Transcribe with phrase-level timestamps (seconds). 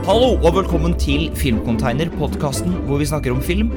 [0.00, 3.68] Hallo og velkommen til Filmcontainer, podkasten hvor vi snakker om film.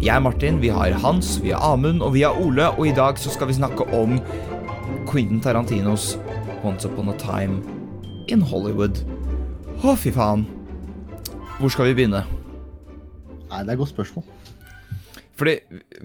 [0.00, 2.94] Jeg er Martin, vi har Hans, vi har Amund og vi har Ole, og i
[2.96, 4.16] dag så skal vi snakke om
[5.10, 6.14] Quentin Tarantinos
[6.64, 7.60] Once Upon a Time
[8.32, 9.02] in Hollywood.
[9.84, 10.46] Å, fy faen.
[11.58, 12.24] Hvor skal vi begynne?
[13.50, 14.24] Nei, det er et godt spørsmål.
[15.36, 15.58] Fordi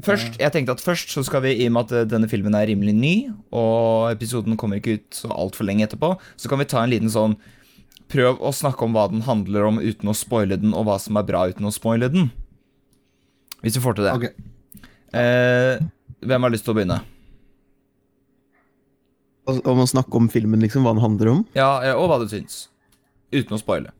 [0.03, 2.67] først, Jeg tenkte at først så skal vi, i og med at denne filmen er
[2.67, 3.15] rimelig ny,
[3.55, 7.09] og episoden kommer ikke ut så altfor lenge etterpå, så kan vi ta en liten
[7.09, 7.39] sånn
[8.11, 11.19] Prøv å snakke om hva den handler om uten å spoile den, og hva som
[11.19, 12.27] er bra uten å spoile den.
[13.61, 14.15] Hvis vi får til det.
[14.17, 14.89] Okay.
[15.15, 15.79] Eh,
[16.25, 16.99] hvem har lyst til å begynne?
[19.51, 21.41] Om å snakke om filmen, liksom, hva den handler om.
[21.57, 22.67] Ja, Og hva du syns.
[23.31, 23.95] Uten å spoile.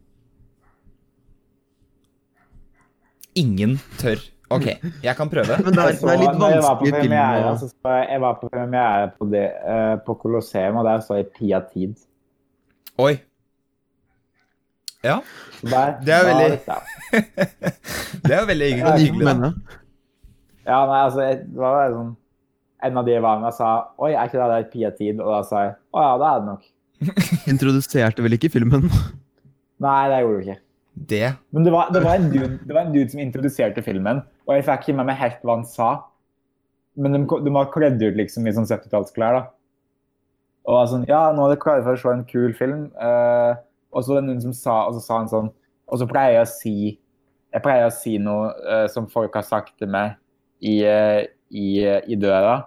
[3.39, 4.19] Ingen tør.
[4.51, 4.67] Ok,
[4.99, 5.55] jeg kan prøve.
[5.63, 7.67] Men det er, det er litt når jeg var på vanskelig film premiere, å så
[7.71, 11.61] så jeg var på premiere på, det, eh, på Colosseum, og der så jeg Pia
[11.69, 11.93] Tid.
[12.99, 13.13] Oi.
[15.03, 15.17] Ja,
[15.65, 17.25] der, Det er veldig- jeg.
[18.27, 19.53] det er veldig hyggelig.
[20.65, 22.11] Ja, nei, altså, det var sånn
[22.85, 25.19] En av de jeg var med, sa Oi, er ikke det der Pia Tid?
[25.21, 26.67] Og da sa jeg Å ja, det er det nok.
[27.53, 28.85] Introduserte vel ikke filmen?
[29.81, 30.59] Nei, det gjorde du ikke.
[31.11, 31.23] Det
[31.55, 34.53] Men det var, det, var en dude, det var en dude som introduserte filmen, og
[34.57, 35.89] jeg fikk ikke med meg helt hva han sa.
[36.99, 39.43] Men de, de var kledd ut liksom i sånn 70-tallsklær, da.
[40.67, 42.83] Og var sånn Ja, nå er det klare for å se en kul film.
[43.01, 43.55] Eh,
[43.91, 45.51] og så var det noen som sa, og så sa han sånn
[45.91, 46.75] Og så pleier jeg å si
[47.51, 50.15] Jeg pleier å si noe uh, som folk har sagt til meg
[50.63, 52.61] i, uh, i, uh, i døra.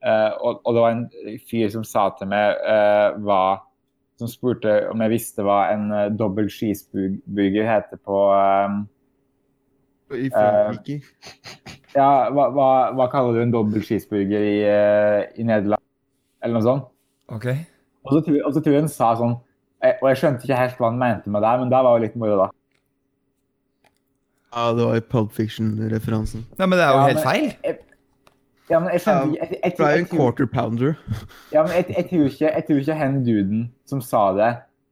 [0.00, 1.08] Eh, og, og det var en
[1.50, 3.60] fyr som sa til meg eh, hva
[4.16, 8.20] Som spurte om jeg visste hva en uh, dobbel cheeseburger heter på
[10.16, 11.12] I Frankrike.
[11.94, 14.58] Ja, hva, hva, hva kaller du en dobbel cheeseburger i,
[15.40, 15.84] i Nederland?
[16.40, 16.90] Eller noe sånt.
[17.32, 17.46] Ok.
[18.04, 19.38] Og så, og så tror jeg hun sa sånn
[19.82, 22.02] eh, Og jeg skjønte ikke helt hva han mente med det, men det var jo
[22.04, 22.48] litt moro, da.
[24.54, 26.42] Ja, det var i Pulp Fiction-referansen.
[26.58, 27.52] Nei, men det er jo Ja, helt men- feil.
[27.64, 27.78] Jeg,
[28.70, 30.96] ja, men jeg skjønte ikke jeg, Det er jo en quarter pounder.
[31.54, 34.50] Ja, men jeg, jeg, tror ikke, jeg tror ikke hen duden som sa det,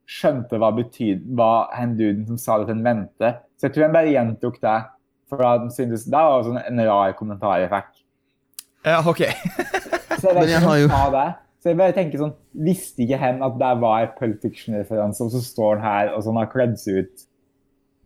[0.09, 3.33] skjønte hva, betyd, hva hen duden som sa det til en mente.
[3.59, 4.77] Så jeg tror han bare gjentok det.
[5.29, 7.91] For da han syntes, Det var sånn en rar kommentar jeg fikk.
[8.87, 9.19] Ja, ok.
[10.17, 11.27] Så jeg Men vet jeg ikke om han sa det.
[11.59, 15.33] Så jeg bare tenker sånn, Visste ikke hen at det var en Pulp Fiction-referanse, og
[15.33, 17.25] så står han her og sånn har kledd seg ut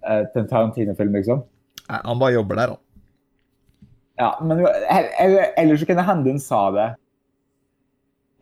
[0.07, 1.43] uh, til en Tarantino-film, liksom?
[1.83, 2.79] Nei, han bare jobber der, da.
[4.21, 6.89] Ja, men ellers så kunne det hende hun sa det,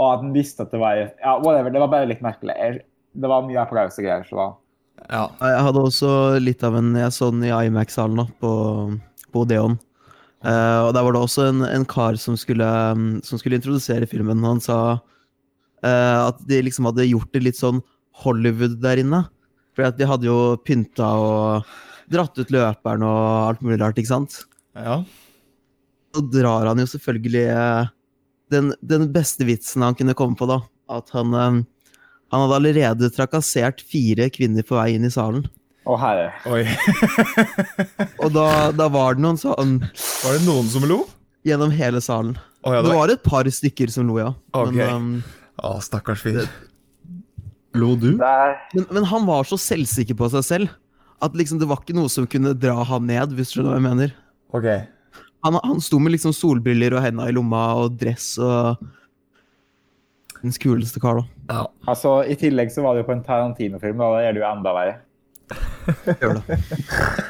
[0.01, 1.69] og at han visste at det var Ja, whatever.
[1.69, 2.81] Det var bare litt merkelig.
[3.13, 4.25] Det var mye applaus og greier.
[4.25, 4.49] så da...
[5.09, 5.23] Ja.
[5.41, 6.11] Jeg hadde også
[6.41, 8.51] litt av en Jeg så den i Imax-salen på,
[9.31, 9.77] på Odeon.
[10.41, 14.09] Eh, og der var det også en, en kar som skulle, um, som skulle introdusere
[14.09, 14.41] filmen.
[14.45, 17.83] Han sa uh, at de liksom hadde gjort det litt sånn
[18.23, 19.23] Hollywood der inne.
[19.77, 21.73] For de hadde jo pynta og
[22.11, 24.43] dratt ut løperen og alt mulig rart, ikke sant?
[24.75, 25.01] ja.
[26.11, 27.91] Så drar han jo selvfølgelig eh,
[28.51, 30.57] den, den beste vitsen han kunne komme på, da.
[30.91, 35.45] At han, han hadde allerede trakassert fire kvinner på vei inn i salen.
[35.91, 36.29] Å, herre.
[36.47, 36.61] Oi.
[38.23, 41.03] Og da, da var det noen sånn Var det noen som lo?
[41.41, 42.35] gjennom hele salen.
[42.61, 43.09] Oh, ja, Det det var...
[43.09, 44.27] et par stykker som lo, ja.
[44.53, 44.77] Okay.
[44.77, 46.45] Men, um, Å, stakkars fyr.
[47.73, 48.11] Lo du?
[48.19, 50.75] Men, men han var så selvsikker på seg selv
[51.21, 53.79] at liksom det var ikke noe som kunne dra han ned, hvis du skjønner hva
[53.79, 54.15] jeg mener.
[54.53, 54.85] Okay.
[55.45, 58.81] Han, han sto med liksom solbriller og henda i lomma og dress og
[60.41, 61.25] Verdens kuleste kar, da.
[61.53, 61.63] Ja.
[61.91, 64.47] Altså, I tillegg så var det jo på en Tarantino-film, og da er det jo
[64.47, 64.95] enda verre.
[66.21, 66.57] Gjør det.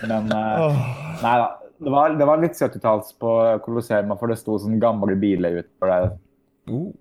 [0.10, 0.80] Men eh,
[1.24, 1.50] nei da.
[1.82, 3.30] Det var, det var litt 70-talls på
[3.66, 6.12] Colosseum, for det sto sånne gamle biler utenfor der.
[6.70, 6.92] Uh.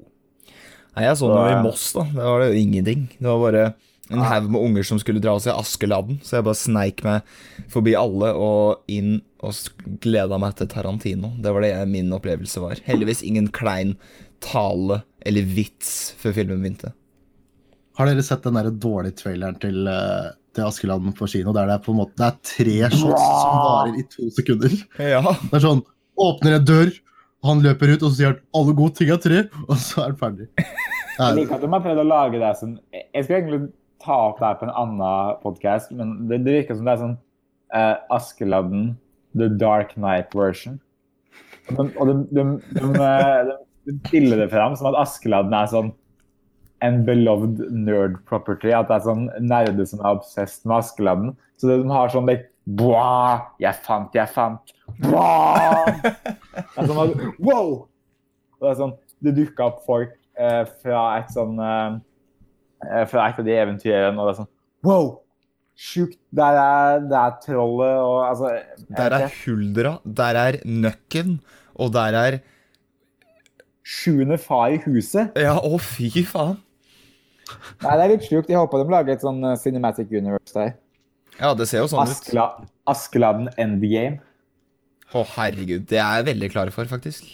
[0.97, 2.07] Nei, jeg så noe i Moss, da.
[2.09, 3.03] Det var det jo ingenting.
[3.19, 3.67] Det var bare
[4.11, 7.35] en haug med unger som skulle dra og se Askeladden, så jeg bare sneik meg
[7.71, 9.55] forbi alle og inn og
[10.03, 11.35] gleda meg til Tarantino.
[11.39, 12.81] Det var det min opplevelse var.
[12.89, 13.95] Heldigvis ingen klein
[14.43, 16.95] tale eller vits før filmen begynte.
[18.01, 21.55] Har dere sett den der dårlige traileren til, eh, til Askeladden på kino?
[21.57, 24.77] Der det er på en måte det er tre shots som varer i to sekunder.
[24.99, 25.23] Ja.
[25.23, 25.85] Det er sånn
[26.21, 26.91] Åpner en dør,
[27.49, 30.11] han løper ut, og så sier han 'alle gode ting er tre', og så er
[30.11, 30.49] han ferdig.
[31.21, 33.61] Jeg liker at de har prøvd å lage det sånn Jeg skulle egentlig
[34.05, 37.03] ta opp det her på en annen podkast, men det, det virker som det er
[37.03, 37.17] sånn
[37.77, 38.95] uh, Askeladden,
[39.37, 40.79] the Dark Night version.
[41.71, 42.45] Og de, og de, de,
[42.77, 43.57] de, eh, de,
[43.91, 45.93] de stiller det fram som at Askeladden er sånn
[46.85, 48.73] en beloved nerd property.
[48.75, 51.35] At det er sånn nerder som er obsessed med Askeladden.
[51.61, 53.41] Så de har sånn like, Bwa!
[53.59, 54.75] Jeg fant, jeg fant.
[55.01, 55.87] Bwa!
[56.05, 57.71] Det er sånn wow!
[58.61, 58.93] Og det er sånn,
[59.25, 61.95] det dukker opp folk eh, fra et sånn eh,
[62.85, 64.51] eh, Fra et av de eventyrene, og det er sånn
[64.87, 65.11] Wow!
[65.81, 66.19] sjukt.
[66.37, 68.51] Der er, der er trollet og altså
[68.99, 69.31] Der er.
[69.41, 71.39] Huldra, der er Nøkken,
[71.75, 72.41] og der er
[73.91, 75.33] Sjuende far i huset.
[75.41, 76.61] Ja, å fy faen.
[77.83, 78.49] Nei, det er litt sjukt.
[78.53, 80.75] Jeg håper de lager et sånn eh, Cinematic Universe der.
[81.41, 82.13] Ja, det ser jo sånn ut.
[82.13, 82.45] Askela,
[82.91, 84.19] Askeladden Endgame.
[85.15, 85.87] Å, herregud.
[85.91, 87.25] Det er jeg veldig klar for, faktisk.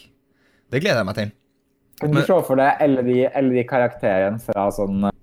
[0.72, 1.32] Det gleder jeg meg til.
[2.00, 5.14] Kan du Men- se for deg alle de, alle de karakterene fra sånn eh,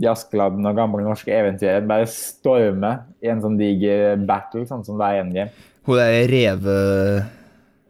[0.00, 2.92] De Askeladden og gamle norske eventyr bare storme
[3.22, 5.50] i en sånn diger battle, sånn som det er i Endgame.
[5.86, 6.76] Hun er reve...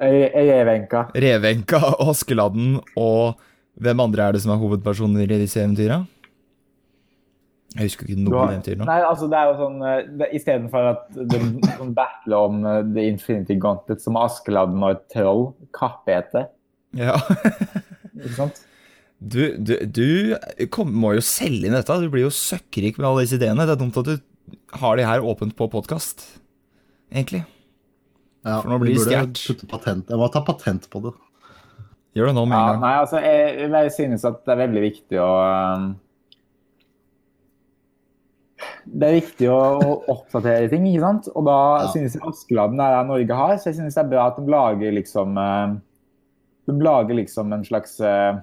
[0.02, 1.04] Re- Revenka.
[1.14, 1.78] Revenka,
[2.10, 3.38] Askeladden og
[3.82, 6.00] Hvem andre er det som er hovedpersoner i disse eventyra?
[7.73, 8.84] Jeg husker ikke noen har- eventyr nå.
[8.88, 11.38] Nei, altså det er jo sånn eh, Istedenfor at de
[11.79, 16.44] sånn battler om eh, The Infinity Gauntlet som Askeladden og et troll kappete.
[16.99, 17.17] Ja.
[18.20, 18.61] Ikke sant?
[19.23, 21.96] Du, du, du kom, må jo selge inn dette.
[22.02, 23.64] Du blir jo søkkrik med alle disse ideene.
[23.64, 26.26] Det er dumt at du har de her åpent på podkast,
[27.14, 27.44] egentlig.
[28.43, 29.20] Ja, For nå blir det
[29.70, 30.11] patent.
[30.11, 31.12] Jeg må ta patent på det.
[32.14, 32.80] Gjør det nå med Ja, en gang.
[32.82, 35.28] nei, altså, jeg, jeg synes at det er veldig viktig å
[35.76, 35.86] um,
[38.86, 41.28] Det er viktig å, å oppdatere ting, ikke sant?
[41.34, 41.88] Og da Ja.
[41.94, 44.46] synes jeg Askeladden er det Norge har, så jeg synes det er bra at de
[44.52, 45.74] lager liksom uh,
[46.68, 48.38] De lager liksom en slags uh,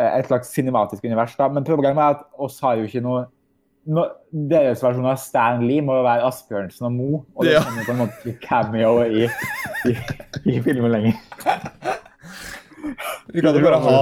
[0.00, 1.36] et slags cinematisk univers.
[1.36, 3.24] da, Men problemet er at oss har jo ikke noe
[3.90, 7.62] no, Deres versjon av Stan Lee må jo være Asbjørnsen og Mo, og det Ja.
[7.64, 9.26] kommer på en måte cameo i,
[9.90, 9.96] i,
[10.54, 11.14] i filmen lenger.
[13.34, 13.98] Vi kan jo bare ha,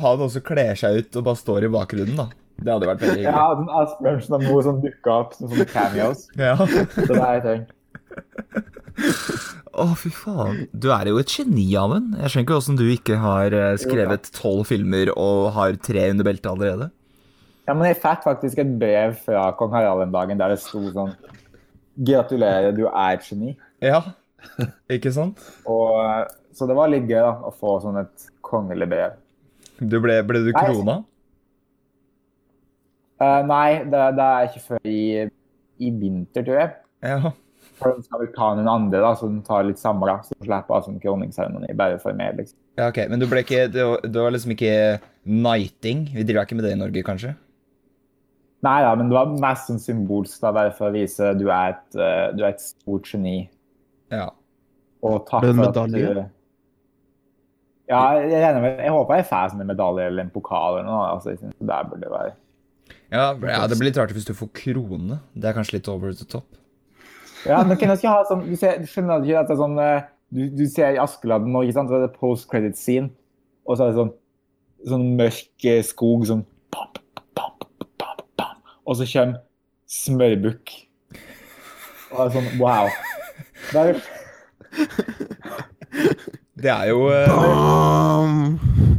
[0.00, 2.28] ha noen som kler seg ut og bare står i bakgrunnen, da.
[2.56, 3.36] Det hadde vært veldig hyggelig.
[3.36, 6.24] Ja, den Asbjørnsen og Moe som dukka opp som sånne cameos.
[6.40, 6.56] Ja.
[6.56, 7.64] Så det er jeg
[9.76, 10.62] Å, Å, fy faen.
[10.72, 12.14] Du er jo et geni, Amund.
[12.16, 16.28] Jeg skjønner ikke åssen du ikke har eh, skrevet tolv filmer og har tre under
[16.28, 16.88] beltet allerede.
[17.66, 20.80] Ja, men jeg fikk faktisk et brev fra kong Harald en dag der det sto
[20.94, 21.12] sånn
[22.06, 23.54] Gratulerer, du er et geni.
[23.84, 24.02] Ja,
[24.92, 25.40] ikke sant?
[25.64, 25.96] Og,
[26.56, 29.16] så det var litt gøy da, å få sånn et kongelig brev.
[29.78, 30.62] Du ble, ble du Nei.
[30.64, 31.00] krona?
[33.20, 35.00] Eh, nei, det, det er ikke før i,
[35.80, 36.72] i vinter, tror jeg.
[37.04, 37.32] Ja.
[37.76, 40.18] For de skal vel ta noen andre, da, så de tar litt samla.
[40.24, 42.38] Så de slipper av sånn kroningsseremoni bare for meg.
[42.40, 42.58] liksom.
[42.80, 43.02] ja, ok.
[43.12, 44.72] Men du ble ikke Du, du var liksom ikke
[45.26, 46.06] knighting?
[46.14, 47.34] Vi driver ikke med det i Norge, kanskje?
[48.64, 51.74] Nei da, men det var mest sånn symbolsk, da, bare for å vise du er
[51.74, 53.36] et, eh, du er et stort geni.
[54.12, 54.30] Ja.
[55.04, 56.24] Og takk for at du
[57.86, 61.06] Ja, jeg, med, jeg håper jeg får en medalje eller en pokal eller noe.
[61.14, 62.32] Altså, jeg synes det burde være
[63.14, 65.20] Ja, ja, det blir litt rart hvis du får krone.
[65.34, 66.48] Det er kanskje litt over the top.
[67.46, 69.60] Ja, men kan jeg ikke ha sånn Du, ser, du skjønner ikke at det er
[69.60, 72.78] sånn eh, Du, du ser i Askeladden nå, ikke sant, så er det post credit
[72.78, 73.12] scene,
[73.66, 74.14] og så er det sånn
[74.86, 76.44] sånn mørk eh, skog sånn
[78.86, 79.40] Og så kommer
[79.90, 80.72] smørbukk.
[82.12, 82.90] Og det er sånn Wow.
[83.72, 83.98] Det er,
[86.66, 87.26] Det er jo eh,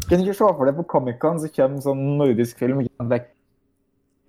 [0.07, 3.25] kan du ikke se for deg på Comic-Con så kommer sånn nordisk film like,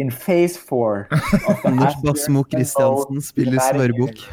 [0.03, 1.07] In phase four
[1.69, 4.25] Anders Bassmo Christiansen spiller smørbukk.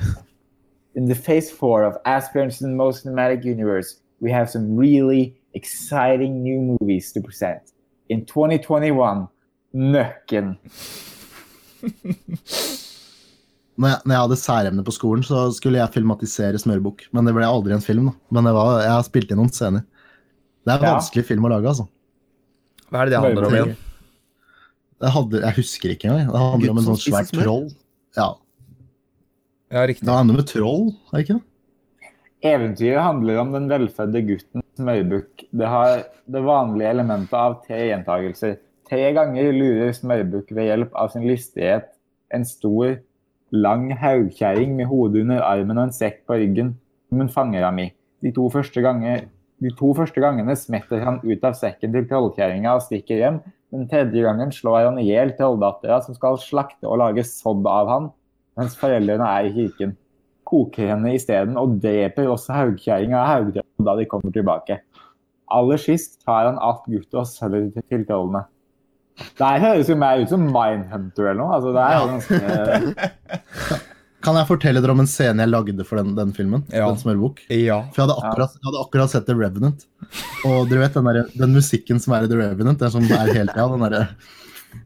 [0.96, 6.60] In the phase four of Asbjørnsen Most Cinematic Universe, we have some really exciting new
[6.62, 7.74] movies to present.
[8.10, 9.28] In 2021,
[9.74, 10.57] Nøkken.
[13.77, 17.07] Når jeg, når jeg hadde særemne på skolen, så skulle jeg filmatisere Smørbukk.
[17.11, 18.05] Men det ble aldri en film.
[18.05, 18.13] da.
[18.31, 19.83] Men det var, jeg har spilt inn noen scener.
[20.65, 20.94] Det er en Ja.
[20.95, 21.87] vanskelig film å lage, altså.
[22.89, 23.75] Hva er det det handler om igjen?
[25.01, 26.31] Det hadde, jeg husker ikke engang.
[26.31, 27.67] Det handler om en sånn svært troll.
[28.15, 28.29] Ja,
[29.71, 30.05] Ja, riktig.
[30.05, 31.44] Det handler om et troll, er det ikke det?
[32.45, 35.44] Eventyret handler om den velfødde gutten Smørbukk.
[35.51, 38.57] Det har det vanlige elementet av tre gjentagelser.
[38.87, 41.87] Tre ganger lurer Smørbukk ved hjelp av sin listighet
[42.31, 42.99] en stor,
[43.56, 46.76] lang haugkjerring med hodet under armen og en sekk på ryggen
[47.09, 47.90] som hun fanger ham i.
[48.26, 49.28] De to første, ganger,
[49.64, 53.42] de to første gangene smetter han ut av sekken til trollkjerringa og stikker hjem.
[53.76, 57.92] Den tredje gangen slår han i hjel trolldattera som skal slakte og lage sodd av
[57.92, 58.09] han,
[58.59, 59.95] mens foreldrene er i kirken
[60.45, 64.80] koker henne isteden og dreper også haugkjerringa og haugdrømmen da de kommer tilbake.
[65.56, 68.45] Aller sist tar han alt guttet og selger til trollene.
[69.16, 71.56] Det her høres jo mer ut som Mindhunter eller noe.
[71.56, 72.40] Altså, det er jo ganske...
[74.25, 76.63] Kan jeg fortelle dere om en scene jeg lagde for den, den filmen?
[76.73, 76.87] Ja.
[76.89, 77.44] Den smørbok?
[77.53, 77.83] Ja.
[77.94, 79.85] For jeg hadde, akkurat, jeg hadde akkurat sett The Revenant.
[80.49, 83.31] Og dere vet den, der, den musikken som er i The Revenant, er som er
[83.31, 83.67] hele tida.
[83.71, 84.07] Den, derre-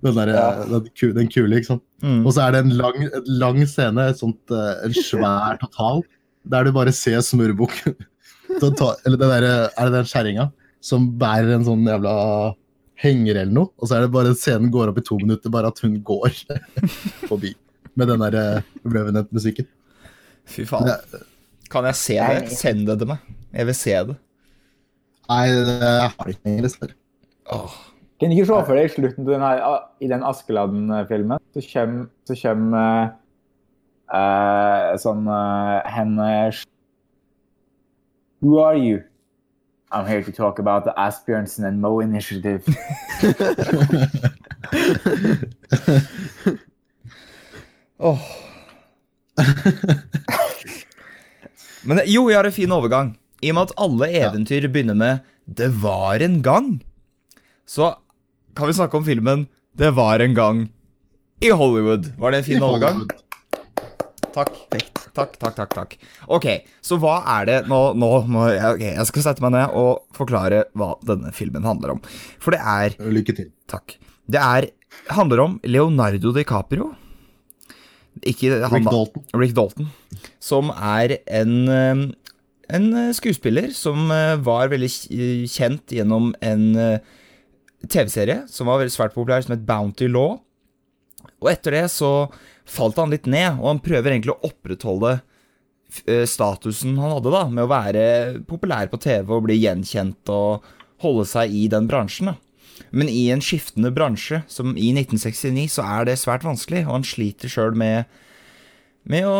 [0.03, 0.46] den, der, Ja.
[0.69, 1.84] den, ku- den kule, ikke sant.
[2.03, 2.22] Mm.
[2.27, 6.03] Og så er det en lang, en lang scene, sånt, eh, en svær total,
[6.46, 7.79] der du bare ser Smørbukk.
[8.50, 9.46] Eller det der,
[9.77, 10.50] er det den kjerringa
[10.81, 12.13] som bærer en sånn jævla
[13.00, 15.69] henger eller noe, og så er det bare scenen går opp i to minutter, bare
[15.72, 16.34] at hun går
[17.29, 17.53] forbi
[18.00, 19.68] med den der eh, Revenant-musikken.
[20.50, 20.89] Fy faen.
[21.70, 22.50] Kan jeg se det?
[22.58, 23.20] Send det til meg.
[23.53, 24.15] Jeg vil se det.
[25.29, 26.96] Nei, jeg har ikke lenger, dessverre.
[27.53, 27.75] Åh.
[28.20, 31.62] Kan du ikke se for deg i slutten til den her, i den Askeladden-filmen, så
[31.74, 33.12] kommer, så kommer
[34.12, 36.65] uh, sånn uh, hennes
[38.41, 39.03] Who are you?
[39.91, 42.63] I'm here to talk about the Asbjørnsen and Moe initiative.
[48.00, 48.20] Åh.
[51.88, 53.13] Men jo, jeg har en fin overgang.
[53.44, 56.82] I og med at alle eventyr begynner med 'Det var en gang',
[57.65, 57.96] så
[58.56, 60.70] kan vi snakke om filmen 'Det var en gang
[61.41, 62.12] i Hollywood'.
[62.18, 63.08] Var det en fin overgang?
[64.34, 64.51] Takk.
[65.13, 65.74] Takk, takk, takk.
[65.74, 65.98] takk.
[66.27, 66.46] Ok,
[66.82, 70.06] så hva er det Nå, nå må jeg, okay, jeg skal sette meg ned og
[70.15, 72.01] forklare hva denne filmen handler om.
[72.39, 73.51] For det er Lykke til.
[73.68, 73.98] Takk.
[74.29, 74.70] Det er,
[75.10, 76.94] handler om Leonardo DiCaprio.
[78.28, 78.92] Ikke han, Rick da.
[78.92, 79.24] Dalton.
[79.39, 79.89] Rick Dalton.
[80.44, 82.04] Som er en, eh,
[82.75, 84.92] en skuespiller som eh, var veldig
[85.50, 87.18] kjent gjennom en eh,
[87.88, 90.39] TV-serie som var veldig svært populær, som het Bounty Law.
[91.39, 92.28] Og etter det så
[92.70, 95.16] falt han litt ned, og han prøver egentlig å opprettholde
[96.06, 98.04] eh, statusen han hadde, da, med å være
[98.50, 100.68] populær på TV og bli gjenkjent og
[101.04, 102.34] holde seg i den bransjen.
[102.34, 102.38] da.
[102.91, 107.08] Men i en skiftende bransje, som i 1969, så er det svært vanskelig, og han
[107.08, 108.10] sliter sjøl med,
[109.10, 109.39] med å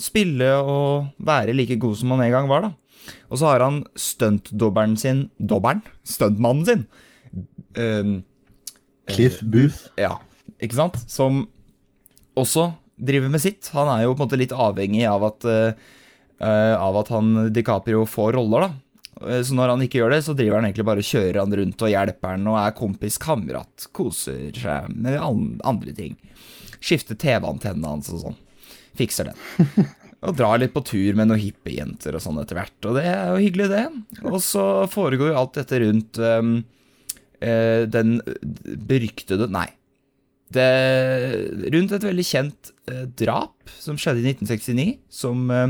[0.00, 2.72] spille og være like god som han en gang var, da.
[3.32, 5.80] Og så har han stuntdobberen sin Dobberen?
[6.06, 6.84] Stuntmannen sin.
[7.76, 8.20] Uh,
[9.10, 9.88] Cliff Booth.
[9.98, 10.18] ja,
[10.60, 10.98] ikke sant?
[11.10, 11.46] Som
[12.38, 12.70] også
[13.00, 13.70] driver med sitt.
[13.74, 15.96] Han er jo på en måte litt avhengig av at, uh,
[16.38, 18.89] eh, av at han DiCaprio får roller, da.
[19.26, 21.56] Eh, Så når han ikke gjør det, så driver han egentlig bare og kjører han
[21.60, 26.16] rundt og hjelper han og er kompis, kamerat, koser seg med andre ting.
[26.80, 28.38] Skifter TV-antennene hans og sånn.
[28.96, 29.88] Fikser den.
[30.20, 32.74] Og drar litt på tur med noen hippiejenter og sånn etter hvert.
[32.84, 33.84] Og det er jo hyggelig, det.
[34.28, 36.50] Og så foregår jo alt dette rundt um,
[37.40, 38.18] uh, den
[38.90, 39.70] beryktede Nei.
[40.52, 40.66] Det,
[41.72, 42.72] rundt et veldig kjent
[43.18, 45.68] drap som skjedde i 1969, som eh,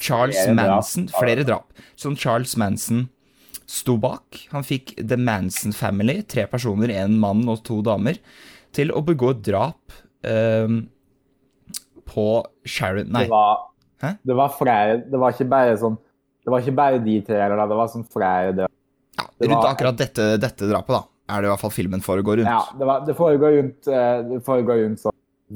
[0.00, 0.68] Charles Flere drap.
[0.72, 1.84] Manson Flere drap.
[1.98, 3.06] Som Charles Manson
[3.72, 4.40] sto bak.
[4.52, 8.18] Han fikk The Manson Family, tre personer, en mann og to damer,
[8.74, 10.68] til å begå drap eh,
[12.12, 12.26] på
[12.68, 13.24] Sharon Nei.
[13.28, 13.62] Det var,
[14.26, 15.94] det var flere Det var ikke bare sånn
[16.42, 18.72] Det var ikke bare de tre, eller det var sånn flere drap.
[19.18, 21.02] Ja, rundt var- akkurat dette, dette drapet, da,
[21.36, 22.50] er det i hvert fall filmen foregår rundt.
[22.50, 25.04] Ja, det, var, det foregår rundt, eh, det foregår rundt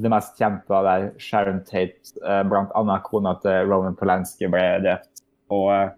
[0.03, 4.65] det mest kjente av der Sharon Tate, eh, blant annet kona til Roman Polanski, ble
[4.85, 5.25] drept.
[5.55, 5.93] Og eh,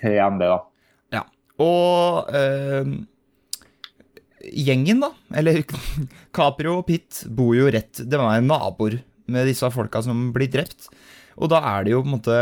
[0.00, 0.58] tre andre, da.
[1.18, 1.22] Ja.
[1.62, 2.92] Og eh,
[4.66, 5.62] gjengen, da, eller
[6.36, 9.00] Caprio og Pitt, bor jo rett Det var naboer
[9.32, 10.88] med disse folka som blir drept.
[11.38, 12.38] Og da er det jo på en måte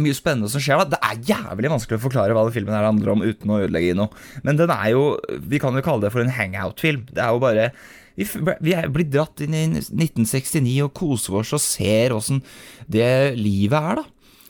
[0.00, 0.82] mye spennende som skjer.
[0.82, 3.60] da Det er jævlig vanskelig å forklare hva den filmen her handler om uten å
[3.62, 4.24] ødelegge noe.
[4.46, 5.04] Men den er jo
[5.46, 7.06] Vi kan jo kalle det for en hangout-film.
[7.14, 7.70] Det er jo bare
[8.16, 8.26] vi,
[8.62, 12.42] vi er blitt dratt inn i 1969 og koser oss og ser åssen
[12.90, 14.04] det livet er, da.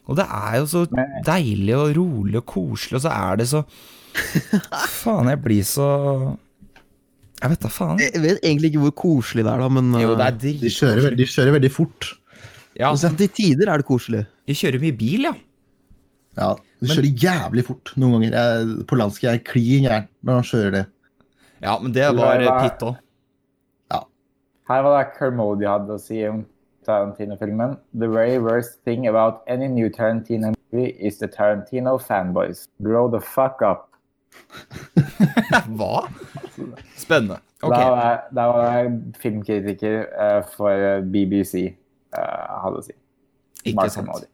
[0.05, 0.83] Og det er jo så
[1.25, 3.63] deilig og rolig og koselig, og så er det så
[5.01, 5.87] Faen, jeg blir så
[7.41, 7.99] Jeg vet da faen.
[8.05, 10.71] Jeg vet egentlig ikke hvor koselig det er, da, men Jo, det er eh, De
[10.77, 12.11] kjører, de kjører veldig fort.
[12.79, 14.25] Ja, til tider er det koselig.
[14.49, 15.35] De kjører mye bil, ja.
[16.39, 16.51] Ja,
[16.83, 18.37] De kjører jævlig fort noen ganger.
[18.37, 20.85] Jeg, Polanski er klin gæren når han kjører det.
[21.65, 22.97] Ja, men det var Det var- Pitt òg.
[24.69, 26.45] Her var det Kermody hadde å si om
[26.87, 27.77] Tarantino-filmen.
[27.93, 32.69] The very worst thing about any new Tarantino movie is the Tarantino fanboys.
[32.83, 33.91] Grow the fuck up.
[35.79, 36.09] Hva?
[36.97, 37.41] Spennende.
[37.63, 37.71] Ok.
[37.71, 38.91] Da var da var
[39.21, 41.75] filmkritiker uh, for BBC,
[42.17, 42.97] uh, hadde å si.
[43.65, 44.29] Ikke Mark sant.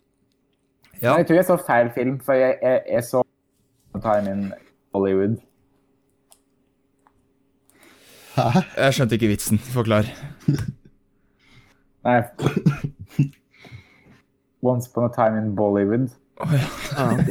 [1.01, 3.23] Ja, jeg tror jeg så feil film, for jeg, jeg, jeg så
[4.01, 4.43] Time in
[4.95, 5.41] Hollywood.
[8.55, 8.61] Hæ?
[8.85, 9.59] jeg skjønte ikke vitsen.
[9.75, 10.09] Forklar.
[12.05, 12.19] Nei.
[14.63, 16.09] Once upon a time in Bollywood.
[16.41, 17.29] Ja, ok.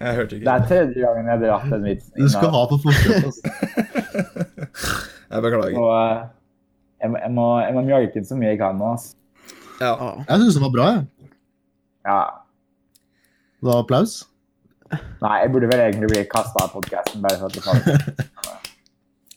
[0.00, 2.12] Jeg hørte Det er tredje gangen jeg har dratt den vitsen.
[2.16, 3.24] Du skal ha på forskudd.
[3.24, 3.42] Altså.
[5.30, 5.76] Jeg beklager.
[5.78, 6.22] Og eh,
[7.02, 8.88] jeg, må- jeg må, jeg må mjølke den så mye jeg kan nå.
[8.96, 9.12] Altså.
[9.80, 9.92] Ja.
[10.00, 10.08] Ja.
[10.28, 10.86] Jeg syns den var bra.
[10.96, 11.04] jeg.
[12.08, 12.16] Ja.
[13.60, 14.16] Det var applaus.
[15.22, 17.94] Nei, jeg burde vel egentlig bli kasta av podkasten bare for at det faller.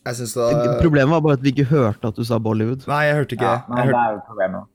[0.04, 2.84] Jeg synes det Problemet var bare at vi ikke hørte at du sa Bollywood.
[2.90, 4.70] Nei, jeg hørte ikke Ja, men Jeg det er jo problemet.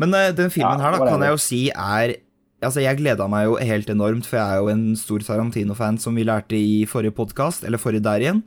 [0.00, 2.16] Men uh, den filmen Ja, her da, kan jeg jo si er
[2.60, 6.12] Altså, jeg gleda meg jo helt enormt, for jeg er jo en stor Tarantino-fan, som
[6.12, 8.42] vi lærte i forrige podkast, eller forrige der igjen,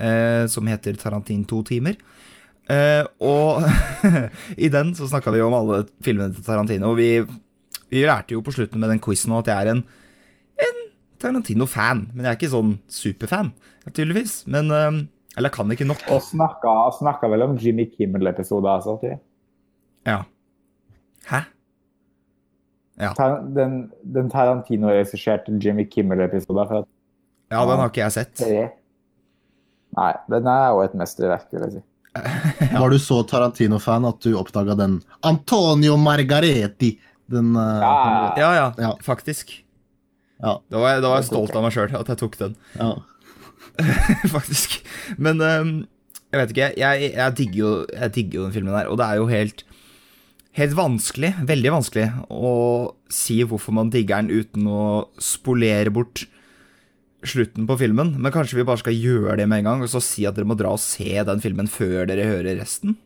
[0.00, 1.98] uh, som heter Tarantin to timer.
[2.64, 3.66] Uh, og
[4.64, 6.94] i den så snakka vi jo om alle filmene til Tarantino.
[6.96, 7.10] Vi,
[7.92, 9.84] vi lærte jo på slutten med den quizen at jeg er en, en
[11.22, 12.06] Tarantino-fan.
[12.12, 13.52] Men jeg er ikke sånn superfan,
[13.90, 14.42] tydeligvis.
[14.52, 15.00] Men eh,
[15.40, 16.02] Eller kan ikke nok.
[16.12, 18.98] Og snakka, snakka vel om Jimmy Kimmel-episoder altså.
[19.00, 19.16] Til.
[20.08, 20.22] Ja.
[21.30, 21.44] Hæ?
[23.00, 23.12] Ja.
[23.56, 26.84] Den, den Tarantino-regisserte Jimmy Kimmel-episoden
[27.52, 28.42] ja, den har ikke jeg sett.
[29.92, 31.82] Nei, den er jo et mesterverk, vil jeg si.
[32.80, 34.98] Var du så Tarantino-fan at du oppdaga den
[35.28, 36.94] Antonio Margareti?
[37.32, 37.92] Den eh, Ja,
[38.40, 38.92] Ja, ja, Ja.
[39.04, 39.52] faktisk.
[40.42, 40.58] Ja.
[40.72, 42.56] Da var jeg, da var jeg stolt av meg sjøl at jeg tok den.
[42.82, 42.92] ja.
[44.36, 44.80] faktisk.
[45.16, 45.74] Men um,
[46.32, 46.72] jeg vet ikke.
[46.80, 49.68] Jeg, jeg, digger jo, jeg digger jo den filmen her, og det er jo helt
[50.52, 52.50] Helt vanskelig, veldig vanskelig, å
[53.08, 54.82] si hvorfor man digger den uten å
[55.16, 56.26] spolere bort
[57.24, 58.10] slutten på filmen.
[58.20, 60.50] Men kanskje vi bare skal gjøre det med en gang, og så si at dere
[60.50, 62.98] må dra og se den filmen før dere hører resten?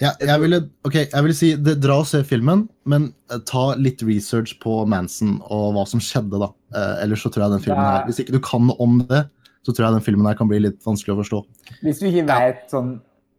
[0.00, 0.58] Ja, jeg ville,
[0.88, 4.80] ok, jeg ville si det, dra og se filmen, men eh, ta litt research på
[4.88, 6.40] Manson og hva som skjedde.
[6.42, 6.48] da.
[6.74, 9.26] Eh, ellers så tror jeg den filmen her, Hvis ikke du kan om det,
[9.62, 11.42] så tror jeg den filmen her kan bli litt vanskelig å forstå.
[11.84, 12.96] Hvis du ikke vet sånn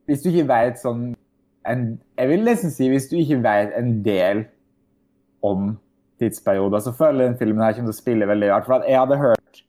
[0.07, 1.01] Hvis du ikke vet sånn
[1.67, 1.83] en,
[2.19, 4.45] Jeg vil nesten si hvis du ikke vet en del
[5.43, 5.74] om
[6.22, 8.67] tidsperioder, så føler jeg den filmen her kommer til å spille veldig rart.
[8.69, 9.63] For at jeg hadde hørt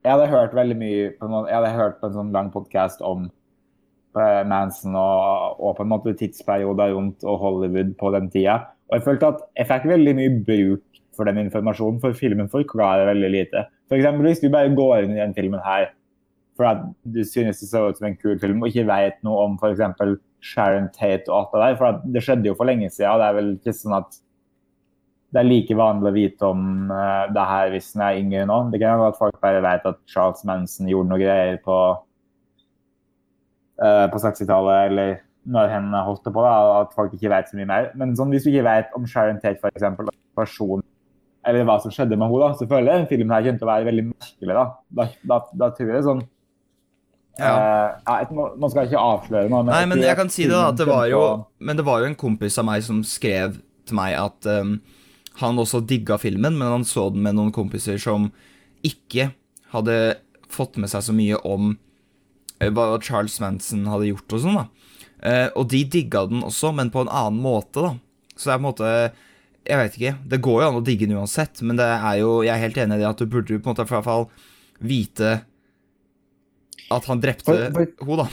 [0.00, 3.02] jeg hadde hørt veldig mye på noen, Jeg hadde hørt på en sånn lang podkast
[3.04, 3.28] om
[4.16, 8.56] Manson og, og på en måte tidsperioder rundt og Hollywood på den tida.
[8.90, 13.10] Og jeg følte at jeg fikk veldig mye bruk for den informasjonen, for filmen forklarer
[13.10, 13.64] veldig lite.
[13.90, 15.90] Eksempel, hvis du bare går inn i den filmen her
[16.60, 19.46] for at du synes det ser ut som en kul film, og ikke vet noe
[19.46, 20.18] om f.eks.
[20.44, 23.12] Sharon Tate og alt det der, for at det skjedde jo for lenge siden.
[23.12, 24.18] og Det er vel ikke sånn at
[25.30, 28.58] det er like vanlig å vite om uh, det her hvis en er yngre nå.
[28.72, 32.00] Det kan være at folk bare vet at Charles Manson gjorde noe greier på, eh,
[33.80, 35.12] på 60-tallet, eller
[35.48, 37.86] når hen holdt det på, da, at folk ikke vet så mye mer.
[37.98, 40.82] Men sånn, hvis du ikke vet om Sharon Tate, eksempel, person,
[41.46, 43.68] eller hva som skjedde med henne, da, så føler jeg den filmen her kommer til
[43.68, 44.58] å være veldig merkelig.
[44.58, 44.66] Da,
[44.98, 46.22] da, da, da tror jeg er sånn
[47.40, 47.50] Ja.
[48.04, 49.64] Uh, nå skal ikke avsløre noe.
[49.70, 50.74] Nei, men jeg kan si det, da.
[50.74, 51.22] At det var jo
[51.62, 53.56] Men det var jo en kompis av meg som skrev
[53.88, 54.74] til meg at um,
[55.40, 58.28] han også digga filmen, men han så den med noen kompiser som
[58.84, 59.30] ikke
[59.72, 59.96] hadde
[60.52, 61.78] fått med seg så mye om eh,
[62.68, 64.66] hva Charles Manson hadde gjort og sånn, da.
[65.22, 67.94] Eh, og de digga den også, men på en annen måte, da.
[68.36, 68.92] Så det er på en måte
[69.68, 70.12] Jeg vet ikke.
[70.28, 72.78] Det går jo an å digge den uansett, men det er jo Jeg er helt
[72.80, 74.28] enig i det at du burde på en måte i hvert fall
[74.80, 75.42] vite
[76.90, 78.24] at han drepte henne, da.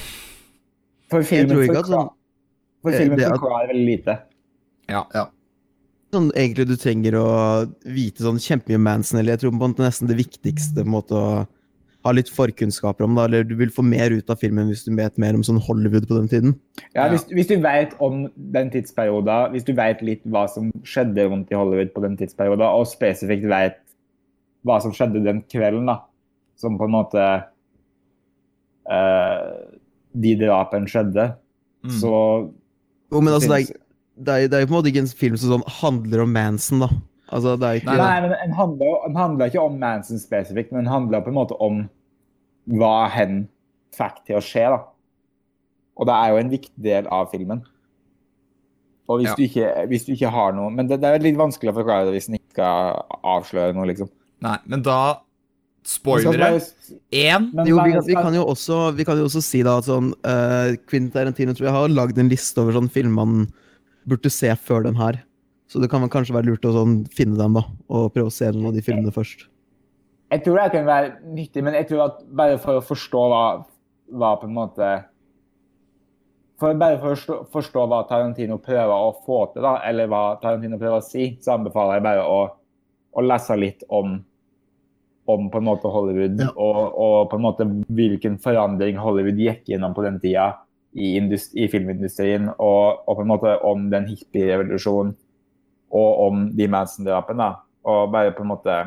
[1.11, 2.13] For filmen ikke at sånn-
[2.81, 4.19] For Eh, filmen at- forklarer veldig lite.
[4.89, 5.03] Ja,
[6.13, 9.73] sånn egentlig du trenger å vite sånn kjempemye om Manson, eller jeg tror på en
[9.73, 11.47] måte nesten det viktigste på en måte å
[12.07, 14.91] ha litt forkunnskaper om, da, eller du vil få mer ut av filmen hvis du
[14.97, 16.55] vet mer om sånn Hollywood på den tiden.
[16.95, 21.27] Ja, hvis, hvis du vet om den tidsperioden, hvis du vet litt hva som skjedde
[21.29, 23.81] rundt i Hollywood på den tidsperioden, og spesifikt vet
[24.67, 26.01] hva som skjedde den kvelden, da,
[26.59, 27.25] som på en måte
[28.91, 29.51] uh,
[30.17, 31.35] de drapene skjedde,
[31.87, 31.99] Mm.
[31.99, 32.13] så
[33.11, 33.77] Jo, men altså, det er,
[34.17, 36.81] det, er, det er på en måte ikke en film som sånn handler om Manson,
[36.83, 36.89] da.
[37.27, 40.73] Altså, det er ikke Nei, Nei, men den handler, den handler ikke om Manson spesifikt,
[40.73, 41.85] men den handler på en måte om
[42.67, 43.47] hva hen
[43.95, 44.67] fikk til å skje.
[44.75, 44.83] da.
[45.97, 47.63] Og det er jo en viktig del av filmen.
[49.07, 49.35] Og hvis, Ja.
[49.35, 52.09] du, ikke, hvis du ikke har noe Men det, det er litt vanskelig å forklare
[52.09, 54.09] det hvis en ikke skal avsløre noe, liksom.
[54.43, 55.21] Nei, men da
[55.87, 56.59] Spoilere.
[57.15, 57.47] Én.
[57.63, 60.75] vi kan, vi, kan jo også, vi kan jo også si da at sånn uh,
[60.83, 63.45] Quentin Tarantino tror jeg har lagd en liste over sånn filmer man
[64.03, 65.21] burde se før den her.
[65.71, 68.51] Så det kan kanskje være lurt å sånn finne dem, da, og prøve å se
[68.51, 69.47] noen av de filmene først.
[70.31, 73.43] Jeg tror det kan være nyttig, men jeg tror at bare for å forstå hva,
[74.19, 74.89] hva på en måte
[76.57, 80.21] for Bare for å forstå, forstå hva Tarantino prøver å få til, da, eller hva
[80.41, 82.39] Tarantino prøver å si, så anbefaler jeg bare å,
[83.13, 84.15] å lese litt om,
[85.29, 86.49] om på en måte Hollywood, Ja.
[86.55, 90.47] og, og på en måte hvilken forandring Hollywood gikk gjennom på den tida
[90.97, 95.13] i, i filmindustrien, og, og på en måte om den hippie-revolusjonen,
[95.93, 97.51] og om de Manson-drapene.
[97.87, 98.79] Og bare på en måte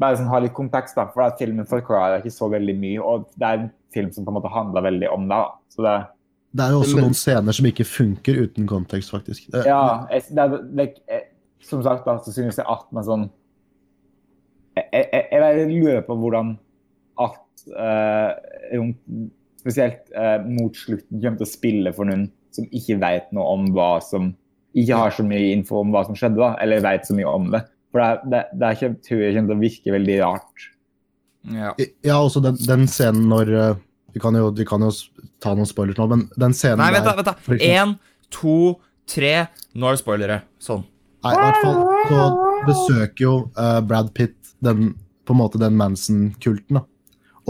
[0.00, 3.02] bare sånn ha litt kontekst, da, for at filmen forklarer ikke så veldig mye.
[3.02, 5.36] Og det er en film som på en måte handler veldig om det.
[5.36, 5.50] da.
[5.68, 6.06] Så det,
[6.54, 9.50] Det er jo også Men- noen scener som ikke funker uten kontekst, faktisk.
[9.50, 11.22] Det- ja, jeg, det, det, jeg,
[11.62, 13.30] Som sagt, da, så synes jeg at med sånn
[14.76, 16.58] Jeg, jeg, jeg lurer på hvordan
[17.20, 18.32] at uh,
[18.74, 18.98] rundt,
[19.60, 23.68] Spesielt uh, mot slutten kommer til å spille for noen som ikke vet noe om
[23.72, 24.34] hva som
[24.74, 27.50] ikke har så mye info om hva som skjedde, da, eller vet så mye om
[27.52, 27.62] det.
[27.92, 30.68] For det, det, det er ikke, tror jeg kommer til å virke veldig rart.
[31.52, 31.72] Ja.
[32.06, 33.80] Ja, også den, den scenen når eh,
[34.14, 34.92] vi kan, jo, vi kan jo
[35.42, 37.14] ta noen spoilers nå, men den scenen Nei, vent, da.
[37.18, 37.94] der vent da Én,
[38.32, 38.56] to,
[39.08, 39.34] tre.
[39.74, 40.38] Nå er det spoilere.
[40.62, 40.84] Sånn.
[41.22, 42.22] Nei, i hvert fall så
[42.66, 44.92] besøker jo uh, Brad Pitt den,
[45.26, 46.80] på en måte den Manson-kulten.
[46.80, 46.86] da.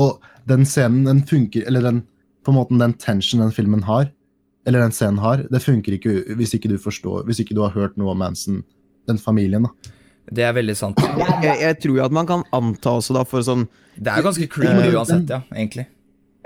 [0.00, 1.98] Og den scenen, den funker Eller den,
[2.44, 4.08] på en måte den tension den filmen har,
[4.66, 7.74] eller den scenen har, det funker ikke hvis ikke du forstår Hvis ikke du har
[7.74, 8.62] hørt noe om Manson,
[9.10, 9.66] den familien.
[9.66, 9.92] da.
[10.30, 11.00] Det er veldig sant.
[11.42, 13.66] Jeg, jeg tror jo at man kan anta også, da, for sånn
[13.98, 15.40] Det er jo ganske creepy Eh, uansett, ja.
[15.52, 15.86] Egentlig.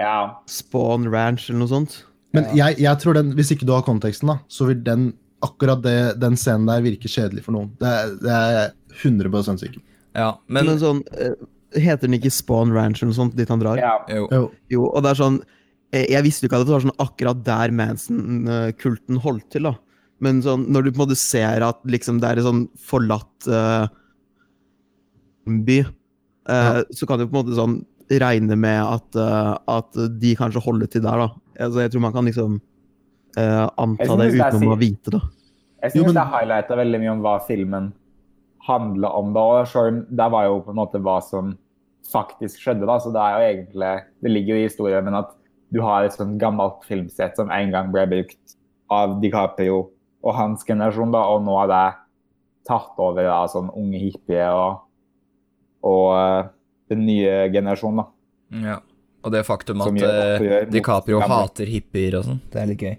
[0.01, 0.15] Ja.
[0.51, 1.99] Spawn Ranch eller noe sånt.
[2.37, 5.11] Men jeg, jeg tror den, hvis ikke du har konteksten, da, så vil den
[5.45, 7.71] akkurat det, den scenen der virke kjedelig for noen.
[7.81, 8.73] Det, er- det er jeg
[9.05, 9.83] 100 sikker.
[10.17, 11.35] Ja, Men, men sånn eh,
[11.77, 13.77] Heter den ikke Spawn Ranch eller noe sånt, dit han drar?
[13.77, 13.99] ja.
[14.09, 14.47] jo.
[14.73, 14.87] Jo.
[14.89, 15.35] Og det er sånn
[15.93, 19.75] eh, Jeg visste jo ikke at det var sånn akkurat der Manson-kulten holdt til, da.
[20.25, 23.49] Men sånn, når du på en måte ser at liksom det er en sånn forlatt
[23.53, 23.85] uh,
[25.47, 25.83] by,
[26.51, 27.77] eh, så kan du på en måte sånn
[28.23, 31.29] regne med at, uh, at de kanskje holder til der, da.
[31.67, 32.57] Altså, jeg tror man kan liksom
[33.37, 35.19] anta det uten å vite det.
[35.85, 37.91] Jeg syns det highlighta veldig mye om hva filmen
[38.65, 39.33] handler om.
[39.37, 41.53] da, og selv Der var jo på en måte hva som
[42.13, 42.87] faktisk skjedde.
[42.87, 45.31] da, så Det er jo egentlig, det ligger jo i historien, men at
[45.73, 48.57] du har et sånt gammelt filmsett som en gang ble brukt
[48.91, 49.91] av DiCaprio
[50.27, 51.85] og hans generasjon, da, og nå er det
[52.67, 54.81] tatt over da, sånn unge hippie og,
[55.87, 56.49] og eh,
[56.91, 58.03] den nye generasjonen.
[58.03, 58.07] da.
[58.73, 58.79] Ja.
[59.27, 61.39] Og det faktum at gjør eh, DiCaprio gamle.
[61.47, 62.41] hater hippier og sånn.
[62.53, 62.97] Det er litt gøy.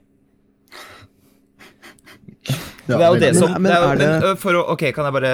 [2.88, 4.84] Ja, det er jo det som Men- det er, men det- ø, for å, Ok,
[4.96, 5.34] kan jeg bare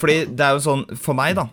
[0.00, 1.44] Fordi det er jo sånn For meg, da,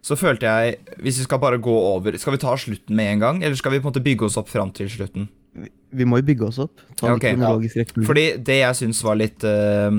[0.00, 3.18] så følte jeg Hvis vi skal bare gå over Skal vi ta slutten med en
[3.18, 5.28] gang, eller skal vi på en måte bygge oss opp fram til slutten?
[5.92, 6.80] Vi må jo bygge oss opp.
[6.96, 7.26] Ta Ja, en ok.
[7.26, 7.90] kronologisk.
[8.08, 9.92] Fordi det jeg syns var litt uh,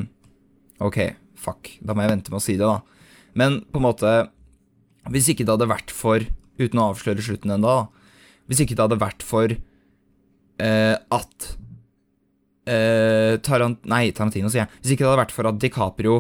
[0.82, 0.98] Ok,
[1.38, 1.70] fuck.
[1.86, 2.80] Da må jeg vente med å si det, da.
[3.38, 4.14] Men på en måte
[5.14, 6.24] Hvis ikke det hadde vært for
[6.58, 7.76] Uten å avsløre slutten ennå.
[8.50, 11.48] Hvis ikke det hadde vært for uh, at
[12.70, 14.72] uh, Tarant Nei, Tarantino, sier jeg.
[14.82, 16.18] Hvis ikke det hadde vært for at DiCaprio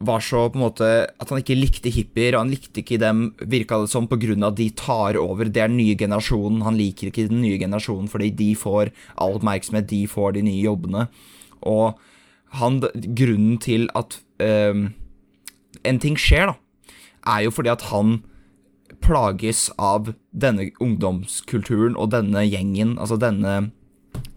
[0.00, 0.86] var så på en måte
[1.20, 4.70] At han ikke likte hippier, og han likte ikke dem, virka det som, at de
[4.70, 5.44] tar over.
[5.44, 6.62] Det er den nye generasjonen.
[6.64, 10.64] Han liker ikke den nye generasjonen fordi de får all oppmerksomhet, de får de nye
[10.64, 11.06] jobbene.
[11.62, 12.00] Og
[12.56, 12.80] han,
[13.14, 14.88] grunnen til at um,
[15.84, 16.56] en ting skjer, da,
[17.28, 18.22] er jo fordi at han
[19.04, 23.70] plages av denne ungdomskulturen og denne gjengen, altså denne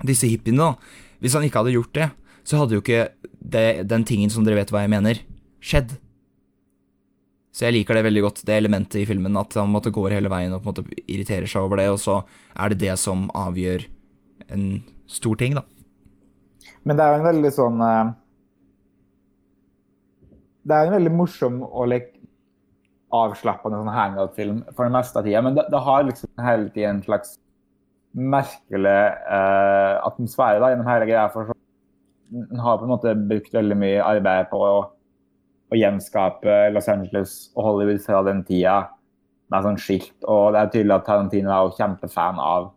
[0.05, 0.99] disse hippiene, da.
[1.23, 2.09] Hvis han ikke hadde gjort det,
[2.43, 3.07] så hadde jo ikke
[3.39, 5.23] det, den tingen som dere vet hva jeg mener,
[5.63, 5.95] skjedd.
[7.53, 10.31] Så jeg liker det veldig godt, det elementet i filmen, at han måtte gå hele
[10.31, 12.23] veien og på en måte irriterer seg over det, og så
[12.57, 13.85] er det det som avgjør
[14.53, 14.65] en
[15.09, 15.63] stor ting, da.
[16.83, 18.09] Men det er jo en veldig sånn eh,
[20.67, 22.13] Det er en veldig morsom og like,
[23.13, 25.41] avslappende sånn hangout-film for det meste av tida.
[25.45, 27.35] Men det, det har liksom hele tida en slags
[28.13, 28.95] merkelig
[29.37, 31.27] eh, atmosfære da, gjennom hele greia.
[31.33, 31.53] For
[32.33, 34.73] den har på en måte brukt veldig mye arbeid på å,
[35.73, 38.77] å gjenskape Los Angeles og Hollywood fra den tida
[39.51, 40.15] med sånn skilt.
[40.29, 42.71] Og det er tydelig at Tarantino er jo kjempefan av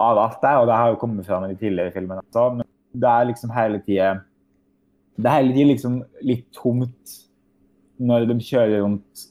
[0.00, 2.44] av alt det, og det har jo kommet fram i de tidligere filmene også.
[2.56, 2.68] Men
[3.02, 4.06] det er liksom hele tida
[5.20, 7.18] Det er hele tida liksom litt tomt
[8.00, 9.26] når de kjører rundt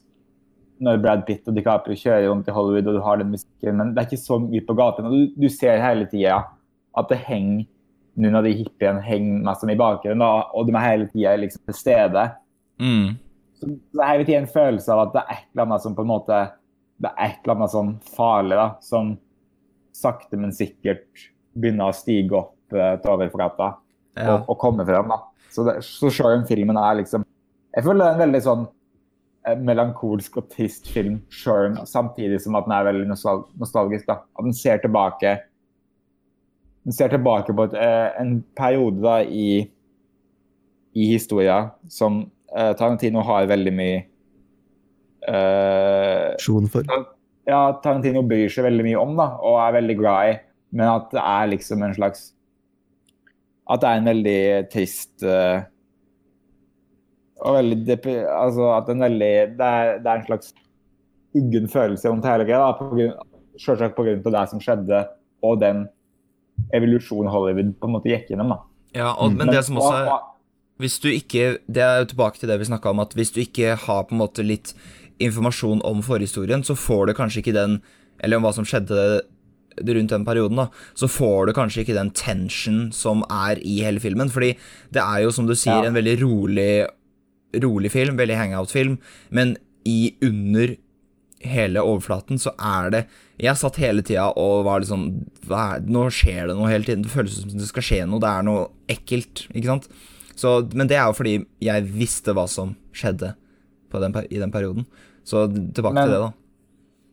[0.80, 3.90] Når Brad Pitt og DiCaprio kjører rundt i Hollywood og du har den musikken, men
[3.92, 5.08] det er ikke så mye på gaten.
[5.10, 6.38] Og du, du ser hele tida
[6.96, 7.66] at det henger
[8.20, 10.22] noen av de hippiene henger meg som i bakgrunnen,
[10.54, 12.24] og de er hele tida liksom til stede.
[12.80, 13.18] Mm.
[13.60, 15.96] Så det er hele tida en følelse av at det er et eller annet som
[15.96, 16.38] på en måte
[17.00, 19.14] Det er et eller annet sånn farlig da, som
[19.96, 23.70] sakte, men sikkert begynner å stige opp uh, til overflata
[24.18, 24.34] Ja.
[24.34, 25.08] og, og komme frem.
[25.08, 25.20] da.
[25.50, 27.24] Så, det, så om filmen er liksom
[27.74, 28.64] Jeg føler det er en veldig sånn
[29.46, 34.06] eh, melankolsk og trist film, selv, samtidig som at den er veldig nostal nostalgisk.
[34.10, 34.20] da.
[34.36, 35.36] At den ser tilbake
[36.88, 39.62] ser tilbake på et, eh, en periode da i,
[40.96, 41.62] i historia
[41.92, 42.22] som
[42.56, 43.98] eh, Tarantino har veldig mye
[45.28, 46.88] eh, Aksjon for.
[47.48, 50.38] ja, Tarantino bryr seg veldig mye om da, og er veldig glad i,
[50.72, 52.30] men at det er liksom en slags
[53.70, 54.40] At det er en veldig
[54.72, 55.60] trist eh,
[57.40, 57.96] og veldig
[58.28, 60.52] altså at en veldig, det, er, det er en slags
[61.36, 63.06] uggen følelse rundt hele greia.
[63.60, 64.16] Selvsagt pga.
[64.24, 65.06] det som skjedde,
[65.46, 65.86] og den
[66.76, 68.54] evolusjonen Hollywood på en måte gikk gjennom.
[68.54, 68.58] da.
[68.96, 70.08] Ja, og, men det som også er
[70.82, 73.40] Hvis du ikke Det er jo tilbake til det vi snakka om, at hvis du
[73.42, 74.72] ikke har på en måte litt
[75.22, 77.76] informasjon om forhistorien, så får du kanskje ikke den
[78.18, 79.20] Eller om hva som skjedde
[79.86, 80.66] rundt den perioden, da,
[80.98, 84.28] så får du kanskje ikke den tension som er i hele filmen.
[84.28, 84.50] Fordi
[84.92, 85.86] det er jo, som du sier, Ja.
[85.88, 86.86] en veldig rolig,
[87.62, 88.98] rolig film, veldig hangout-film,
[89.30, 90.74] men i under
[91.40, 93.00] hele overflaten så er det
[93.40, 95.04] Jeg satt hele tida og var liksom
[95.48, 97.02] sånn Nå skjer det noe hele tiden.
[97.06, 98.20] Det føles som det skal skje noe.
[98.20, 99.88] Det er noe ekkelt, ikke sant?
[100.36, 103.32] Så, men det er jo fordi jeg visste hva som skjedde
[103.90, 104.86] på den, i den perioden.
[105.24, 106.30] Så tilbake Men- til det, da.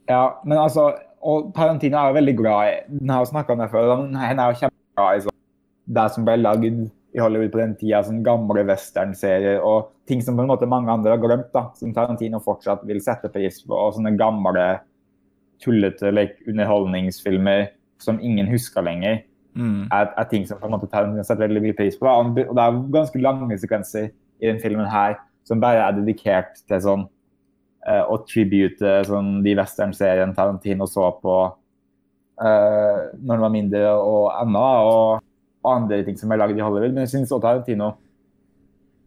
[0.08, 0.94] Ja, men altså
[1.28, 3.96] Og Tarantino er jo veldig glad i Den har jo snakka med før.
[4.16, 5.36] Han er jo kjempeglad i sånn,
[5.98, 10.38] det som ble lagd i Hollywood på den tida, sånn gamle westernserier og ting som
[10.38, 13.74] på en måte mange andre har glemt, da, som Tarantino fortsatt vil sette pris på.
[13.74, 14.68] Og sånne gamle,
[15.64, 17.72] tullete like, underholdningsfilmer
[18.04, 19.24] som ingen husker lenger,
[19.58, 19.88] Mm.
[19.90, 22.06] er, er ting som på en måte Tarantino setter veldig mye pris på.
[22.06, 22.44] Da.
[22.46, 25.16] Og det er ganske lange sekvenser i den filmen her
[25.48, 27.06] som bare er dedikert til sånn
[27.88, 34.28] eh, å tribute sånn, de westernseriene Tarantino så på uh, når han var mindre og
[34.36, 35.27] ennå, og
[35.66, 36.94] andre ting som er laget i Hollywood.
[36.94, 37.94] Men jeg syns også Tarantino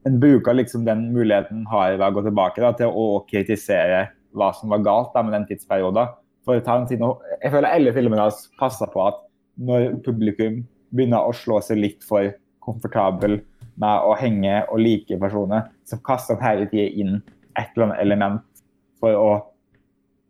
[0.08, 4.50] en bruker liksom den muligheten har ved å gå tilbake da, til å kritisere hva
[4.56, 6.14] som var galt da, med den tidsperioden.
[6.46, 9.20] For Tarantino, jeg føler alle filmene hans passer på at
[9.60, 10.62] når publikum
[10.94, 12.32] begynner å slå seg litt for
[12.64, 13.40] komfortabel
[13.80, 17.20] med å henge og like personer, så kaster han hele tida inn
[17.58, 18.64] et eller annet element
[19.00, 19.30] for å,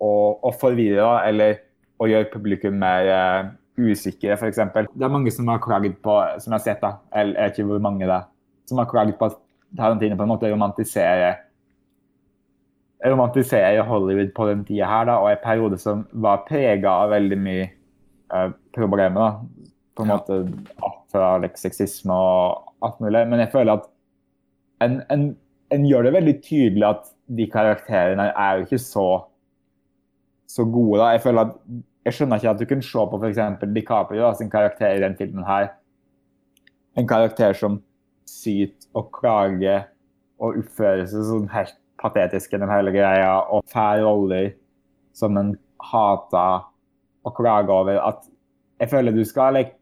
[0.03, 0.11] å,
[0.43, 1.61] å forvirre eller
[2.01, 4.61] å gjøre publikum mer eh, usikre, f.eks.
[4.95, 7.83] Det er mange som har klaget på, som jeg har sett, da, eller ikke hvor
[7.83, 8.27] mange det er,
[8.71, 9.39] som har klaget på at
[9.79, 11.39] Tarantino på en måte romantiserer
[13.07, 17.39] romantiserer Hollywood på den tida her, da, og en periode som var prega av veldig
[17.41, 17.69] mye
[18.35, 19.21] eh, problemer.
[19.21, 20.17] da, på en Ja.
[20.17, 20.37] måte
[20.83, 23.27] alt fra like, sexisme og alt mulig.
[23.29, 23.89] Men jeg føler at
[24.81, 25.37] en, en,
[25.71, 29.09] en gjør det veldig tydelig at de karakterene er jo ikke så
[30.51, 30.99] så gode.
[30.99, 31.13] da.
[31.15, 31.53] Jeg føler at
[32.11, 33.41] jeg skjønner ikke at du kunne se på f.eks.
[33.77, 35.71] DiCaprio da, sin karakter i den filmen her.
[36.99, 37.79] En karakter som
[38.29, 39.87] syter og klager
[40.41, 44.55] og oppfører seg sånn helt patetisk gjennom hele greia og får roller
[45.17, 45.55] som en
[45.91, 46.67] hater
[47.27, 48.01] og klager over.
[48.03, 48.27] At
[48.81, 49.77] jeg føler du skal like,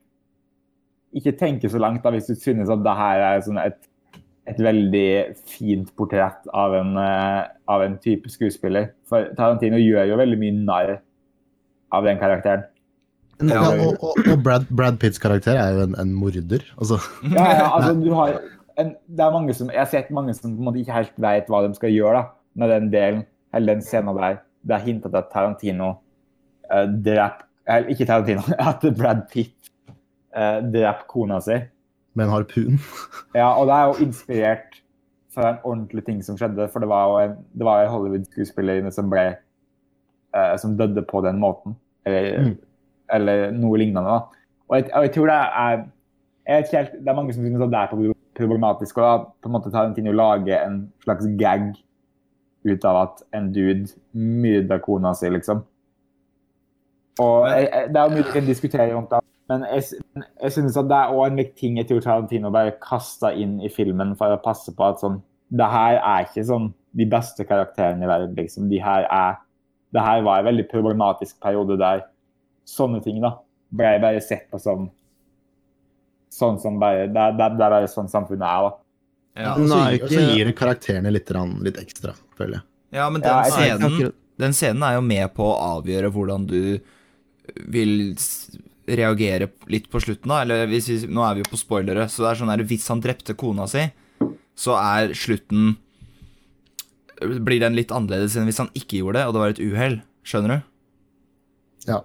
[1.17, 3.79] ikke tenke så langt da, hvis du synes at det her er sånn et,
[4.51, 5.11] et veldig
[5.49, 8.93] fint portrett av en, uh, av en type skuespiller.
[9.09, 10.99] For Tarantino gjør jo veldig mye narr
[11.95, 12.67] av den karakteren.
[13.39, 16.65] Ja, og og, og Brad, Brad Pitts karakter er jo en, en morder.
[16.79, 16.99] Altså,
[17.37, 18.41] Ja, ja, altså du har
[18.79, 21.17] en, det er mange som, Jeg har sett mange som på en måte ikke helt
[21.23, 22.25] vet hva de skal gjøre da,
[22.59, 23.25] med den delen,
[23.55, 24.41] eller den scenen der.
[24.67, 25.93] Det er hintet at Tarantino
[26.73, 29.73] uh, dreper Eller ikke Tarantino, at Brad Pitt
[30.35, 31.59] uh, dreper kona si.
[32.15, 32.79] med en harpun.
[33.39, 34.81] Ja, og det er jo inspirert
[35.35, 36.67] fra en ordentlig ting som skjedde.
[36.73, 39.31] For det var jo en, det var en Hollywood-skuespillerinne som ble
[40.35, 41.77] eh, Som døde på den måten.
[42.07, 42.57] Eller, Mm.
[43.13, 44.05] eller noe lignende.
[44.05, 44.19] da.
[44.69, 45.85] Og jeg, og jeg tror det er
[46.49, 48.99] jeg vet ikke helt, Det er mange som synes at det er problematisk.
[48.99, 51.75] Og da på en måte Tarantino lager en slags gag
[52.65, 55.63] ut av at en dude myrder kona si, liksom.
[57.21, 59.21] Og jeg, jeg, Det er jo mye å kan diskutere rundt det.
[59.49, 59.83] Men jeg,
[60.43, 63.61] jeg synes at det er også en viktig ting jeg tror Tarantino bare kasta inn
[63.65, 66.67] i filmen for å passe på at sånn Det her er ikke sånn
[66.99, 68.69] de beste karakterene i verden, liksom.
[68.69, 69.39] De her er
[69.95, 72.03] Det her var en veldig problematisk periode der
[72.69, 73.35] sånne ting da
[73.73, 74.91] ble bare sett på som
[76.33, 78.77] sånn som bare Det, det, det er bare sånn samfunnet er, da.
[79.39, 79.53] Ja.
[79.55, 81.31] Og så, gir- og så gir det karakterene litt,
[81.65, 82.65] litt ekstra, føler jeg.
[82.99, 84.13] ja, men den Ja, jeg- scenen.
[84.39, 86.79] Den scenen er jo med på å avgjøre hvordan du
[87.67, 88.15] vil
[88.87, 90.43] reagere litt på slutten, da.
[90.45, 92.87] Eller hvis vi, nå er vi jo på spoilere, så det er sånn her Hvis
[92.89, 93.83] han drepte kona si,
[94.55, 95.77] så er slutten
[97.21, 99.97] Blir den litt annerledes enn hvis han ikke gjorde det, og det var et uhell.
[100.29, 100.59] Skjønner du?
[101.89, 102.01] Ja.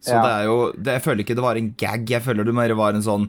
[0.00, 0.22] Så Ja.
[0.22, 2.74] det er jo det, Jeg føler ikke det var en gag, jeg føler det mer
[2.74, 3.28] var en sånn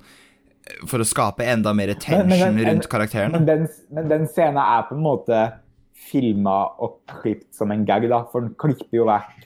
[0.85, 3.31] For å skape enda mer tension Men- men- rundt karakteren.
[3.31, 5.53] Men den, men den scenen er på en måte
[5.93, 8.23] filma og klippet som en gag, da.
[8.25, 9.45] For den klipper jo vekk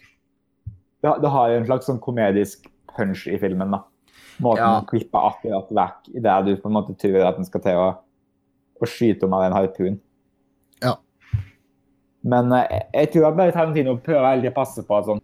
[1.04, 3.84] det, det har jo en slags sånn komedisk punch i filmen, da.
[4.42, 4.80] Måten Ja.
[4.80, 7.76] den klipper akkurat vekk i det du på en måte tror at den skal til
[7.76, 7.98] å,
[8.82, 10.00] å skyte om av en harpun.
[12.24, 15.22] Men eh, jeg, jeg tror at bare Tarantino prøver veldig å passe på at sånn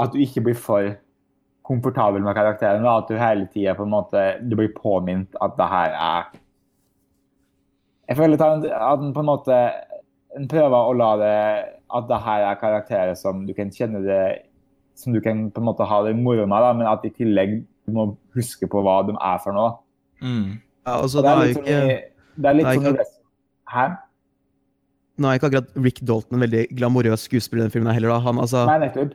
[0.00, 0.94] At du ikke blir for
[1.66, 2.84] komfortabel med karakteren.
[2.84, 2.98] Da.
[3.00, 6.26] At du hele tida på en måte du blir påminnet at det her er
[8.08, 9.56] Jeg føler at han på en måte
[10.36, 11.36] en prøver å la det
[11.96, 14.20] At det her er karakterer som du kan kjenne det
[14.98, 17.58] Som du kan på en måte ha det moro med, da, men at i tillegg
[17.86, 19.74] du må huske på hva de er for noe.
[20.18, 20.56] Mm.
[20.86, 22.66] Ja, altså, Og det det er er jo litt sånn ikke i- det er litt
[22.66, 23.84] det er sånn ikke- det- Hæ?
[25.16, 28.18] Nå er ikke akkurat Rick Dalton en veldig glamorøs skuespiller i den filmen heller, da.
[28.26, 29.14] Han, altså, Nei, nettopp.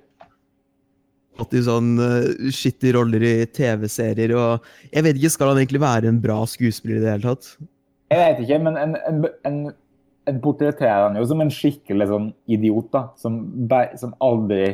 [1.41, 4.33] alltid sånn uh, shitty roller i TV-serier.
[4.37, 7.53] og Jeg vet ikke, Skal han egentlig være en bra skuespiller i det hele tatt?
[8.11, 9.59] Jeg vet ikke, men en, en, en,
[10.27, 13.05] en portretterer han jo som en skikkelig sånn idiot, da.
[13.21, 13.43] Som,
[14.01, 14.73] som aldri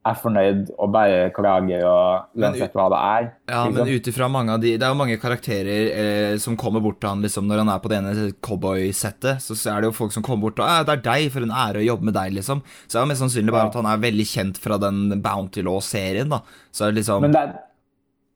[0.00, 3.26] er fornøyd og bare klager og uansett hva det er.
[3.52, 6.80] Ja, men ut ifra mange av de Det er jo mange karakterer eh, som kommer
[6.80, 9.44] bort til han liksom når han er på det ene cowboysettet.
[9.44, 11.82] Så er det jo folk som kommer bort og 'Det er deg, for en ære
[11.82, 12.62] å jobbe med deg', liksom.
[12.88, 15.62] Så det er jo mest sannsynlig bare at han er veldig kjent fra den Bounty
[15.62, 16.40] Law-serien, da.
[16.72, 17.60] Så er det liksom men det, er,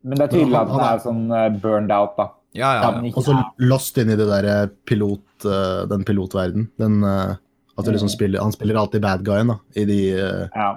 [0.04, 2.28] men det er tydelig at han er sånn uh, burned out, da.
[2.54, 3.12] Ja, ja, ja.
[3.16, 6.68] Og så lost inn i det der eh, pilot, uh, den pilotverden.
[6.78, 7.34] Den, uh,
[7.74, 10.68] at liksom spiller, han spiller alltid bad guyen, da, i de ja.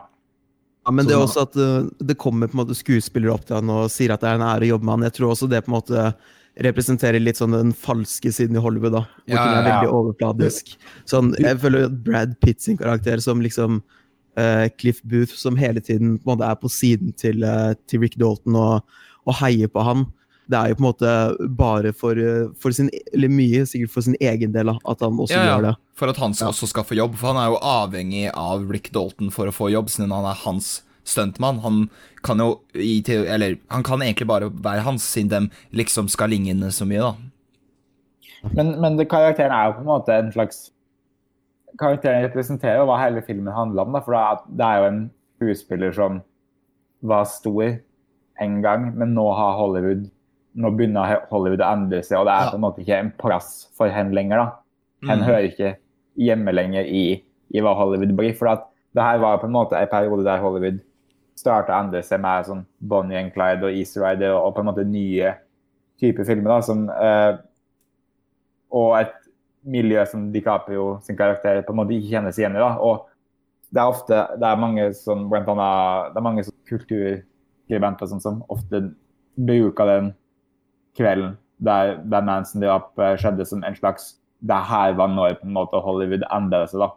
[0.87, 3.57] Ja, men det er også at uh, det kommer på en måte skuespillere opp til
[3.59, 5.07] han og sier at det er en ære å jobbe med han.
[5.09, 6.03] Jeg tror også det på en måte
[6.63, 8.95] representerer litt sånn den falske siden i Hollywood.
[8.95, 10.71] da, Hvor ja, ting er veldig overfladisk.
[11.09, 13.81] Sånn, jeg føler at Brad Pitt sin karakter som liksom
[14.39, 18.05] uh, Cliff Booth, som hele tiden på en måte er på siden til, uh, til
[18.05, 20.07] Rick Dalton og, og, heier på han.
[20.47, 21.13] Det er jo på en måte
[21.59, 22.19] bare for,
[22.55, 25.75] for sin Eller mye sikkert for sin egen del at han også ja, gjør det.
[25.99, 27.17] For at han også skal få jobb.
[27.19, 30.39] For han er jo avhengig av Rick Dalton for å få jobb, siden han er
[30.45, 31.59] hans stuntmann.
[31.65, 31.89] Han
[32.23, 36.87] kan jo Eller han kan egentlig bare være hans, siden de liksom skal ligne så
[36.87, 37.15] mye, da.
[38.53, 40.67] Men, men det, karakteren er jo på en måte en slags
[41.77, 43.93] Karakteren representerer jo hva hele filmen handler om.
[43.93, 44.15] Da, for
[44.47, 45.01] det er jo en
[45.37, 46.21] skuespiller som
[47.05, 47.75] var stor
[48.41, 50.07] en gang, men nå har Hollywood
[50.57, 53.51] nå begynner Hollywood å endre seg, og det er på en måte ikke en plass
[53.77, 54.41] for henne lenger.
[54.41, 54.47] da.
[55.05, 55.27] Hen mm.
[55.27, 55.73] hører ikke
[56.17, 57.03] hjemme lenger i,
[57.53, 58.33] i, hva Hollywood blir.
[58.37, 58.65] For at
[58.97, 60.79] det her var på en måte en periode der Hollywood
[61.37, 64.63] starta å endre seg med sånn Bonnie and Clyde og Easter Rider og, og, på
[64.63, 65.35] en måte nye
[66.01, 66.55] typer filmer.
[66.55, 67.37] da, som, uh,
[68.73, 69.13] Og et
[69.67, 72.63] miljø som DiCaprio sin karakter på en måte ikke kjennes igjen i.
[72.63, 73.05] da, og
[73.69, 78.23] det er ofte det er mange sånn, blant annet, det er mange sånn kulturskribenter sånn,
[78.23, 78.87] som ofte
[79.37, 80.13] bruker den
[80.97, 85.79] kvelden der, der Manson-drap skjedde som en slags Det her var når på en måte
[85.81, 86.83] Hollywood endret seg.
[86.83, 86.89] da.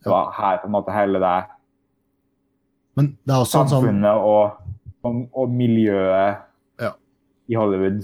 [0.00, 1.34] Det var her på en måte hele det
[2.98, 4.24] men det også Samfunnet sånn...
[4.26, 4.72] og,
[5.06, 6.40] og, og, miljøet
[6.82, 6.94] ja.
[7.50, 8.02] i Hollywood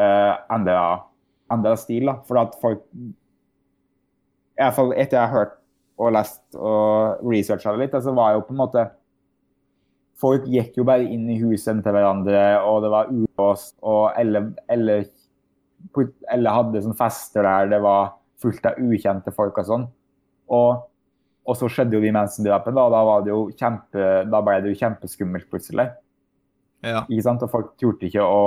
[0.00, 0.86] uh, endra,
[1.52, 2.08] endra stil.
[2.10, 2.16] Da.
[2.28, 5.58] For at folk i hvert fall Etter jeg har hørt
[6.02, 8.84] og lest og researcha det litt, så altså var jo på en måte
[10.22, 14.44] Folk gikk jo bare inn i husene til hverandre, og det var ulåst, og alle,
[14.70, 15.00] alle,
[16.30, 19.86] alle hadde sånn fester der det var fullt av ukjente folk og sånn.
[20.52, 20.88] Og
[21.42, 24.72] og så skjedde jo de Manson-drapene, og da, var det jo kjempe, da ble det
[24.72, 25.88] jo kjempeskummelt plutselig.
[26.86, 27.02] Ja.
[27.08, 27.42] Ikke sant?
[27.42, 28.42] Og folk turte ikke å,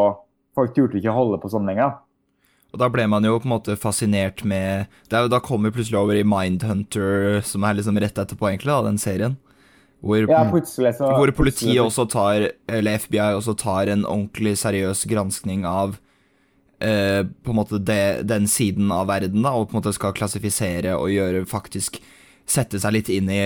[0.55, 1.97] folk turte ikke å holde på sånn lenger.
[2.71, 5.63] Og da ble man jo på en måte fascinert med det er jo, Da kom
[5.63, 9.37] vi plutselig over i Mindhunter, som er liksom rett etterpå, egentlig, da, den serien.
[10.05, 15.63] Hvor, ja, så, hvor politiet også tar, eller FBI også tar en ordentlig seriøs granskning
[15.65, 15.95] av
[16.77, 20.13] eh, på en måte det, den siden av verden, da, og på en måte skal
[20.13, 21.97] klassifisere og gjøre faktisk
[22.45, 23.41] sette seg litt inn i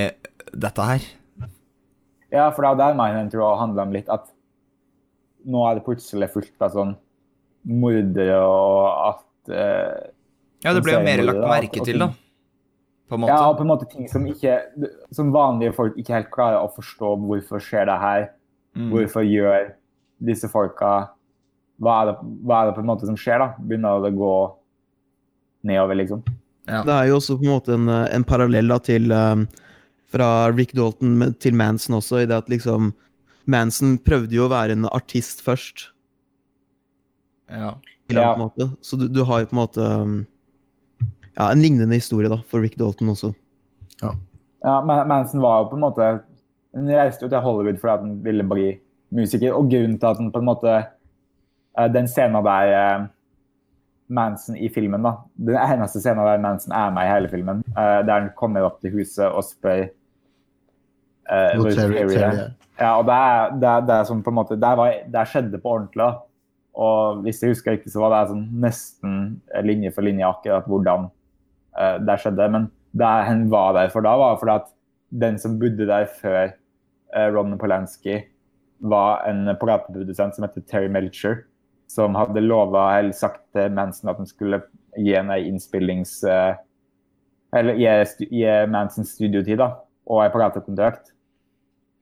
[0.52, 1.08] dette her.
[2.30, 4.28] Ja, for det er der Mindhunter handler om litt at
[5.50, 6.98] nå er det plutselig fullt av sånn
[7.70, 10.10] mordere og at eh,
[10.66, 12.12] Ja, det ble jo mer lagt merke til, da.
[13.10, 13.34] På en måte.
[13.34, 14.60] Ja, og på en måte ting som ikke
[15.16, 18.28] Som vanlige folk ikke helt klarer å forstå hvorfor skjer det her.
[18.78, 18.92] Mm.
[18.94, 19.72] Hvorfor gjør
[20.30, 20.92] disse folka
[21.80, 23.54] hva er, det, hva er det på en måte som skjer, da?
[23.64, 24.34] Begynner det å gå
[25.70, 26.24] nedover, liksom?
[26.68, 26.82] Ja.
[26.86, 29.46] Det er jo også på en måte en, en parallell da, til um,
[30.12, 32.92] fra Rick Dalton til Manson også, i det at liksom
[33.50, 35.88] Manson prøvde jo å være en artist først.
[37.50, 37.74] Ja.
[38.12, 38.34] ja.
[38.38, 38.70] måte.
[38.86, 40.20] Så du, du, har jo på en måte um,
[41.40, 43.32] ja, en lignende historie da, for Rick Dalton også.
[44.02, 44.14] Ja.
[44.64, 46.06] ja, Manson var jo på en måte
[46.76, 48.68] Han reiste jo til Hollywood fordi han ville bli
[49.16, 49.56] musiker.
[49.58, 53.08] Og grunnen til at han på en måte eh, Den scenen der eh,
[54.10, 55.04] Manson i filmen.
[55.06, 55.16] da.
[55.36, 57.64] Den eneste scenen der Manson er med i hele filmen.
[57.78, 59.84] Uh, der han kommer opp til huset og spør
[61.30, 62.56] uh, hvor Terry er.
[62.80, 65.28] Ja, og det er, det, er, det er sånn på en måte, det, var, det
[65.30, 66.08] skjedde på ordentlig.
[66.08, 66.10] da.
[66.80, 69.16] Og hvis jeg husker riktig, så var det sånn nesten
[69.68, 71.10] linje for linje akkurat hvordan
[71.78, 72.50] uh, det skjedde.
[72.56, 74.74] Men det han var der for da, var fordi at
[75.22, 76.54] den som bodde der før
[77.16, 78.22] uh, Ron Polanski,
[78.80, 81.42] var en plateprodusent som heter Terry Melcher
[81.90, 84.62] som hadde lova eller sagt til Manson at han skulle
[84.98, 86.20] gi en innspillings...
[86.24, 86.56] Eh,
[87.58, 89.72] eller gi, gi Manson studiotid da,
[90.06, 91.10] og ei platekontrakt.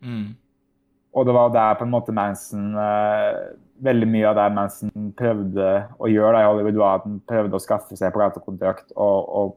[0.04, 0.36] Mm.
[1.16, 3.54] Og det var der på en måte Manson uh,
[3.84, 5.66] Veldig mye av det Manson prøvde
[6.02, 9.52] å gjøre da, i Hollywood, var at han prøvde å skaffe seg platekontrakt og, og,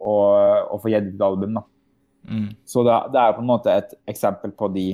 [0.00, 0.28] og,
[0.72, 1.58] og få gitt ut album.
[1.58, 1.64] da.
[2.26, 2.46] Mm.
[2.64, 4.86] Så det, det, er på en måte et eksempel på de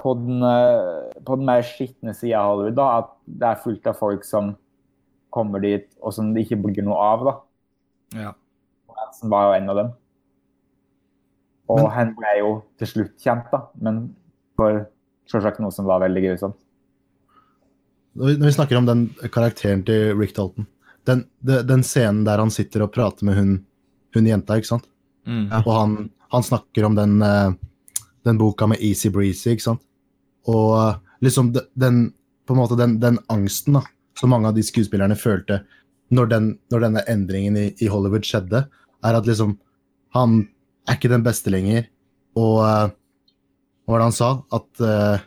[0.00, 3.10] på den, eh, på den mer skitne sida av Hollywood, da, at
[3.40, 4.54] det er fullt av folk som
[5.32, 7.24] kommer dit, og som det ikke blir noe av.
[7.26, 7.34] da.
[8.20, 8.32] Ja.
[8.88, 9.92] Manson var jo en av dem.
[11.68, 14.16] Og Men- han ble jo til slutt kjent, da, men
[14.60, 14.84] for
[15.30, 16.58] selvsagt noe som var veldig grusomt.
[18.20, 20.66] Når vi, snakker om den karakteren til Rick Dalton
[21.06, 23.52] Den, den scenen der han sitter og prater med hun,
[24.16, 24.88] hun jenta, ikke sant?
[25.28, 25.46] Mm.
[25.62, 25.94] Og han,
[26.34, 27.52] han snakker om den, eh,
[28.26, 29.84] den boka med Easy Breezy, ikke sant?
[30.50, 32.02] Og eh, liksom den,
[32.46, 33.84] på en måte den, den angsten da,
[34.18, 35.62] som mange av de skuespillerne følte
[36.10, 38.66] når, den, når denne endringen i, i Hollywood skjedde,
[39.06, 39.58] er at liksom
[40.10, 40.40] Han
[40.90, 41.84] er ikke den beste lenger,
[42.34, 42.88] og eh,
[43.86, 44.30] Hva var det han sa?
[44.54, 45.18] At uh,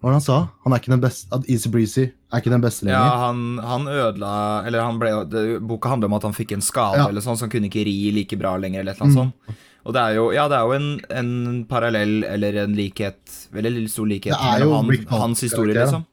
[0.00, 0.38] Hva var det han sa?
[0.64, 3.18] Han er ikke den beste At Easy Breezy er ikke den beste Ja, lenger.
[3.22, 4.32] han, han ødela
[4.66, 7.08] Eller han ble det, Boka handler om at han fikk en skade, Ja.
[7.12, 9.58] eller sånn, så han kunne ikke ri like bra lenger, eller et eller annet sånt.
[9.84, 10.88] Og det er jo, ja, det er jo en,
[11.20, 11.30] en
[11.66, 13.18] parallell, eller en likhet
[13.52, 16.04] Veldig stor likhet mellom han, hans historie, liksom.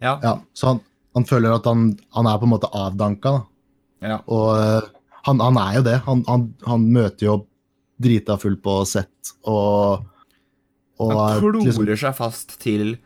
[0.00, 0.18] Ja.
[0.22, 0.80] Ja, så han,
[1.16, 3.32] han føler at han, han er på en måte avdanka.
[3.36, 4.08] da.
[4.14, 4.18] ja.
[4.28, 4.90] Og eh,
[5.26, 5.96] han, han er jo det.
[6.06, 7.34] Han, han, han møter jo
[8.00, 10.06] drita full på sett og,
[11.00, 12.98] og Han klorer liksom, seg fast til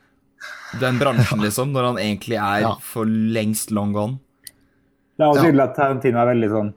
[0.81, 2.73] den bransjen, liksom, når han egentlig er Ja.
[2.83, 4.19] for lengst long gone.
[5.17, 5.43] Det er Ja.
[5.45, 6.73] tydelig at Tarantino er veldig sånn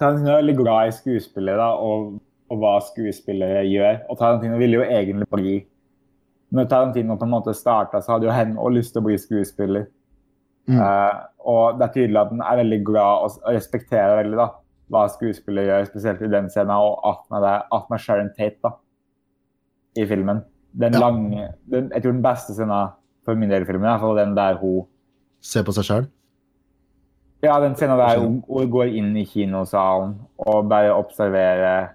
[0.00, 2.18] Tarantino er veldig glad i skuespillere da, og,
[2.52, 4.02] og hva skuespillere gjør.
[4.10, 5.54] Og Tarantino ville jo egentlig bli
[6.52, 9.16] Når Tarantino på en måte starta, så hadde jo hen òg lyst til å bli
[9.18, 9.88] skuespiller.
[10.70, 10.78] Mm.
[10.78, 14.46] Uh, og det er tydelig at han er veldig glad og, og respekterer veldig da,
[14.94, 18.62] hva skuespillere gjør, spesielt i den scenen, og at med, det, at med Sharon Tate
[18.62, 18.72] da,
[19.96, 20.42] i filmen.
[20.76, 21.00] Den Ja.
[21.00, 22.90] lange, den, jeg tror den beste scenen
[23.24, 24.86] for min del i filmen er den der hun
[25.40, 26.06] Ser på seg sjøl.
[27.42, 31.88] ja, den scenen der hun, hun går inn i kinosalen og bare observerer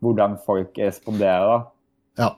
[0.00, 1.62] hvordan folk responderer da,
[2.22, 2.28] Ja.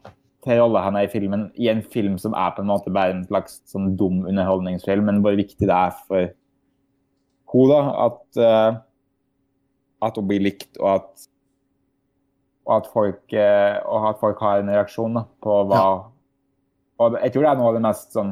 [0.44, 3.24] til rolla hennes i filmen, i en film som er på en måte bare en
[3.24, 6.28] slags sånn dum underholdningsfilm, men hvor viktig det er for
[7.54, 8.80] hun da, at, uh,
[10.02, 11.28] at hun blir likt, og at,
[12.66, 15.80] og at, folk, eh, og at folk har en reaksjon da, på hva
[17.00, 18.30] Og jeg tror det er noe av det mest sånn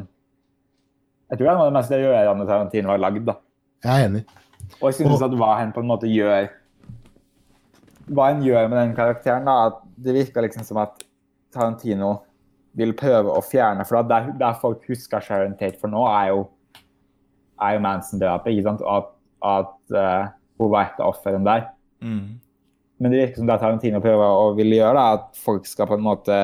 [1.30, 3.24] Jeg tror det er noe av det mest rørende Tarantino har lagd.
[3.26, 3.35] da.
[3.85, 4.24] Jeg er enig.
[4.80, 6.49] Og jeg synes Og- at hva han på en måte gjør
[8.11, 11.03] Hva han gjør med den karakteren, da, at det virker liksom som at
[11.53, 12.22] Tarantino
[12.74, 16.28] vil prøve å fjerne For det er- der folk husker Sharon Tate for nå, er
[16.33, 16.49] jo,
[17.61, 18.47] er jo Manson-drapet.
[18.47, 18.83] ikke sant?
[18.89, 19.11] At,
[19.43, 20.28] at uh,
[20.59, 21.68] hun var et av ofrene der.
[22.03, 22.41] Mm.
[23.03, 25.96] Men det virker som det Tarantino prøver å ville gjøre, da, at folk skal på
[25.98, 26.36] en måte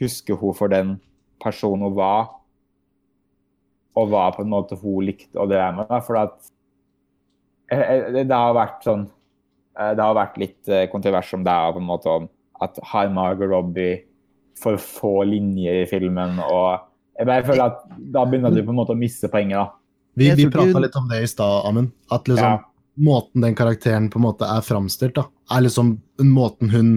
[0.00, 0.94] huske henne for den
[1.42, 2.30] personen hun var,
[3.98, 5.90] og hva på en måte hun likte å dreie med.
[5.90, 6.38] da, For at
[7.68, 11.58] eh, eh, det det har vært sånn eh, Det har vært litt kontrovers om det,
[11.76, 12.30] på en måte om
[12.62, 14.00] at har Margot Robbie
[14.62, 16.88] for få linjer i filmen, og
[17.18, 17.80] jeg bare føler at
[18.14, 19.68] da begynner du på en måte å miste poenget, da.
[20.14, 21.92] Vi, vi prata litt om det i stad, Amund.
[22.12, 22.58] At liksom Ja.
[23.00, 25.94] Måten den karakteren på en måte er framstilt, da, er liksom
[26.28, 26.90] måten hun,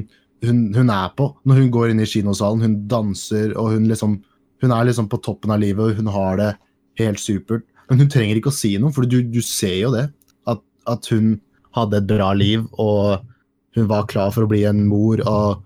[0.44, 1.30] hun, hun er på.
[1.48, 4.22] Når hun går inn i kinosalen, hun danser, og hun liksom
[4.64, 6.46] Hun er liksom på toppen av livet, og hun har det
[6.98, 7.66] helt supert.
[7.90, 10.06] Men hun trenger ikke å si noe, for du, du ser jo det.
[10.48, 11.36] At, at hun
[11.76, 13.20] hadde et bra liv, og
[13.76, 15.66] hun var klar for å bli en mor, og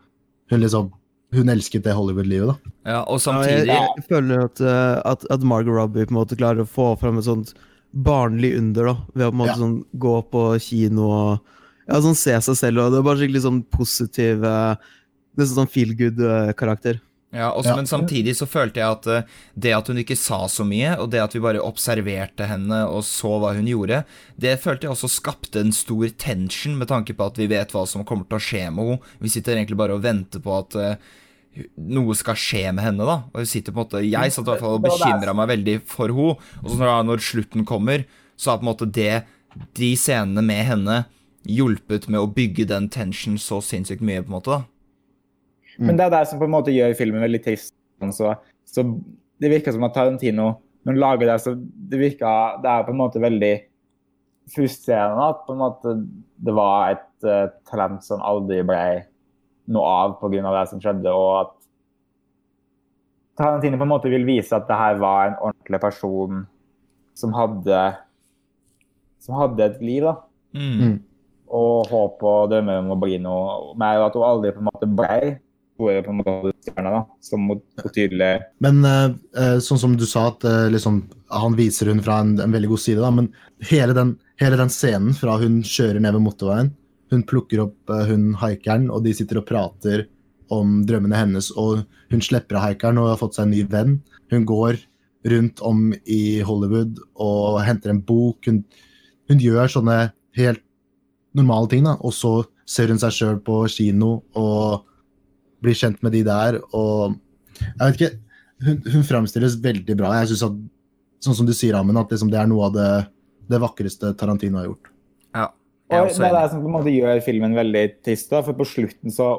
[0.51, 0.95] hun liksom
[1.29, 2.71] Hun elsket det Hollywood-livet, da.
[2.89, 6.17] Ja, og Ja, jeg, samtidig jeg føler at, eh, at, at Margot Robbie på en
[6.17, 7.51] måte klarer å få fram et sånt
[7.93, 8.95] barnlig under, da.
[9.15, 9.59] Ved å på en måte Ja.
[9.63, 11.39] sånn gå på kino og
[11.87, 12.77] ja, sånn se seg selv.
[12.85, 14.75] og Det er bare skikkelig sånn positiv eh,
[15.39, 16.99] Nesten sånn feel good-karakter.
[17.31, 17.75] Ja, også, Ja.
[17.77, 19.21] Men samtidig så følte jeg at eh,
[19.55, 23.03] det at hun ikke sa så mye, og det at vi bare observerte henne og
[23.05, 24.03] så hva hun gjorde,
[24.37, 27.85] det følte jeg også skapte en stor tension, med tanke på at vi vet hva
[27.87, 28.99] som kommer til å skje med henne.
[29.21, 30.95] Vi sitter egentlig bare og venter på at eh,
[31.75, 33.19] noe skal skje med henne, da.
[33.33, 35.77] Og hun sitter på en måte Jeg satt i hvert fall og bekymra meg veldig
[35.89, 36.49] for henne.
[36.63, 38.05] Og så når, når slutten kommer,
[38.39, 39.23] så har på en måte det
[39.77, 40.99] de scenene med henne
[41.49, 44.65] hjulpet med å bygge den tension så sinnssykt mye, på en måte, da.
[45.79, 47.73] Men det er det som på en måte gjør filmen veldig trist.
[48.15, 48.33] Så,
[48.67, 48.83] så
[49.39, 50.51] det virker som at Tarantino,
[50.83, 53.53] når han lager det, så det virker Det er på en måte veldig
[54.49, 55.93] frustrerende at på en måte
[56.41, 58.81] det var et uh, talent som aldri ble
[59.69, 60.53] noe av pga.
[60.53, 61.55] det som skjedde, og at
[63.39, 66.41] Tarantino på en måte vil vise at det her var en ordentlig person
[67.15, 67.83] som hadde
[69.23, 70.15] som hadde et liv, da.
[70.55, 70.97] Mm.
[71.59, 74.69] Og håp og drømmer om å bli noe mer, og at hun aldri på en
[74.69, 75.37] måte ble
[75.79, 77.45] store på en måte stjerne, da, som
[77.95, 78.31] tydelig
[78.63, 79.05] Men eh,
[79.39, 81.01] eh, sånn som du sa, at uh, liksom,
[81.31, 83.29] han viser hun fra en, en veldig god side, da, men
[83.71, 86.73] hele den, hele den scenen fra hun kjører ned ved motorveien,
[87.11, 90.07] hun plukker opp eh, hun haikeren, og de sitter og prater
[90.53, 93.99] om drømmene hennes, og hun slipper av haikeren og har fått seg en ny venn.
[94.33, 94.79] Hun går
[95.29, 98.47] rundt om i Hollywood og henter en bok.
[98.47, 98.63] Hun,
[99.29, 99.97] hun gjør sånne
[100.39, 100.63] helt
[101.37, 101.97] normale ting, da.
[102.01, 102.33] Og så
[102.69, 104.85] ser hun seg sjøl på kino og
[105.63, 106.59] blir kjent med de der.
[106.73, 107.17] Og
[107.59, 108.15] jeg vet ikke
[108.59, 110.09] Hun, hun fremstilles veldig bra.
[110.19, 110.55] Jeg synes at,
[111.23, 112.87] Sånn som du sier, Amund, at liksom det er noe av det,
[113.51, 114.89] det vakreste Tarantino har gjort.
[115.89, 115.95] Ja.
[115.95, 118.29] Jeg er Og også det er det som på en måte gjør filmen veldig trist,
[118.29, 119.29] da, for på slutten så,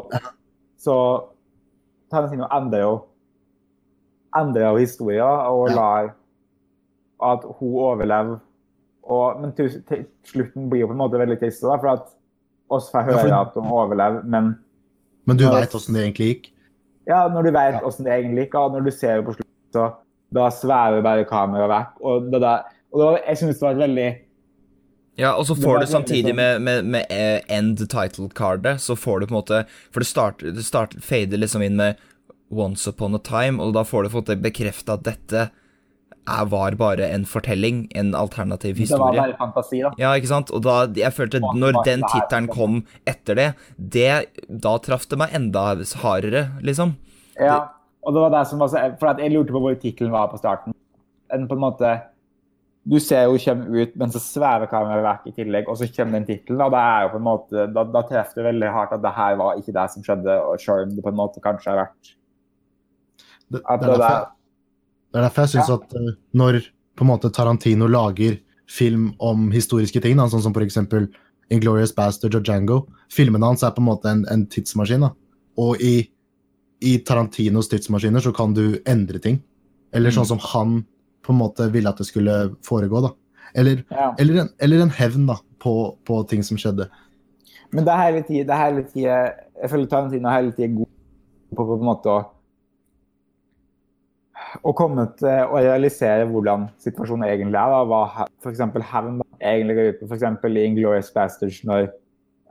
[0.83, 0.95] så
[2.11, 2.95] Tarantino endrer jo
[4.37, 6.13] endrer jo historien og lar
[7.23, 8.39] at hun overlever.
[9.11, 12.11] Og, men til, til slutten blir jo på en måte veldig trist, da, for at
[12.71, 14.53] oss får Ja, høre for- at hun overlever, men
[15.27, 16.47] Men du Ja, veit åssen det egentlig gikk?
[17.07, 17.81] ja, når du vet Ja.
[17.81, 19.93] hvordan det egentlig gikk, og når du ser jo på slutten, så
[20.35, 22.01] da svever bare kameraet vekk.
[22.05, 24.09] Og, det der, og da, jeg synes det var et veldig
[25.21, 29.21] Ja, og så får du samtidig sånn- med, med, med eh, end title-cardet, så får
[29.21, 29.62] du på en måte
[29.93, 32.01] For det starter, det starter fader liksom inn med
[32.51, 35.51] Once Upon a Time, og da får du måte bekrefta at dette
[36.31, 39.12] er, var bare en fortelling, en alternativ historie.
[39.14, 39.93] Det var bare fantasi, da.
[39.99, 40.51] Ja, ikke sant?
[40.55, 43.49] Og da, jeg følte når den tittelen kom etter det,
[43.79, 44.11] det
[44.49, 45.68] Da traff det meg enda
[46.03, 46.97] hardere, liksom.
[47.41, 47.61] Ja,
[48.05, 50.29] og det var det som var så, for at jeg lurte på hvor tittelen var
[50.33, 50.75] på starten.
[51.33, 51.95] En på en måte,
[52.89, 56.16] Du ser jo kommer ut, men så svever kameraet vekk i tillegg, og så kommer
[56.16, 56.62] den tittelen.
[56.72, 60.37] Da da, da treffer det veldig hardt at det her var ikke det som skjedde,
[60.41, 62.14] og selv om det på en måte kanskje har vært
[63.51, 64.31] Det, det, er derfor,
[65.11, 65.74] det er derfor jeg syns Ja.
[65.76, 66.61] at eh, når
[66.97, 68.39] på en måte Tarantino lager
[68.70, 70.78] film om historiske ting, da, sånn som f.eks.
[71.51, 75.03] Inglorious Bastard og Django Filmene hans er på en måte en, en tidsmaskin.
[75.03, 75.11] da.
[75.59, 76.07] Og i,
[76.81, 79.41] i Tarantinos tidsmaskiner så kan du endre ting.
[79.93, 80.85] Eller sånn som han
[81.31, 83.05] på en måte ville at det skulle foregå.
[83.07, 83.14] da.
[83.55, 84.11] Eller, ja.
[84.18, 85.74] eller, en, eller en hevn da, på,
[86.07, 86.91] på ting som skjedde.
[87.70, 89.16] Men det er hele tida, det er hele tida
[89.62, 90.89] Jeg føler Tarantino er hele tida god
[91.55, 92.20] på, på en måte å
[94.66, 97.70] å komme til å realisere hvordan situasjonen egentlig er.
[97.70, 97.83] Da.
[97.87, 98.62] Hva f.eks.
[98.91, 100.09] hevn egentlig går ut på.
[100.11, 100.47] F.eks.
[100.49, 101.89] i Inglorious Bastards når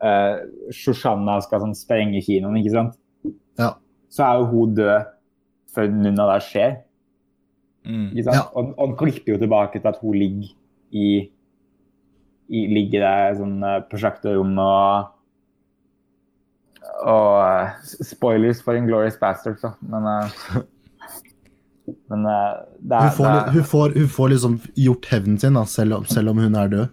[0.05, 0.39] uh,
[0.75, 2.95] Shoshanna skal sånn, sprenge kinoen, ikke sant?
[3.59, 3.73] Ja.
[4.09, 5.09] Så er jo hun død
[5.75, 6.77] før noen av det skjer.
[7.88, 8.09] Mm.
[8.11, 8.39] Ikke sant?
[8.39, 8.47] Ja.
[8.53, 10.51] Og, og han klipper jo tilbake til at hun ligger
[10.89, 11.07] i,
[12.49, 15.15] i ligger der i sånn uh, prosjektorrom og
[16.99, 19.73] og eh, spoilers for Inglorious Bastards, da.
[19.80, 20.61] Men, eh,
[22.11, 25.38] men eh, det Hun er, får, det er hun får, hun får liksom gjort hevnen
[25.39, 26.88] sin, da, selv, om, selv om hun er død.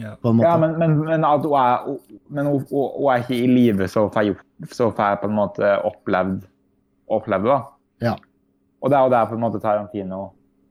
[0.00, 0.14] Ja.
[0.16, 0.48] på en måte.
[0.48, 1.98] Ja, men, men, men, at hun er,
[2.32, 4.30] men hun, hun, hun er ikke i live så får
[4.72, 6.46] så får jeg på en måte opplevd
[7.12, 7.58] opplevd da.
[8.00, 8.14] Ja.
[8.82, 10.22] Og det er jo det på en måte Tarantino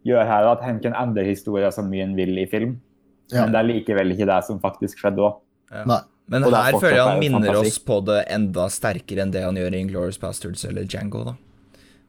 [0.07, 2.75] gjør her, at han kan endre historier så mye han vil i film.
[3.31, 3.45] Ja.
[3.45, 5.37] Men det er likevel ikke det som faktisk skjedde òg.
[5.71, 6.01] Ja.
[6.31, 9.43] Men Og er her føler jeg han minner oss på det enda sterkere enn det
[9.43, 11.25] han gjør i Inglorious, Bastards eller Django.
[11.27, 11.35] da.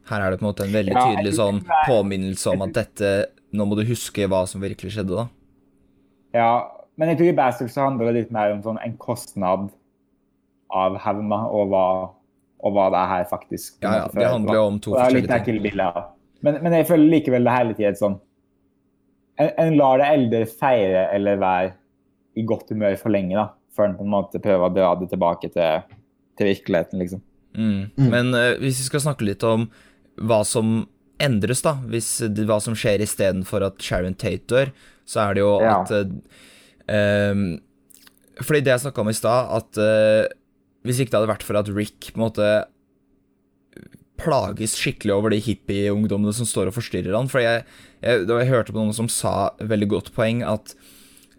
[0.09, 3.13] Her er det på en måte en veldig tydelig sånn påminnelse om at dette
[3.53, 5.27] Nå må du huske hva som virkelig skjedde, da.
[6.33, 6.53] Ja,
[6.97, 9.67] men jeg tror i Bastards handler det litt mer om sånn en kostnad
[10.73, 11.83] av hevna og hva,
[12.63, 15.47] og hva det her faktisk Ja, ja, det handler jo om to er forskjellige ting.
[15.47, 16.03] Kill Bill er.
[16.43, 18.19] Men, men jeg føler likevel det hele tiden sånn
[19.41, 21.73] en, en lar det eldre feire eller være
[22.37, 25.09] i godt humør for lenge, da, før en på en måte prøver å dra det
[25.11, 25.99] tilbake til,
[26.39, 27.21] til virkeligheten, liksom.
[27.53, 27.91] Mm.
[27.97, 28.07] Mm.
[28.09, 29.67] Men uh, hvis vi skal snakke litt om
[30.21, 30.83] hva som
[31.21, 34.73] endres, da, hvis det, hva som skjer istedenfor at Sharon Tate dør,
[35.05, 35.75] så er det jo Ja.
[35.81, 37.43] at uh, um,
[38.41, 40.31] Fordi det jeg snakka om i stad, at eh,
[40.83, 42.49] hvis ikke det hadde vært for at Rick på en måte
[44.23, 47.29] plages skikkelig over de hippie-ungdommene som står og forstyrrer han.
[47.31, 47.63] For jeg,
[48.03, 50.75] jeg, jeg hørte på noen som sa veldig godt poeng at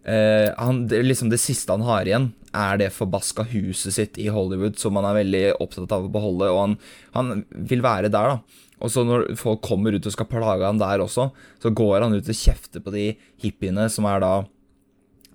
[0.02, 4.28] eh, han, det, liksom det siste han har igjen, er det forbaska huset sitt i
[4.32, 6.76] Hollywood, som han er veldig opptatt av å beholde, og han,
[7.16, 8.62] han vil være der, da.
[8.84, 11.28] Og så når folk kommer ut og skal plage han der også,
[11.62, 13.06] så går han ut og kjefter på de
[13.42, 14.34] hippiene som er da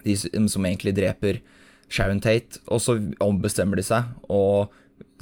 [0.03, 1.41] de som egentlig dreper
[1.89, 4.73] Sharon Tate, og så ombestemmer de seg og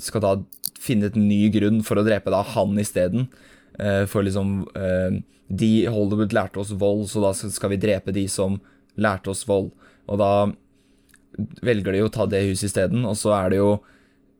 [0.01, 0.33] skal da
[0.81, 3.29] finne et ny grunn for å drepe da han isteden.
[3.77, 5.19] Uh, for liksom eh,
[5.53, 8.57] De Hollywood lærte oss vold, så da skal vi drepe de som
[8.97, 9.69] lærte oss vold.
[10.09, 10.31] Og da
[11.65, 13.69] velger de jo å ta det huset isteden, og så er det jo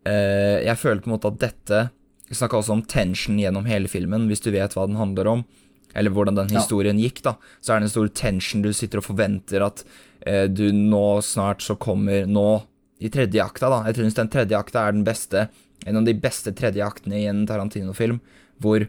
[0.10, 1.82] eh, Jeg føler på en måte at dette
[2.28, 5.46] Vi snakka også om tension gjennom hele filmen, hvis du vet hva den handler om.
[5.96, 6.60] Eller hvordan den Ja.
[6.60, 7.36] historien gikk, da.
[7.62, 8.62] Så er det en stor tension.
[8.62, 9.84] Du sitter og forventer at
[10.26, 12.64] eh, du nå snart så kommer Nå,
[13.00, 13.84] i tredje akta, da.
[13.86, 15.50] Jeg tror den tredje akta er den beste
[15.86, 18.20] En av de beste tredje aktene i en Tarantino-film,
[18.60, 18.88] hvor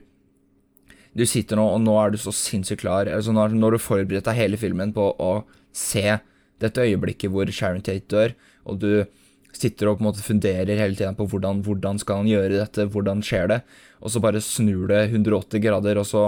[1.14, 3.07] du sitter nå, og nå er du så sinnssykt klar.
[3.12, 6.18] Altså nå har du forberedt deg hele filmen på å se
[6.59, 8.34] dette øyeblikket hvor Sharon Tate dør,
[8.66, 9.05] og du
[9.53, 12.88] sitter og på en måte funderer hele tiden på hvordan, hvordan skal han gjøre dette,
[12.90, 13.61] hvordan skjer det,
[14.01, 16.24] og så bare snur det 180 grader, og så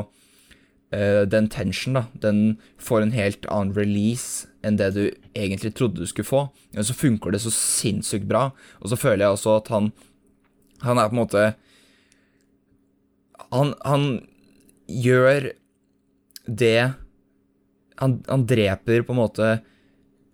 [0.95, 6.03] uh, Den tension, da, den får en helt annen release enn det du egentlig trodde
[6.03, 6.45] du skulle få.
[6.76, 9.93] Men så funker det så sinnssykt bra, og så føler jeg også at han
[10.80, 11.41] Han er på en måte
[13.53, 14.05] Han, han
[14.88, 15.51] gjør
[16.47, 16.93] det
[18.01, 19.49] han, han, dreper på en måte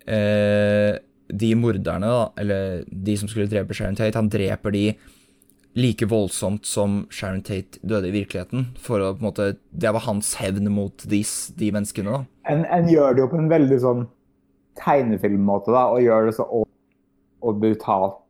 [0.07, 0.93] uh,
[1.27, 4.85] de morderne, da, eller de som skulle drepe Sharon Tate, han dreper de
[5.77, 8.71] like voldsomt som Sharon Tate døde i virkeligheten.
[8.81, 11.23] For å på en måte Det var hans hevn mot de,
[11.61, 12.23] de menneskene, da.
[12.49, 14.07] En, en, gjør det jo på en veldig sånn
[14.81, 16.67] tegnefilmmåte, da, og gjør det så og,
[17.45, 18.23] og brutalt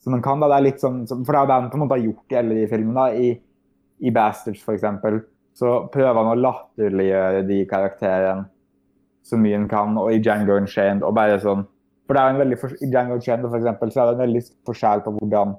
[0.00, 0.40] som en kan.
[0.40, 2.34] da, det er litt sånn, For det er det han på en måte har gjort
[2.34, 3.00] i alle de filmene.
[3.00, 3.34] da, I,
[4.00, 5.20] i Bastards, for eksempel,
[5.54, 8.48] så prøver han å latterliggjøre de karakterene
[9.26, 11.66] så mye han kan, og i Django Unchained og bare sånn
[12.08, 14.40] for det er en veldig, I Django Unchained for eksempel, så er det en veldig
[14.66, 15.52] forskjell på hvordan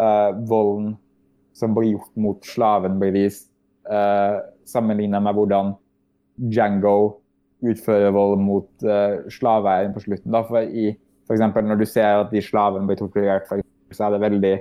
[0.00, 0.94] uh, volden
[1.56, 3.50] som blir gjort mot slaven, blir vist,
[3.90, 5.74] uh, sammenlignet med hvordan
[6.50, 7.20] Django
[7.60, 10.32] utfører vold mot uh, slaveeieren på slutten.
[10.32, 10.42] Da.
[10.48, 10.94] For i,
[11.28, 13.50] for eksempel, når du ser at de slavene blir torturert,
[13.92, 14.54] så er det veldig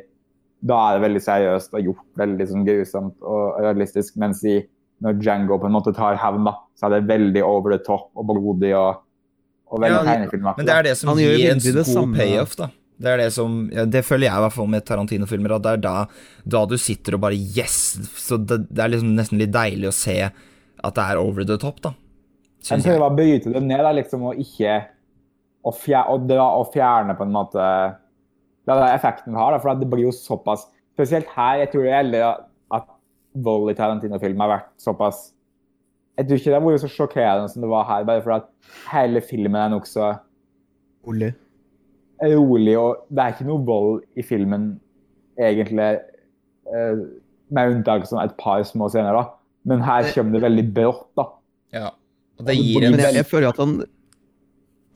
[0.59, 4.17] da er det veldig seriøst og gjort veldig sånn, grusomt og realistisk.
[4.19, 4.57] Mens i,
[5.03, 8.27] når Django på en måte tar hevn, så er det veldig over the top og
[8.27, 8.99] blodig og,
[9.71, 10.59] og veldig ja, tegnefilmaktig.
[10.59, 12.69] Men det er det som gir en god payoff, da.
[12.99, 15.55] Det er det som ja, Det føler jeg i hvert fall med Tarantino-filmer.
[15.55, 15.95] At det er da,
[16.43, 17.95] da, du sitter og bare Yes!
[18.19, 21.57] Så det, det, er liksom nesten litt deilig å se at det er over the
[21.59, 21.93] top, da.
[22.67, 24.81] Jeg prøver å bryte det ned, da, liksom, og ikke
[25.63, 27.65] å fjerne, fjerne på en måte
[28.69, 29.55] det er effekten har.
[29.55, 30.67] Da, for det blir jo såpass
[30.99, 31.61] Spesielt her.
[31.61, 32.25] Jeg tror det gjelder
[32.75, 32.87] at
[33.39, 35.29] vold i Tarantino-film har vært såpass
[36.19, 38.49] Jeg tror ikke det har vært så sjokkerende som det var her, bare for at
[38.91, 40.09] hele filmen er nokså
[41.07, 41.31] rolig.
[42.21, 42.75] Rolig.
[42.79, 44.71] Og det er ikke noe vold i filmen,
[45.39, 45.91] egentlig,
[46.69, 47.03] eh,
[47.49, 49.15] med unntak av et par små scener.
[49.15, 49.25] da.
[49.69, 51.07] Men her kommer det veldig brått.
[51.17, 51.29] da.
[51.75, 51.93] Ja,
[52.39, 52.99] og det gir en...
[52.99, 53.79] Jeg, jeg føler at han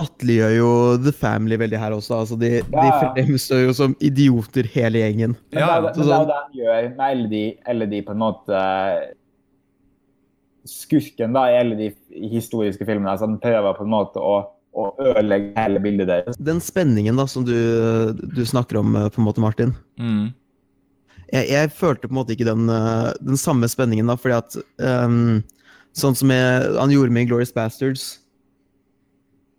[0.02, 0.70] latterliggjør jo
[1.04, 2.22] The Family veldig her også.
[2.24, 3.10] Altså, de, ja, ja.
[3.16, 5.36] de fremstår jo som idioter, hele gjengen.
[5.52, 7.44] Men det, er, det, er det han gjør med alle de,
[7.74, 8.64] alle de på en måte
[10.64, 11.90] Skurken da, i alle de
[12.32, 13.12] historiske filmene.
[13.12, 14.38] Altså, han prøver på en måte å,
[14.74, 16.40] å ødelegge hele bildet deres.
[16.42, 17.56] Den spenningen da, som du,
[18.14, 19.76] du snakker om, på en måte, Martin.
[20.02, 20.32] Mm.
[21.34, 22.68] Jeg, jeg, følte på en måte ikke den,
[23.22, 24.58] den samme spenningen da, fordi at
[25.06, 25.44] um,
[25.94, 28.16] Sånn som jeg, han gjorde med Glorious Bastards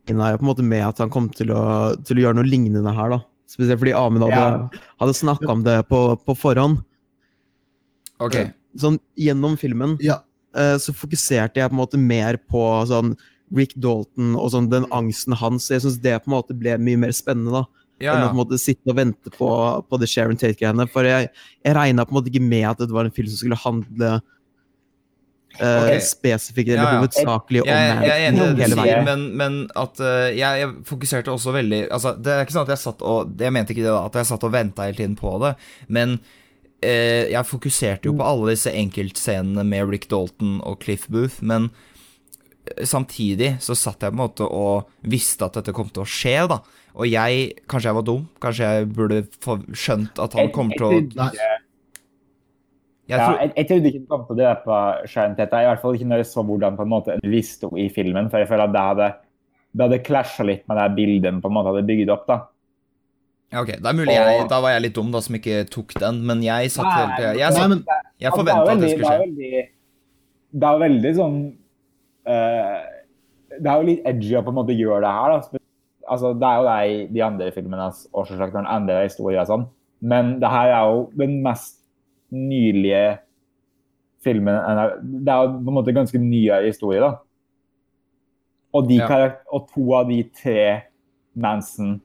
[0.05, 2.93] jeg på en måte med at han kom til å, til å gjøre noe lignende
[2.93, 3.15] her.
[3.15, 3.21] da.
[3.49, 4.41] Spesielt fordi Amund hadde,
[4.77, 4.83] ja.
[5.01, 6.83] hadde snakka om det på, på forhånd.
[8.21, 8.37] Ok.
[8.81, 10.19] Sånn gjennom filmen ja.
[10.59, 13.15] uh, så fokuserte jeg på en måte mer på sånn
[13.55, 15.71] Rick Dalton og sånn den angsten hans.
[15.71, 17.63] Jeg syns det på en måte ble mye mer spennende.
[17.63, 17.85] da.
[18.03, 19.49] Ja, enn å på en måte sitte og vente på,
[19.87, 20.89] på det Sharon Tate-greiene.
[20.91, 21.31] For jeg,
[21.63, 24.17] jeg regna på en måte ikke med at det var en film som skulle handle
[25.55, 26.01] Uh, okay.
[26.03, 26.99] spesifikt eller ja, ja.
[26.99, 30.63] hovedsakelig om jeg, jeg, er enig i det du sier, men, men at uh, jeg,
[30.65, 33.71] jeg, fokuserte også veldig altså, Det er ikke sånn at jeg satt og Jeg mente
[33.71, 35.53] ikke det da, at jeg satt og venta hele tiden på det,
[35.95, 41.39] men uh, jeg fokuserte jo på alle disse enkeltscenene med Rick Dalton og Cliff Booth,
[41.39, 41.71] men
[42.89, 46.39] samtidig så satt jeg på en måte og visste at dette kom til å skje,
[46.51, 46.63] da.
[46.95, 49.21] Og jeg Kanskje jeg var dum, kanskje jeg burde
[49.75, 50.93] skjønt at han kommer til å
[53.05, 53.35] jeg, tror...
[53.35, 54.79] ja, jeg, jeg trodde ikke det kom til å
[55.11, 55.61] Sharon Tate.
[55.61, 58.31] I hvert fall ikke når jeg så hvordan på en måte en visste i filmen.
[58.33, 59.09] For jeg føler at det hadde,
[59.75, 62.25] det hadde klasja litt med det bildet på en måte hadde bygd opp.
[62.31, 62.39] da.
[63.53, 65.93] Ja, ok, det er mulig jeg, Da var jeg litt dum da som ikke tok
[66.01, 69.19] den, men jeg satt helt Jeg, jeg, jeg, jeg, jeg forventa at det skulle skje.
[69.19, 69.67] Det er veldig,
[70.55, 71.39] det er veldig sånn
[72.25, 75.35] Det er jo litt edgy å på en måte gjøre det her.
[75.35, 75.61] da.
[76.11, 79.45] Altså, Det er jo det i de andre filmene og selvsagt når den andre historier
[79.45, 79.67] og sånn,
[80.05, 81.79] men det her er jo den mest
[82.35, 83.19] nylige
[84.25, 84.57] filmen
[85.25, 87.11] Det er jo på en måte ganske nyere historie, da.
[88.75, 89.31] Og, de ja.
[89.53, 90.83] og to av de tre
[91.35, 92.01] Manson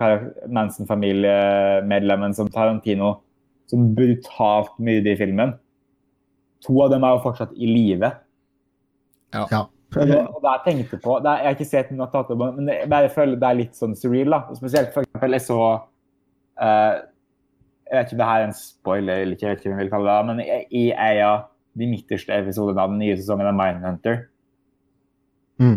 [0.00, 3.20] Manson-familiemedlemmene som Tarantino
[3.68, 5.52] som brutalt myrder i filmen,
[6.64, 8.10] to av dem er jo fortsatt i live.
[9.34, 9.44] Ja.
[9.50, 9.66] ja.
[9.90, 12.42] Og, og det jeg tenkte på det er, Jeg har ikke sett noen tatt opp,
[12.56, 14.30] men jeg bare føler det er litt sånn surreal.
[14.30, 15.60] da, Spesielt for eksempel, jeg så
[16.62, 16.92] uh,
[17.90, 19.76] jeg vet ikke om det her er en spoiler eller ikke, jeg vet ikke hva
[19.76, 21.38] jeg vil kalle det, men i en av
[21.80, 24.20] de midterste episodene av den nye sesongen av Mindhunter
[25.62, 25.76] mm.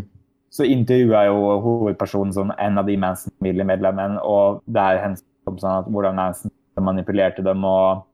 [0.53, 5.89] så intervjua jo hovedpersonen sånn, en av de Manson-familiemedlemmene, og der hennes kom sånn at
[5.89, 8.05] hvordan Manson manipulerte dem og,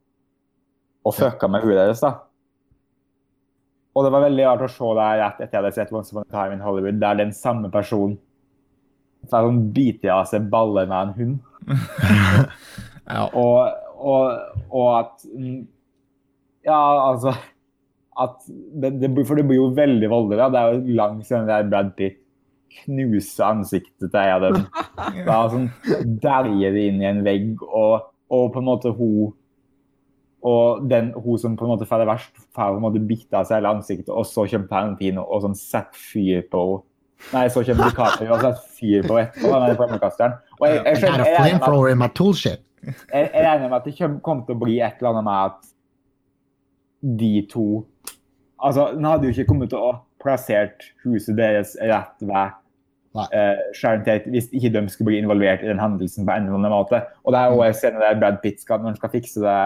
[1.08, 2.04] og fucka med huet deres.
[2.04, 2.16] da.
[3.98, 6.28] Og det var veldig rart å se der rett etter jeg hadde sett Once Upon
[6.28, 8.20] a Time in Hollywood, der den samme personen
[9.26, 11.40] Så sånn biter av seg baller med en hund.
[13.10, 13.24] Ja.
[13.34, 15.24] Og, og, og at
[16.62, 16.78] Ja,
[17.10, 17.34] altså
[18.20, 20.50] at det, det, For det blir jo veldig voldelig.
[20.54, 22.20] Det er jo langt siden det der Brad Pitt
[22.84, 24.66] knuser ansiktet til en av dem.
[25.28, 25.70] Da sånn
[26.22, 29.32] dæljer det inn i en vegg, og, og på en måte hun
[30.46, 33.48] og den hun som på en måte det verst, får på en måte bitt av
[33.48, 36.86] seg hele ansiktet, og så kommer Palantino og sånn setter fyr på henne.
[37.34, 39.50] Nei, så kommer DiCaprio og setter fyr på etterpå.
[39.66, 40.38] Den flammekasteren.
[40.60, 41.66] Og jeg, jeg, skjønner- jeg, regner med
[43.12, 45.74] jeg, regner med at det kommer til å bli et eller annet med at
[47.20, 47.66] de to
[48.60, 52.50] Altså, Den hadde jo ikke kommet til å plassert huset deres rett ved Nei.
[53.18, 56.60] Eh, til at hvis ikke de skulle bli involvert i den hendelsen på en eller
[56.60, 57.02] annen måte.
[57.24, 59.58] Og det er jo en scene der Brad Pitt skal, når han skal fikse det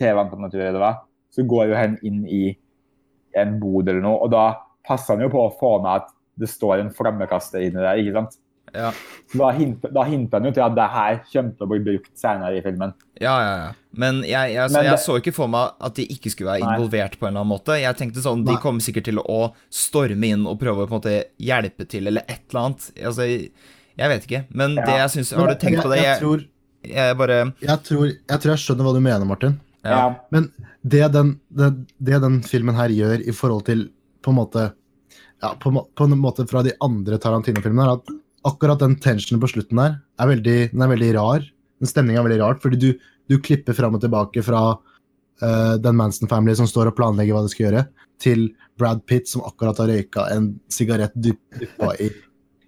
[0.00, 0.40] TV-en på
[0.78, 0.94] hva,
[1.30, 2.42] så går jo han inn i
[3.38, 4.46] en bod eller noe, og da
[4.88, 8.00] passer han jo på å få med at det står en flammekaster inni der.
[8.00, 8.38] ikke sant?
[8.74, 8.90] Ja.
[9.32, 11.78] Så Da hinter, da hinter han jo til at det her kommer til å bli
[11.86, 12.94] brukt senere i filmen.
[13.20, 13.70] Ja, ja, ja.
[13.98, 16.64] Men jeg, jeg, så, Men jeg så ikke for meg at de ikke skulle være
[16.66, 16.74] Nei.
[16.76, 17.78] involvert på en eller annen måte.
[17.80, 19.40] Jeg tenkte sånn, De kommer sikkert til å
[19.74, 22.90] storme inn og prøve å på en måte hjelpe til, eller et eller annet.
[23.10, 23.26] Altså,
[23.98, 24.44] jeg vet ikke.
[24.54, 24.84] Men Ja.
[24.86, 26.02] det jeg syns Har du tenkt på det?
[26.02, 26.44] Jeg, jeg, Jeg, tror,
[26.94, 29.60] jeg bare jeg, tror, jeg tror jeg skjønner hva du mener, Martin.
[29.84, 30.14] Ja.
[30.30, 30.50] Men
[30.82, 33.88] det den, det, det den filmen her gjør i forhold til
[34.22, 34.72] på en måte
[35.42, 38.08] ja, på, på en måte fra de andre Tarantino-filmene, er at
[38.46, 41.46] akkurat den tensionen på slutten der er veldig, den er veldig rar.
[41.78, 42.88] Den stemninga er veldig rart, fordi du,
[43.30, 47.44] du klipper fram og tilbake fra uh, den Manson Family som står og planlegger hva
[47.46, 47.84] de skal gjøre,
[48.22, 52.10] til Brad Pitt som akkurat har røyka en sigarett dyp- dyppa i,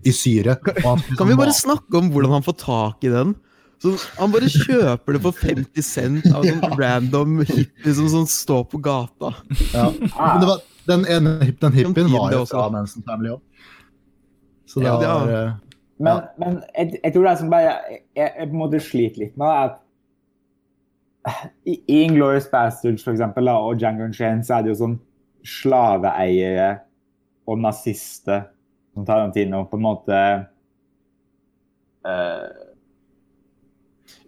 [0.06, 0.58] i syre.
[0.80, 3.34] og han Kan vi bare snakke om hvordan han får tak i den?
[3.80, 6.72] Så han bare kjøper det for 50 cent av en ja.
[6.76, 9.32] random hippie som sånn står på gata.
[9.72, 9.86] Ja.
[10.12, 10.34] Ah.
[10.34, 13.40] Men det var, den ene den hippien var jo fra Manson Family òg.
[14.70, 15.44] Så det Ja, var ja.
[16.00, 16.28] Men, Ja.
[16.40, 19.34] men jeg, jeg tror det er som bare jeg, jeg på en måte sliter litt
[19.40, 19.78] med, er at
[21.68, 24.94] i i Inglourious Bastards for eksempel, da, og Django Unchained så er det jo sånn
[25.44, 26.70] slaveeiere
[27.50, 28.46] og nazister
[28.94, 30.20] som Tarantino på en måte
[32.06, 32.48] uh,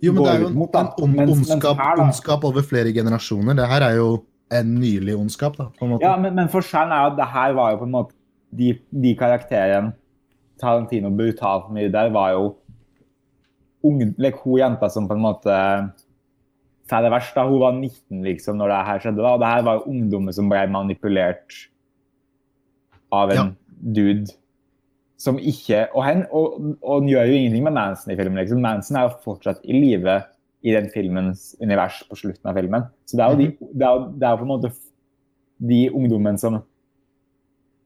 [0.03, 2.65] Jo, men det er jo en, mot, en ond, Mens- mens ondskap, her, ondskap over
[2.67, 3.55] flere generasjoner.
[3.59, 4.09] Det her er jo
[4.53, 6.05] en nylig ondskap, da, på en måte.
[6.05, 8.19] Ja, men, men forskjellen er jo at det her var jo på en måte
[8.53, 9.95] De, de karakterene
[10.63, 12.45] Tarantino brutalt mye der, var jo
[13.85, 15.57] unge, like, hun jenta som på en måte
[16.89, 17.35] sa det verst.
[17.35, 19.23] da, Hun var 19 liksom når det her skjedde.
[19.25, 21.57] da, og det her var jo ungdommer som ble manipulert
[23.13, 23.49] av en Ja.
[23.93, 24.31] dude
[25.19, 28.39] som ikke Og han og, og han gjør jo ingenting med Manson i filmen.
[28.39, 28.61] liksom.
[28.61, 30.23] Manson er jo fortsatt i live
[30.65, 32.83] i den filmens univers på slutten av filmen.
[33.07, 34.73] Så det er jo, de, det er, jo- det er på en måte
[35.61, 36.63] de ungdommene som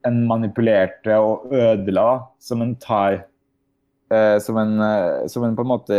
[0.07, 2.09] en manipulerte og ødela,
[2.43, 3.25] som en tar
[4.13, 5.97] eh, som, en, eh, som en på en måte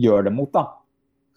[0.00, 0.50] gjør det mot.
[0.52, 0.66] da.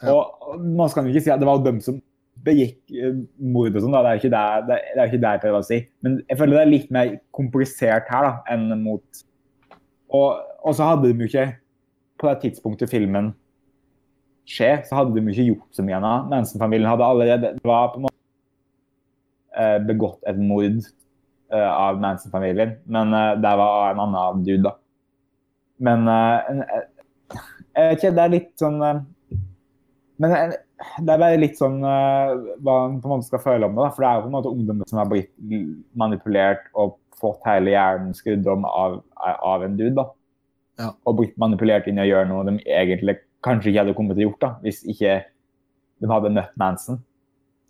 [0.03, 0.15] Ja.
[0.15, 2.01] Og, Man skal ikke si at det var dem som
[2.43, 5.35] begikk eh, mord og sånn, det er jo ikke det, det, det er ikke det
[5.35, 5.79] jeg prøver å si.
[6.05, 9.23] Men jeg føler det er litt mer komplisert her da, enn mot
[10.13, 11.47] Og, og så hadde de jo ikke
[12.19, 13.31] På det tidspunktet filmen
[14.49, 16.25] skjer, så hadde de jo ikke gjort så mye annet.
[16.33, 18.19] Manson-familien hadde allerede Det var på en måte
[19.55, 20.81] eh, begått et mord
[21.61, 24.75] av Manson-familien, men eh, det var en annen dude, da.
[25.83, 26.83] Men eh, eh,
[27.73, 28.99] Jeg vet ikke, det er litt sånn eh,
[30.21, 30.55] Men eh,
[30.99, 33.85] det er bare litt sånn eh, hva man på en måte skal føle om det.
[33.85, 35.31] da, For det er jo på en måte ungdommer som har blitt
[35.99, 38.99] manipulert og fått hele hjernen skrudd om av,
[39.33, 39.95] av en dude.
[39.97, 40.09] da.
[40.81, 40.89] Ja.
[41.07, 44.25] Og blitt manipulert inn i å gjøre noe de egentlig kanskje ikke hadde kommet til
[44.25, 45.17] å gjort da, hvis ikke
[46.03, 46.99] de hadde møtt Manson.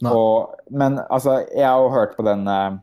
[0.10, 2.80] Og, men altså, jeg har jo hørt på den eh,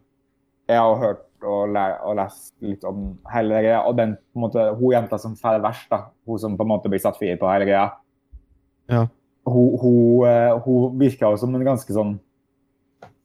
[0.71, 4.45] Jeg har hørt og, læ og lest litt om hele greia, og den på en
[4.45, 7.33] måte, hun jenta som får verst, da, hun som på en måte blir satt fri
[7.41, 7.87] på hele greia,
[8.91, 9.07] Ja.
[9.47, 12.19] hun, hun, eh, hun virka jo som en ganske sånn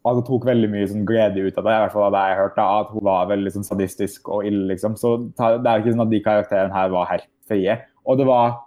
[0.06, 2.24] at Hun tok veldig mye sånn glede ut av det, i hvert fall av det
[2.30, 4.68] jeg hørte, at hun var veldig sånn sadistisk og ille.
[4.70, 4.94] liksom.
[5.02, 7.78] Så det er jo ikke sånn at de karakterene her var helt frie.
[8.06, 8.60] Og det var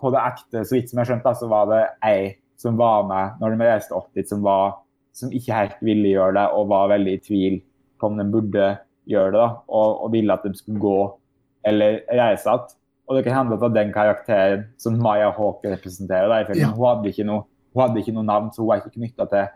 [0.00, 3.04] på det ekte, så vidt som jeg skjønte, da, så var det ei som var
[3.04, 4.78] med når de reiste opp dit, som, var,
[5.12, 7.60] som ikke helt ville gjøre det, og var veldig i tvil
[8.00, 8.66] på om de burde
[9.10, 10.98] gjøre det, da, og, og ville at de skulle gå
[11.66, 12.76] eller reise igjen.
[13.10, 16.28] Og det kan hende at den karakteren som Maya Hawke representerer.
[16.30, 16.60] da filmen.
[16.62, 16.70] Ja.
[16.76, 17.42] Hun, hadde ikke noe,
[17.74, 19.48] hun hadde ikke noe navn, så hun er ikke knytta til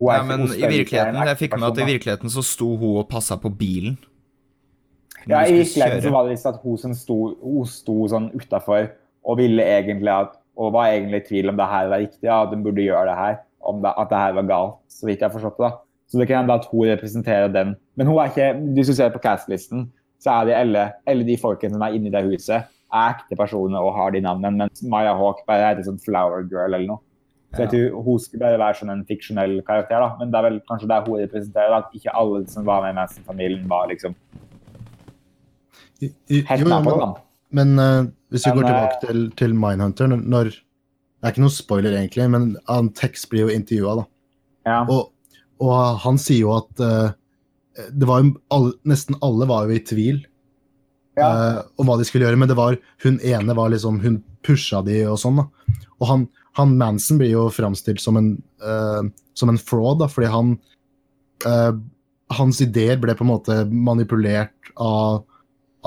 [0.00, 3.02] hun er Nei, men i virkeligheten, jeg fikk med at i virkeligheten så sto hun
[3.02, 3.98] og passa på bilen.
[5.28, 8.86] Ja, I virkeligheten så var det visst at hun som sto, hun sto sånn utafor
[9.28, 12.42] og ville egentlig at og var egentlig i tvil om det her var riktig, ja,
[12.42, 13.38] at hun burde gjøre det her.
[13.60, 15.68] Om det, at det her var galt, så vidt jeg har forstått det.
[15.68, 15.89] da.
[16.10, 17.76] Så det kan hende at hun representerer den.
[17.96, 19.86] Men hun er ikke, hvis du ser på cast-listen,
[20.20, 23.78] så er de alle, alle de folkene som er inni det huset, er ekte personer
[23.78, 27.04] og har de navnene, mens Maya Hawk bare heter sånn Flower Girl eller noe.
[27.54, 30.10] Så jeg tror hun skulle bare være sånn en fiksjonell karakter, da.
[30.20, 32.98] Men det er vel kanskje det hun representerer, at ikke alle som var med i
[32.98, 34.14] Manson-familien, var liksom
[36.00, 37.00] helt med på det.
[37.00, 37.12] da.
[37.58, 41.52] Men, eh, hvis vi går tilbake eh, til, til Mindhunter når Det er ikke noe
[41.52, 44.04] spoiler, egentlig, men Antex blir jo intervjua, da.
[44.70, 44.78] Ja.
[44.88, 45.10] Og,
[45.60, 47.12] og han sier jo at uh,
[47.92, 50.26] det var jo alle, Nesten alle var jo i tvil
[51.18, 51.26] Ja.
[51.26, 54.80] uh, om hva de skulle gjøre, men det var hun ene var liksom Hun pusha
[54.86, 55.76] de og sånn, da.
[56.00, 58.34] Og han, han Manson blir jo framstilt som en
[58.64, 59.02] uh,
[59.36, 60.54] som en fraud, da, fordi han
[62.30, 65.22] Hans ideer ble på en måte manipulert av,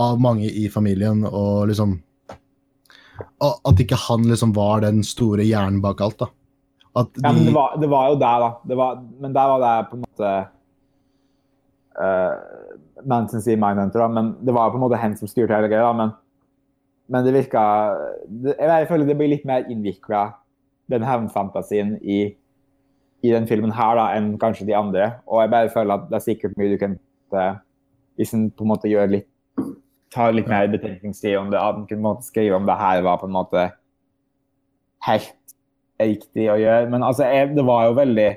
[0.02, 2.00] av mange i familien, og liksom
[3.38, 6.32] At ikke han liksom var den store hjernen bak alt, da.
[6.96, 8.50] At de, Ja, men det var, det var jo der, da.
[8.70, 10.34] Det var, men der var det på en måte
[11.98, 12.36] uh,
[13.10, 15.90] Manson sier Mindhunter, da, men det var på en måte hen som styrte hele greia.
[15.98, 16.14] Men,
[17.10, 17.64] men det virka
[18.28, 20.24] det, Jeg føler det blir litt mer innvikla,
[20.92, 22.36] den hevnfantasien, i,
[23.24, 25.14] i den filmen her da, enn kanskje de andre.
[25.26, 26.98] Og jeg bare føler at det er sikkert mye du kan
[27.34, 27.54] eh,
[28.20, 29.30] Hvis en på en måte gjør litt
[30.14, 33.30] tar litt mer betenkningstid om det, at en kunne skrive om det her var på
[33.30, 33.64] en måte
[35.08, 35.34] helt
[36.02, 36.90] riktig å gjøre.
[36.90, 38.30] Men altså, jeg, det var jo veldig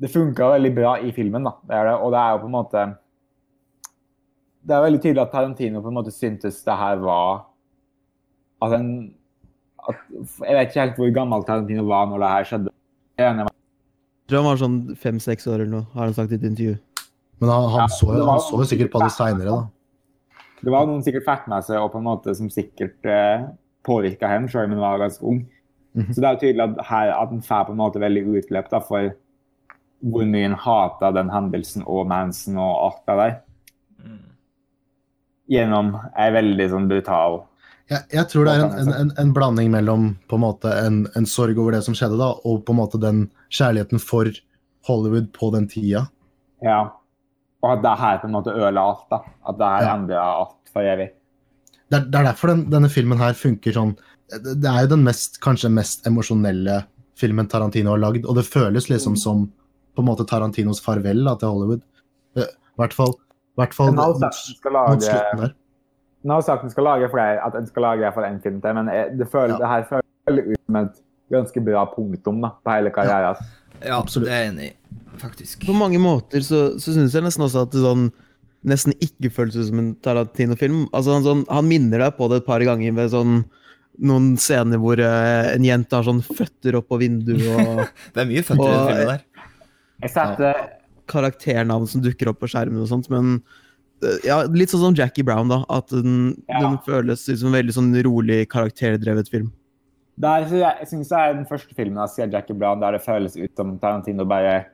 [0.00, 1.52] Det funka veldig bra i filmen, da.
[1.68, 1.94] Det er det.
[2.00, 2.84] Og det er jo på en måte
[4.64, 7.46] Det er veldig tydelig at Tarantino på en måte syntes det her var
[8.64, 8.90] At en
[9.88, 9.96] at,
[10.44, 12.72] Jeg vet ikke helt hvor gammel Tarantino var når det her skjedde.
[13.20, 13.48] Jeg Jeg
[14.28, 16.74] tror han var sånn fem-seks år eller noe, har han sagt i et intervju.
[17.40, 20.36] Men han, han, Ja, så, jo- han så jo sikkert på det seinere, da.
[20.60, 23.48] Det var noen sikkert fikk med seg og på en måte som sikkert eh,
[23.86, 25.40] påvirka henne, selv om hun var ganske ung.
[25.94, 26.12] Mhm.
[26.14, 28.70] Så det er jo tydelig at, her, at han får på en måte veldig utløp
[28.70, 29.10] da, for
[30.00, 33.34] hvor mye han hater den hendelsen og Manson og alt det der.
[35.50, 37.40] Gjennom ei veldig sånn brutal
[37.90, 41.00] Jeg, jeg tror det er en, en, en, en blanding mellom på en måte en,
[41.18, 44.30] en sorg over det som skjedde, da, og på en måte den kjærligheten for
[44.86, 46.04] Hollywood på den tida.
[46.62, 46.84] Ja.
[47.60, 49.02] Og at det her på en måte ødela alt.
[49.10, 49.18] da.
[49.50, 49.96] At det her Ja.
[49.98, 51.10] endra alt for evig.
[51.90, 53.96] Det er, det er derfor den, denne filmen her funker sånn
[54.30, 56.84] Det det er jo den mest, kanskje mest emosjonelle
[57.18, 59.48] filmen Tarantino har lagd, og det føles liksom som
[59.96, 61.82] på en måte Tarantinos farvel da, til Hollywood.
[62.38, 63.10] Eh, I hvert fall,
[63.58, 64.36] hvert fall mot, mot
[65.02, 65.52] slutten der.
[66.22, 68.74] Nå har sagt den skal lage flere, at en skal lage iallfall en film til,
[68.78, 68.88] men
[69.18, 69.58] det, føler, Ja.
[69.64, 71.02] det her føles ut som et
[71.34, 73.36] ganske bra punktum da, på hele karrieren.
[73.82, 74.28] Ja, Absolutt.
[74.28, 74.74] det er jeg enig i,
[75.20, 75.66] faktisk.
[75.66, 78.08] På mange måter så, så syns jeg nesten også at det sånn
[78.66, 80.84] nesten ikke føles ut som en Tarantino-film.
[80.96, 83.40] Altså han, sånn, han minner deg på det et par ganger ved sånn
[84.00, 87.82] noen scener hvor uh, en jente har sånn føtter opp på vinduet, og
[88.14, 89.24] Det er mye føtter i den filmen der.
[90.00, 90.60] Jeg setter
[91.10, 93.40] karakternavn som dukker opp på skjermen og sånt, men
[94.04, 95.64] eh, ja, litt sånn som Jackie Brown, da.
[95.68, 96.62] At den, Ja.
[96.62, 99.50] den føles som en veldig sånn rolig, karakterdrevet film.
[100.20, 103.02] Der, jeg, jeg synes det er den første filmen jeg ser Jackie Brown der det
[103.04, 104.66] føles ut som Tarantino bare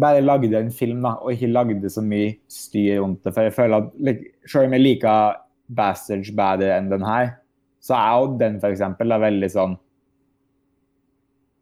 [0.00, 3.34] bare lagde en film da, og ikke lagde så mye styr rundt det.
[3.34, 5.38] For jeg føler at like, Selv om jeg liker
[5.72, 7.34] Bastards bedre enn den her,
[7.82, 9.76] så er jo den for eksempel er veldig sånn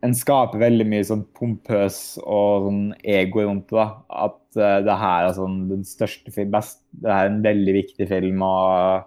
[0.04, 3.84] En skaper veldig mye sånn pompøs og sånn ego rundt det.
[4.08, 7.74] At uh, det her er sånn den største film, best, det her er en veldig
[7.82, 8.40] viktig film.
[8.46, 9.06] og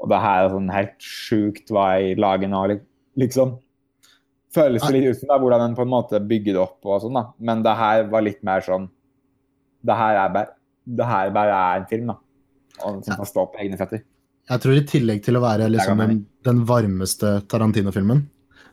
[0.00, 2.86] og det her er sånn helt sjukt hva jeg lager nå, lik-
[3.20, 3.58] liksom.
[4.54, 7.04] Føles det litt ut som da, hvordan en på en måte bygger det opp og
[7.04, 7.28] sånn, da.
[7.38, 8.88] Men det her var litt mer sånn
[9.86, 10.50] Det her er bare,
[10.84, 12.16] det her bare er en film, da.
[12.84, 14.02] Og som kan stå på egne føtter.
[14.50, 18.24] Jeg tror i tillegg til å være liksom den, den varmeste Tarantino-filmen,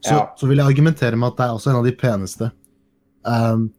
[0.02, 0.34] så, Ja.
[0.38, 2.52] så vil jeg argumentere med at det er også en av de peneste.
[3.24, 3.70] Um,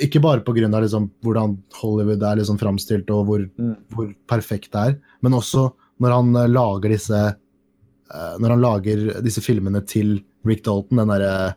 [0.00, 0.68] ikke bare pga.
[0.80, 3.76] Liksom, hvordan Hollywood er liksom framstilt og hvor, Mm.
[3.92, 7.12] hvor perfekt det er, men også når han eh, lager disse
[8.14, 11.54] uh, Når han lager disse filmene til Rick Dalton, den derre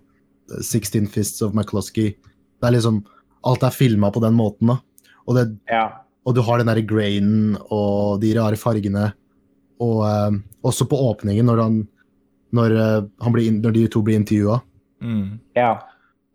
[0.61, 3.03] 16 Fists of McCloskey Det er liksom
[3.45, 4.79] Alt er filma på den måten, da.
[5.27, 6.01] Og det, Ja.
[6.25, 9.11] og du har den der grainen og de rare fargene.
[9.79, 11.75] Og eh, også på åpningen, når, han,
[12.57, 14.61] når, eh, han blir, når de to blir intervjua.
[15.01, 15.39] Mm.
[15.55, 15.75] ja.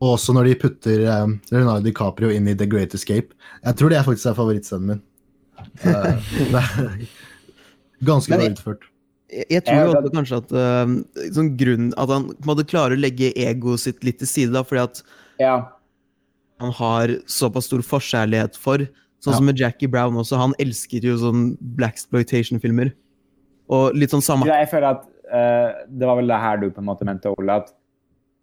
[0.00, 3.34] Og også når de putter eh, Leonardo DiCaprio inn i The Great Escape.
[3.64, 5.02] Jeg tror det er faktisk er favorittscenen min.
[5.84, 8.86] Eh, det er ganske bra utført.
[9.30, 10.94] Jeg, tror jo også kanskje at uh,
[11.36, 14.82] sånn grunn, At han måtte klare å legge egoet sitt litt til side, da, fordi
[14.82, 15.02] at
[15.42, 15.54] ja.
[16.62, 18.88] han har såpass stor forkjærlighet for.
[19.20, 19.38] Sånn Ja.
[19.38, 20.38] som med Jackie Brown også.
[20.40, 22.94] Han elsker jo sånn blaxploitation-filmer.
[23.70, 26.82] Og litt sånn samme Jeg føler at uh, Det var vel det her du på
[26.82, 27.60] en måte mente, Ole.
[27.62, 27.70] At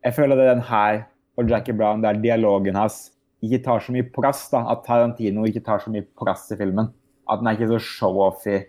[0.06, 1.04] jeg føler det er den her
[1.38, 3.12] og Jackie Brown, der dialogen hans
[3.46, 4.48] ikke tar så mye plass.
[4.50, 6.90] da, At Tarantino ikke tar så mye plass i filmen.
[7.30, 8.62] At den er ikke så show-off i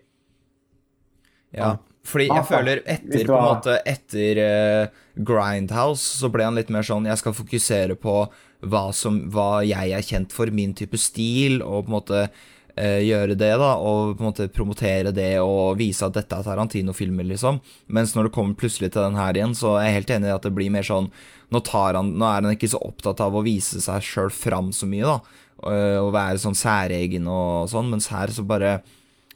[1.56, 6.70] Ja, fordi jeg føler etter på en måte Etter uh, Grindhouse så ble han litt
[6.72, 8.20] mer sånn Jeg skal fokusere på
[8.66, 13.00] hva, som, hva jeg er kjent for, min type stil, og på en måte uh,
[13.04, 13.68] gjøre det, da.
[13.78, 17.60] Og på en måte promotere det og vise at dette er Tarantino-filmer, liksom.
[17.94, 20.34] Mens når det kommer plutselig til den her igjen, så er jeg helt enig i
[20.34, 21.12] at det blir mer sånn
[21.48, 24.90] Nå, han, nå er han ikke så opptatt av å vise seg sjøl fram så
[24.90, 25.44] mye, da.
[25.62, 28.80] Uh, og være sånn særegen og sånn, mens her så bare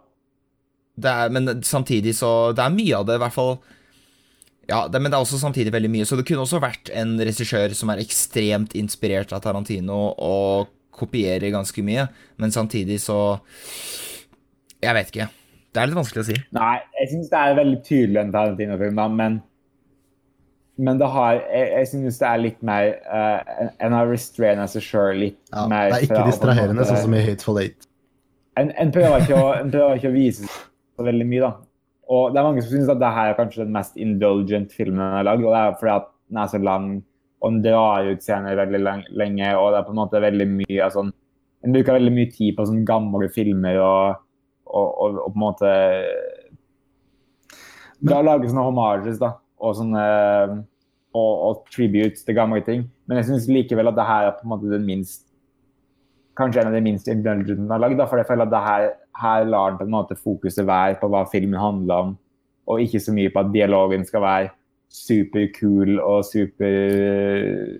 [1.05, 3.57] er, men samtidig så Det er mye av det, i hvert fall.
[4.67, 6.07] Ja, det, men det er også samtidig veldig mye.
[6.07, 11.53] Så det kunne også vært en regissør som er ekstremt inspirert av Tarantino og kopierer
[11.53, 12.07] ganske mye,
[12.41, 13.39] men samtidig så
[14.81, 15.27] Jeg vet ikke.
[15.73, 16.35] Det er litt vanskelig å si.
[16.53, 19.39] Nei, jeg syns det er veldig tydelig en Tarantino-film, men
[20.77, 24.83] men det har, jeg, jeg synes det er litt mer uh, En har restraina seg
[24.85, 25.89] sjøl litt ja, mer.
[25.89, 27.87] Det er ikke distraherende, sånn som i Hateful Eight.
[28.61, 30.45] En, en, prøver ikke å, en prøver ikke å vise
[30.97, 31.51] så veldig mye, da.
[32.07, 35.03] Og det er mange som syns at det her er kanskje den mest indulgent filmen
[35.03, 35.43] jeg har lagd.
[35.43, 36.87] Og det er fordi at den er så lang,
[37.41, 38.81] og den drar ut scener veldig
[39.19, 39.49] lenge.
[39.59, 41.13] Og det er på en måte veldig mye sånn
[41.65, 44.19] En bruker veldig mye tid på sånne gamle filmer og,
[44.69, 45.71] og, og, og på en måte
[48.07, 49.33] Da lager sånne homages, da.
[49.57, 50.03] Og sånne
[51.17, 52.85] og, og tributes til gamle ting.
[53.09, 55.25] Men jeg syns likevel at det her er på en måte den minst
[56.37, 57.97] Kanskje en av de minst indulgent den har lagd.
[58.05, 58.83] For jeg føler at det her
[59.21, 62.09] her lar den på en måte fokuset være på hva filmen handler om,
[62.67, 64.49] og ikke så mye på at dialogen skal være
[64.93, 67.75] superkul og superinsane.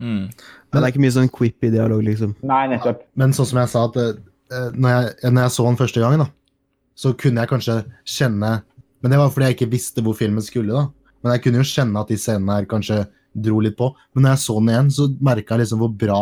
[0.00, 0.26] Mm.
[0.30, 2.30] Men det er ikke mye sånn quippy dialog, liksom?
[2.46, 3.00] Nei, nettopp.
[3.20, 4.12] Men sånn som jeg sa, at uh,
[4.74, 6.28] når, jeg, når, jeg, så den første gangen, da,
[6.98, 8.50] så kunne jeg kanskje kjenne
[9.00, 10.82] Men det var fordi jeg ikke visste hvor filmen skulle, da.
[11.24, 12.98] Men jeg kunne jo kjenne at de scenene her kanskje
[13.32, 13.86] dro litt på.
[14.12, 16.18] Men når jeg så den igjen, så merka jeg liksom hvor bra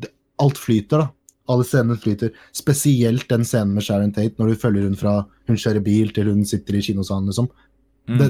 [0.00, 0.08] det,
[0.40, 1.06] alt flyter, da
[1.50, 2.34] alle scenene flyter.
[2.56, 5.16] Spesielt den scenen med Sharon Tate, når du følger hun fra
[5.50, 7.50] hun kjører bil til hun sitter i kinosalen, liksom.
[8.10, 8.20] Mm.
[8.20, 8.28] Det,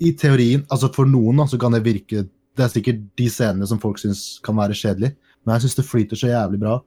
[0.00, 2.24] I teorien, altså for noen da, så kan det virke
[2.56, 5.14] Det er sikkert de scenene som folk syns kan være kjedelige,
[5.44, 6.80] men jeg syns det flyter så jævlig bra.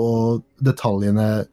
[0.00, 1.44] Og detaljene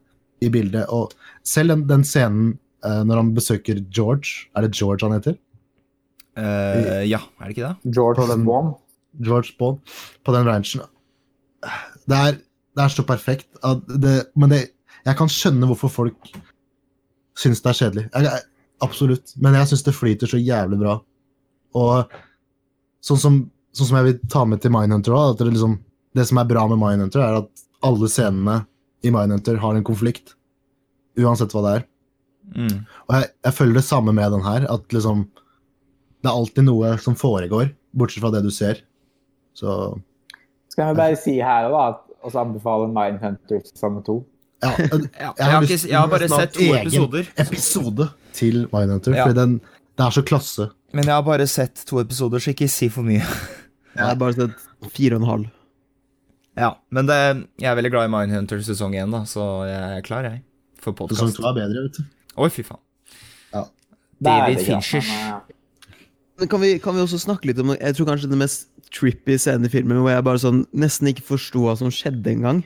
[0.42, 0.88] i bildet.
[0.90, 1.12] Og
[1.46, 2.54] selv den, den scenen
[2.86, 5.36] uh, når han besøker George Er det George han heter?
[6.32, 7.92] Uh, ja, er det ikke det?
[7.94, 8.72] George Bond.
[9.20, 9.94] George Bond
[10.24, 10.82] på den ranchen.
[12.08, 12.40] Det er
[12.76, 13.48] det er så perfekt.
[14.00, 14.62] Det, men det,
[15.04, 16.32] jeg kan skjønne hvorfor folk
[17.38, 18.04] syns det er kjedelig.
[18.14, 18.44] Jeg,
[18.84, 19.34] absolutt.
[19.42, 20.98] Men jeg syns det flyter så jævlig bra.
[21.78, 22.14] Og
[23.04, 23.38] sånn som,
[23.76, 25.78] sånn som jeg vil ta med til Mindhunter òg, det, liksom,
[26.16, 28.62] det som er bra med Mindhunter, er at alle scenene
[29.02, 30.36] i Mindhunter har en konflikt.
[31.20, 31.88] Uansett hva det er.
[32.52, 32.78] Mm.
[33.08, 34.66] Og jeg, jeg, føler det samme med den her.
[34.72, 35.26] At liksom
[36.22, 38.84] Det er alltid noe som foregår, bortsett fra det du ser.
[39.58, 39.98] Så
[40.70, 44.20] Skal jeg bare si her da, at og så anbefaler Mindhunter sesong to.
[44.62, 47.30] Ja, jeg, jeg, har lyst, jeg, har bare sett to episoder.
[47.44, 49.26] episode til Mindhunter, ja.
[49.26, 49.58] for den,
[49.98, 50.68] det er så klasse.
[50.94, 53.24] Men jeg har bare sett to episoder, så ikke si for mye.
[53.96, 55.50] jeg har bare sett fire og en halv.
[56.60, 57.18] Ja, men det,
[57.62, 60.44] jeg er veldig glad i Mindhunter sesong én, da, så jeg er klar, jeg.
[60.82, 61.22] For podkast.
[61.24, 62.06] Sesong to er bedre, vet du.
[62.42, 62.80] Oi, fy faen.
[63.52, 63.66] Ja.
[64.22, 65.10] David Finchers.
[66.40, 69.36] Men kan vi, kan vi, også snakke litt om Jeg tror kanskje det mest trippy
[69.40, 72.60] scenen i filmen hvor jeg bare sånn nesten ikke forsto hva som skjedde engang,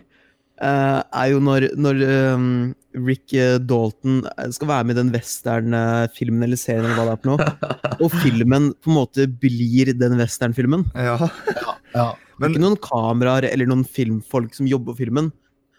[0.63, 2.03] uh, er jo når, når
[2.35, 2.49] um,
[2.97, 4.23] Rick eh, Dalton
[4.55, 8.17] skal være med i den western-filmen eller serien, eller hva det er for noe, og
[8.25, 10.87] filmen på en måte blir den western-filmen.
[10.97, 11.19] Ja.
[11.21, 12.07] ja, ja.
[12.41, 15.31] Men, ikke noen kameraer eller noen filmfolk som jobber på filmen.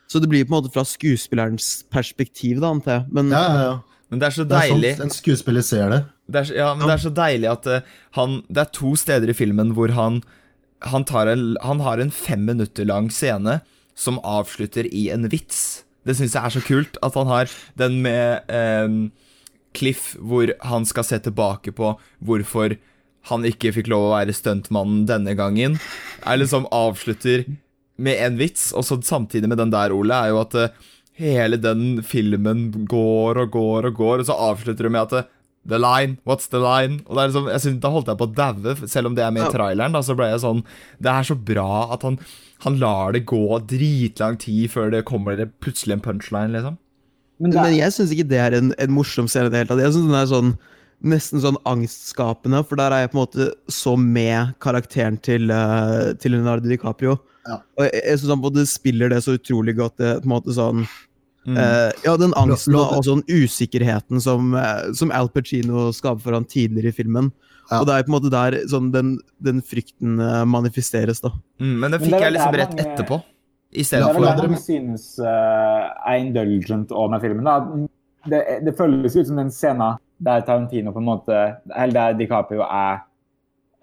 [0.08, 3.10] Så det blir på en måte fra skuespillerens perspektiv, da, antar jeg.
[3.18, 4.04] Men, ja, ja, ja.
[4.08, 6.00] Men det er så deilig det er sånn En skuespiller ser det.
[6.28, 9.32] Det er, ja, men det er så deilig at uh, han Det er to steder
[9.32, 10.22] i filmen hvor han
[10.86, 13.60] han, en, han har en fem minutter lang scene
[13.98, 15.84] som avslutter i en vits.
[16.06, 17.00] Det syns jeg er så kult.
[17.02, 17.50] At han har
[17.80, 19.00] den med um,
[19.74, 22.78] Cliff, hvor han skal se tilbake på hvorfor
[23.32, 25.80] han ikke fikk lov å være stuntmannen denne gangen.
[26.24, 27.48] Er liksom avslutter
[27.98, 31.58] med en vits, og så samtidig med den der, Ole, er jo at uh, hele
[31.58, 35.34] den filmen går og går og går, og så avslutter det med at
[35.68, 37.02] The line, what's the line?
[37.06, 39.26] Og det er liksom, jeg synes, Da holdt jeg på å daue, selv om det
[39.26, 39.96] er med i traileren.
[39.96, 40.64] Da, så ble jeg sånn
[41.04, 42.20] Det er så bra at han,
[42.64, 46.80] han lar det gå dritlang tid før det kommer det plutselig en punchline, liksom.
[47.44, 49.84] Men Men jeg syns ikke det er en, en morsom scene i det hele tatt.
[49.84, 50.58] Jeg synes den er sånn
[51.06, 56.16] nesten sånn angstskapende, for der er jeg på en måte så med karakteren til, uh,
[56.18, 57.20] til Leonardo DiCaprio.
[57.48, 57.60] Ja.
[57.78, 60.00] Og jeg, jeg syns han både spiller det så utrolig godt.
[60.02, 60.88] Det, på en måte sånn
[61.48, 61.58] Mm.
[61.58, 65.92] eh, Ja, den angsten Lo- og, lo- og sånn usikkerheten som, eh, som Al Pacino
[65.96, 67.32] skaper for han tidligere i filmen.
[67.72, 67.80] Ja.
[67.82, 71.32] Og det er på en måte der sånn, den, den frykten eh, manifesteres, da.
[71.60, 73.24] Mm, men det Men fikk det er jeg liksom rett mange- etterpå.
[73.72, 77.44] det Istedenfor er vel Ja, det de synes uh, er indulgent òg med filmen.
[77.44, 77.88] da.
[78.28, 82.62] Det, det føles ut som den scenen der Tarantino på en måte, eller der DiCaprio
[82.64, 83.04] er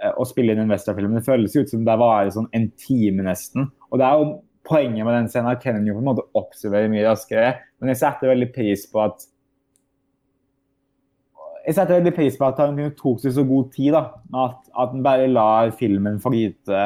[0.04, 1.14] å og spiller inn en westernfilm.
[1.14, 3.70] Det føles ut som det varer sånn en time nesten.
[3.90, 6.90] Og det er jo poenget med den scenen at kan jo på en måte oppsummerer
[6.92, 7.54] mye raskere.
[7.80, 9.26] Men jeg setter veldig pris på at
[11.64, 13.94] jeg setter veldig pris på at han tok seg så god tid.
[13.96, 14.02] da,
[14.36, 16.82] At, at han bare lar filmen flyte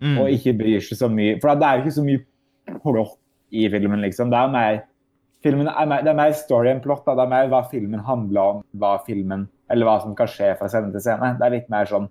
[0.00, 0.16] mm.
[0.16, 1.36] og ikke bryr seg så mye.
[1.42, 3.18] For det er jo ikke så mye plott
[3.56, 4.32] i filmen, liksom.
[4.32, 4.80] Det er mer,
[5.44, 7.04] filmen er mer, det er mer story enn plott.
[7.04, 7.16] Da.
[7.18, 10.70] Det er mer hva filmen handler om, hva filmen, eller hva som kan skje fra
[10.72, 11.34] scene til scene.
[11.36, 12.08] Det er litt mer sånn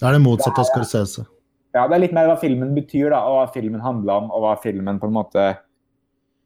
[0.00, 1.28] Det er det motsatte av Scorsese.
[1.72, 4.44] Ja, det er litt mer hva filmen betyr, da, og hva filmen handler om, og
[4.44, 5.46] hva filmen på en måte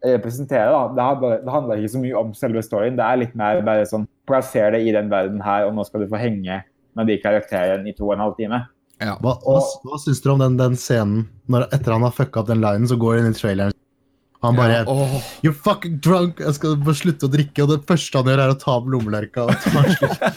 [0.07, 0.71] representerer.
[0.71, 1.11] da.
[1.19, 2.99] Det det handler ikke så mye om selve storyen.
[2.99, 6.03] Det er litt mer bare sånn Plasser det i den verden her, og nå skal
[6.03, 6.63] du få henge
[6.99, 8.59] med de karakterene i to og en halv time.
[8.99, 9.15] Ja.
[9.23, 12.49] Hva, hva, hva syns dere om den, den scenen når etter han har fucka opp
[12.51, 13.77] den linen, så går han inn i traileren
[14.45, 15.17] Han bare Ja, oh.
[15.45, 16.41] You're fucking drunk!
[16.45, 17.65] Jeg skal bare slutte å drikke.
[17.65, 19.47] Og det første han gjør, er å ta opp lommelerka.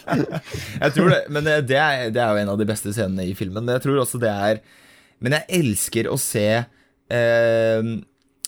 [0.84, 3.28] Jeg tror det, men det det er, det er jo en av de beste scenene
[3.28, 3.66] i filmen.
[3.66, 4.62] Men jeg tror også det er
[5.20, 7.90] Men jeg elsker å se eh,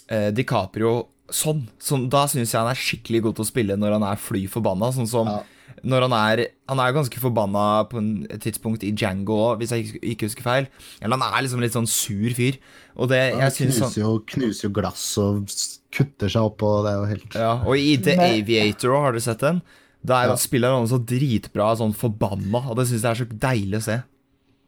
[0.08, 0.94] eh, DiCaprio
[1.32, 1.66] sånn.
[1.80, 4.46] sånn da syns jeg han er skikkelig god til å spille når han er fly
[4.52, 4.92] forbanna.
[4.96, 5.42] Sånn som Ja.
[5.84, 10.00] Når han er Han er ganske forbanna på et tidspunkt i Django òg, hvis jeg
[10.02, 10.68] ikke, husker feil.
[11.02, 12.58] Eller han er liksom litt sånn sur fyr.
[12.96, 15.46] Og det Han jeg syns han knuser jo, knuser jo glass og
[15.92, 19.12] kutter seg opp, og det er jo helt ja, Og i The Aviator òg, har
[19.18, 19.62] du sett den?
[20.04, 20.36] Der Ja.
[20.36, 24.00] spiller han så dritbra, sånn forbanna, og det syns jeg er så deilig å se.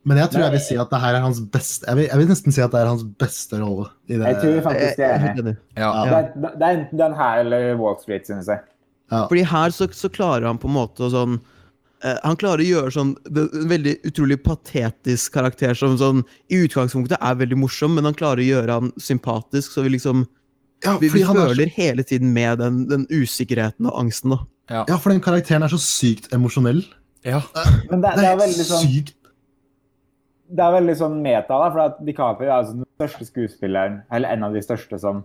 [0.05, 2.17] Men jeg tror jeg vil si at det her er hans beste Jeg vil, jeg
[2.19, 3.87] vil nesten si at det er hans beste rolle.
[4.09, 4.25] I det.
[4.27, 5.57] Jeg tror faktisk jeg det er enig.
[5.77, 5.89] Ja.
[5.93, 6.03] Ja.
[6.03, 8.59] Det, er- det er enten den her eller Wall Street, synes jeg.
[9.13, 9.23] Ja.
[9.29, 11.35] Fordi her så, så klarer han på en måte å sånn
[12.03, 16.63] eh, Han klarer å gjøre sånn det, En veldig utrolig patetisk karakter som sånn i
[16.65, 20.25] utgangspunktet er veldig morsom, men han klarer å gjøre han sympatisk, så vi liksom
[20.83, 24.33] Ja, Vi, vi han er så- føler hele tiden med den, den usikkerheten og angsten,
[24.35, 24.83] da.
[24.89, 26.81] ja, for den karakteren er så sykt emosjonell.
[27.23, 27.39] ja.
[27.91, 29.13] Men det, Det det er er veldig sånn sykt
[30.53, 34.29] det er veldig sånn meta, da, for at DiCaprio er altså den største skuespilleren, eller
[34.35, 35.23] en av de største som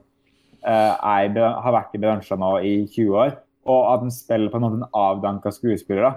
[0.65, 3.35] uh, er, har vært i bransjen nå i 20 år.
[3.69, 6.13] Og at han spiller på en måte en avdanka skuespiller da,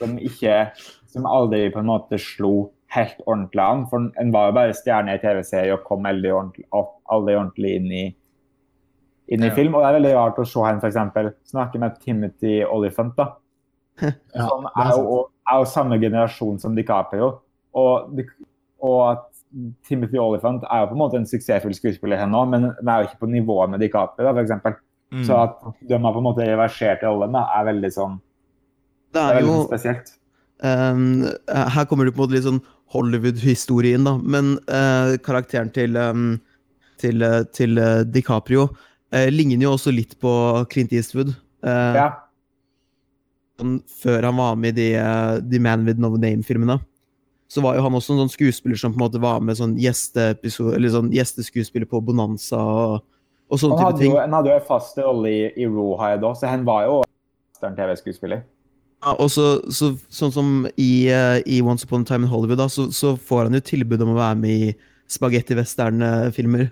[0.00, 0.56] som ikke
[1.12, 3.84] som aldri på en måte slo helt ordentlig an.
[3.90, 7.90] For en var jo bare stjerne i TV-serie og kom aldri ordentlig, aldri ordentlig inn
[7.92, 8.04] i,
[9.32, 9.54] inn i Ja.
[9.54, 9.74] film.
[9.76, 11.36] Og det er veldig rart å se henne f.eks.
[11.52, 13.14] snakke med Timothy Oliphant.
[13.16, 13.28] da,
[14.34, 15.18] Ja, som er jo,
[15.52, 17.34] er jo samme generasjon som DiCaprio.
[17.76, 18.16] Og,
[18.82, 19.28] og at
[19.88, 23.02] Timothy Oliphant er jo på en måte en suksessfull skuespiller her nå, men han er
[23.02, 24.76] jo ikke på nivå med DiCaprio, da, eksempel.
[25.12, 25.24] Mm.
[25.28, 28.14] Så at de har på en måte reversert rollen, da, er veldig sånn
[29.12, 30.12] Det det er er veldig jo sånn spesielt.
[30.62, 31.02] Um,
[31.76, 32.62] her kommer det på en måte litt sånn
[32.94, 34.14] Hollywood-historien, da.
[34.20, 36.38] Men uh, karakteren til, um,
[37.02, 38.70] til, uh, til uh, DiCaprio
[39.12, 40.30] ligner jo også litt på
[40.72, 41.34] Clint Eastwood.
[41.60, 42.06] Eh, Ja.
[44.00, 46.78] før han var med i de, de Man With No Name-filmene.
[47.52, 49.74] Så var jo han også en sånn skuespiller som på en måte var med sånn
[49.76, 53.02] gjestepisode, eller sånn gjesteskuespiller på Bonanza og,
[53.52, 54.12] og sånne Han type ting.
[54.14, 57.02] jo, han hadde jo en fast rolle i, i Rawhide òg, så han var jo
[57.62, 58.42] en TV-skuespiller.
[59.02, 60.48] Ja, og så, så, sånn som
[60.78, 63.60] i, eh, i Once Upon a Time in Hollywood, da, så, så får han jo
[63.66, 64.72] tilbud om å være med i
[65.12, 66.70] spagetti-western-filmer.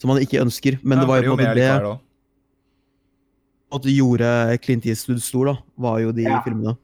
[0.00, 0.78] Som han ikke ønsker.
[0.82, 1.90] Men det var jo på en måte det det.
[3.76, 4.30] at det gjorde
[4.64, 5.54] Clint Eastwood stor, da.
[5.76, 6.40] Var jo de Ja.
[6.46, 6.76] filmene.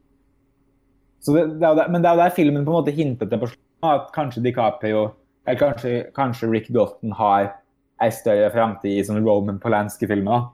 [1.20, 2.92] Så det, det er jo der, men det er jo der filmen på en måte
[2.94, 5.06] hintet til på slutten, at kanskje DiCaprio
[5.46, 7.54] eller kanskje, kanskje Rick Dalton har
[8.02, 10.50] ei større framtid i sånne Roman Polanski-filmer.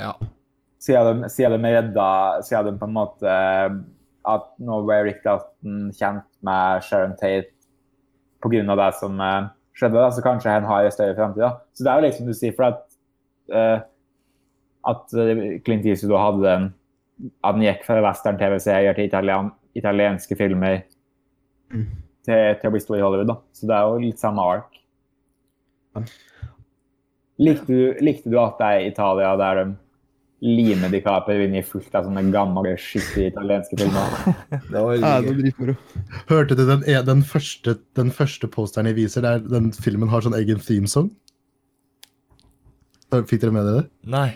[0.00, 0.12] Ja.
[0.82, 2.06] Siden de, siden de redda
[2.42, 3.32] Siden de på en måte
[4.26, 7.52] At nå ble Rick Dalton kjent med Sharon Tate
[8.42, 8.74] pga.
[8.80, 11.44] det som eh, skjedde, da, så kanskje han har en større framtid.
[11.74, 12.80] Så det er jo liksom du sier, for at
[13.54, 13.84] uh,
[14.90, 16.66] at eh, Clint Eastwood hadde den
[17.44, 20.80] at han gikk fra western-TV-serier til italien, italienske filmer
[21.72, 21.86] Mm.
[22.26, 23.30] til, til å bli stor i Hollywood.
[23.30, 23.38] da.
[23.56, 24.74] Så det er jo litt samme ark.
[27.40, 29.70] Likte du, likte du at det er Italia der de
[30.42, 34.16] lime DiCaprio inn i fullt av sånne gamle, skitne italienske filmer.
[34.72, 35.76] Det var Ja, det dritmoro.
[36.28, 40.24] Hørte du den, e- den, første, den første posteren jeg viser, der den filmen har
[40.26, 41.12] sånn egen themesong?
[43.12, 43.88] Fikk dere med dere det?
[44.10, 44.28] Nei.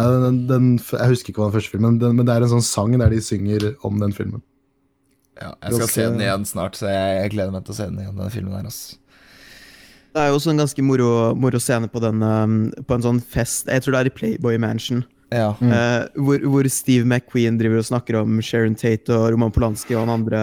[0.00, 2.64] Den, den, jeg husker ikke hva den første filmen, den, men det er en sånn
[2.64, 4.42] sang der de synger om den filmen.
[5.40, 7.86] Ja, jeg skal se den igjen snart, så jeg, jeg gleder meg til å se
[7.88, 8.80] den igjen, den filmen her, ass.
[10.10, 11.08] Det er jo også en ganske moro,
[11.38, 12.54] moro scene på, den, um,
[12.86, 13.68] på en sånn fest.
[13.70, 15.04] Jeg tror det er i Playboy Mansion.
[15.30, 15.52] Ja.
[15.62, 20.02] eh, hvor, hvor Steve McQueen driver og snakker om Sharon Tate og Roman Polanski og
[20.02, 20.40] han andre,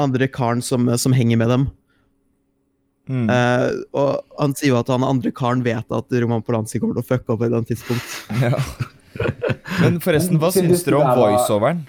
[0.00, 1.66] andre karen som, som henger med dem.
[3.10, 3.26] Mm.
[3.26, 7.04] Uh, og han sier jo at han andre karen vet at Roman Polanski kommer til
[7.04, 8.16] å fucke opp på et eller annet tidspunkt.
[8.46, 8.56] ja.
[9.80, 11.84] Men forresten, hva syns du dere om voiceoveren?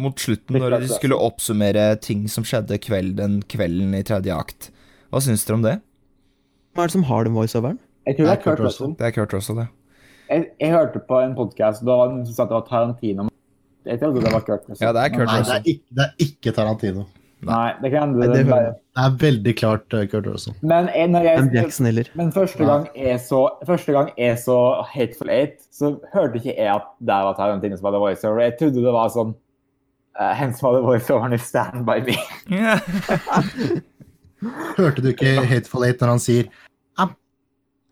[0.00, 4.70] Mot slutten, når de skulle oppsummere ting som skjedde kveld, den kvelden i tredje akt.
[5.12, 5.76] Hva syns dere om det?
[6.70, 7.78] Hvem er det som har den voiceoveren?
[8.06, 8.92] Jeg tror det er Kurt Kurt Russell.
[8.98, 9.66] Det er Kurt Russell, det.
[10.30, 13.26] Jeg, jeg hørte på en podkast, da var det som sa det var Tarantino.
[13.88, 14.86] Jeg trodde det var Kurt Russell.
[14.86, 15.56] Ja, det er Kurt Nei, det Russell.
[15.56, 17.04] er, ikke, det er ikke Tarantino.
[17.48, 18.22] Nei, det kan hende.
[18.22, 20.54] Det det Det er veldig klart uh, Kurt Russell.
[20.62, 24.58] Men jeg, når jeg, Jackson men første gang jeg så første gang jeg så
[24.94, 28.40] Hateful Eight, så hørte ikke jeg at det var Tarantino som hadde voiceover.
[28.46, 29.34] Jeg trodde det var sånn
[30.20, 32.18] uh, Hen som hadde voiceoveren i Stand By Me.
[34.78, 36.46] Hørte du ikke Hateful Eight når han sier
[37.00, 37.14] I'm,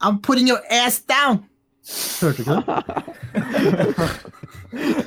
[0.00, 1.42] I'm putting your ass down!
[2.20, 3.78] Hørte du ikke det?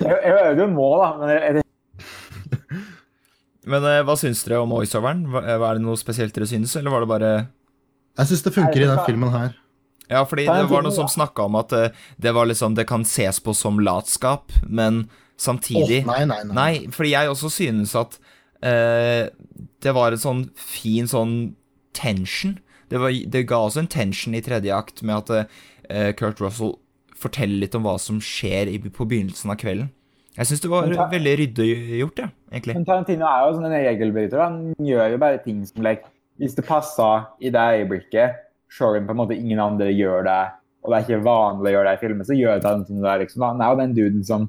[0.01, 1.63] Jeg, det jo nå, da, men jeg,
[3.71, 5.25] Men eh, hva syns dere om voiceoveren?
[5.29, 7.31] Hva- eh, Er det noe spesielt dere syns, eller var det bare
[8.17, 9.51] Jeg syns det funker i den filmen her.
[10.11, 13.05] Ja, fordi det var noen som snakka om at eh, det var liksom Det kan
[13.07, 15.05] ses på som latskap, men
[15.41, 16.53] samtidig oh, nei, nei, nei.
[16.57, 18.17] Nei, fordi jeg også synes at
[18.61, 21.55] det var en sånn fin sånn
[21.97, 22.59] tension.
[22.91, 25.49] Det, var, det ga også en tension i tredje akt med at
[25.89, 26.75] uh, Kurt Russell
[27.21, 29.91] forteller litt om hva som skjer i, på begynnelsen av kvelden.
[30.37, 31.67] Jeg syns det var veldig ryddig
[31.99, 32.77] gjort, ja, egentlig.
[32.77, 34.39] men Tarantino er jo sånn en regelbryter.
[34.39, 36.07] Han gjør jo bare ting som like,
[36.39, 38.39] Hvis det passer i det øyeblikket,
[38.71, 40.39] selv om på en måte ingen andre gjør det,
[40.81, 43.17] og det er ikke vanlig å gjøre det i filmer, så gjør Tarantino det.
[43.25, 43.43] liksom.
[43.45, 44.47] Han er jo den duden som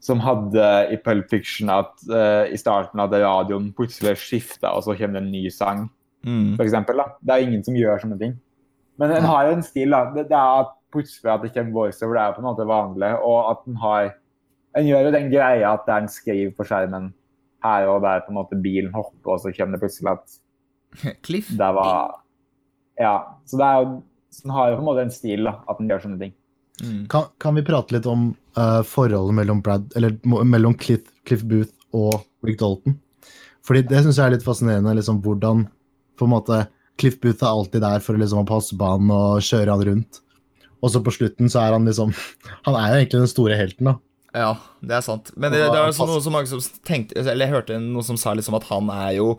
[0.00, 4.94] som hadde i Pulp Fiction at uh, i starten hadde radioen plutselig skifta, og så
[4.98, 5.88] kommer det en ny sang,
[6.26, 6.56] Mm.
[6.56, 7.04] for eksempel, da.
[7.22, 8.32] Det er ingen som gjør sånne ting.
[8.98, 10.00] Men den har jo en stil, da.
[10.10, 13.50] Det, det er plutselig at det kommer voiceover, det er på en måte vanlig, og
[13.52, 14.08] at den har
[14.76, 17.06] En gjør jo den greia at det er en skriv på skjermen
[17.64, 20.34] her og der på en måte bilen hopper, og så kommer det plutselig at
[21.26, 21.48] Cliff.
[21.56, 22.16] det var
[23.00, 23.14] Ja.
[23.46, 25.78] Så det er jo så den har jo på en måte en stil, da, at
[25.78, 26.34] den gjør sånne ting.
[26.82, 27.06] Mm.
[27.08, 28.28] Kan, kan vi prate litt om
[28.58, 30.12] uh, forholdet mellom Brad Eller
[30.44, 32.98] mellom Cliff, Cliff Booth og Rick Dalton?
[33.66, 35.64] Fordi det syns jeg er litt fascinerende, liksom hvordan
[36.16, 36.60] på en måte
[37.00, 40.20] Cliff Booth er alltid der for å liksom passe på han og kjøre han rundt.
[40.84, 42.12] Og så på slutten så er han liksom
[42.68, 43.96] Han er jo egentlig den store helten, da.
[44.36, 44.50] Ja,
[44.84, 45.32] det er sant.
[45.34, 48.18] Men det, det er også noe som mange som tenkte Eller jeg hørte noe som
[48.20, 49.38] sa liksom at han er jo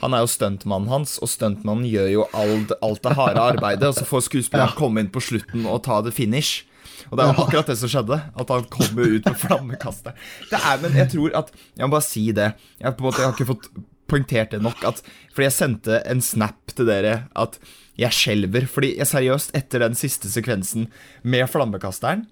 [0.00, 3.84] han er jo stuntmannen hans, og stuntmannen gjør jo alt, alt det harde arbeidet.
[3.84, 6.62] Og så får skuespilleren komme inn på slutten og ta det finish.
[7.10, 8.18] Og det er jo akkurat det som skjedde.
[8.42, 10.18] At han kommer ut med flammekastet.
[10.50, 12.52] Det er, men jeg tror at Jeg må bare si det.
[12.80, 13.70] Jeg, på en måte, jeg har ikke fått
[14.10, 14.82] poengtert det nok.
[14.86, 15.04] At,
[15.34, 17.60] fordi jeg sendte en snap til dere at
[18.00, 18.66] jeg skjelver.
[18.70, 20.88] Fordi jeg seriøst, etter den siste sekvensen
[21.22, 22.26] med flammekasteren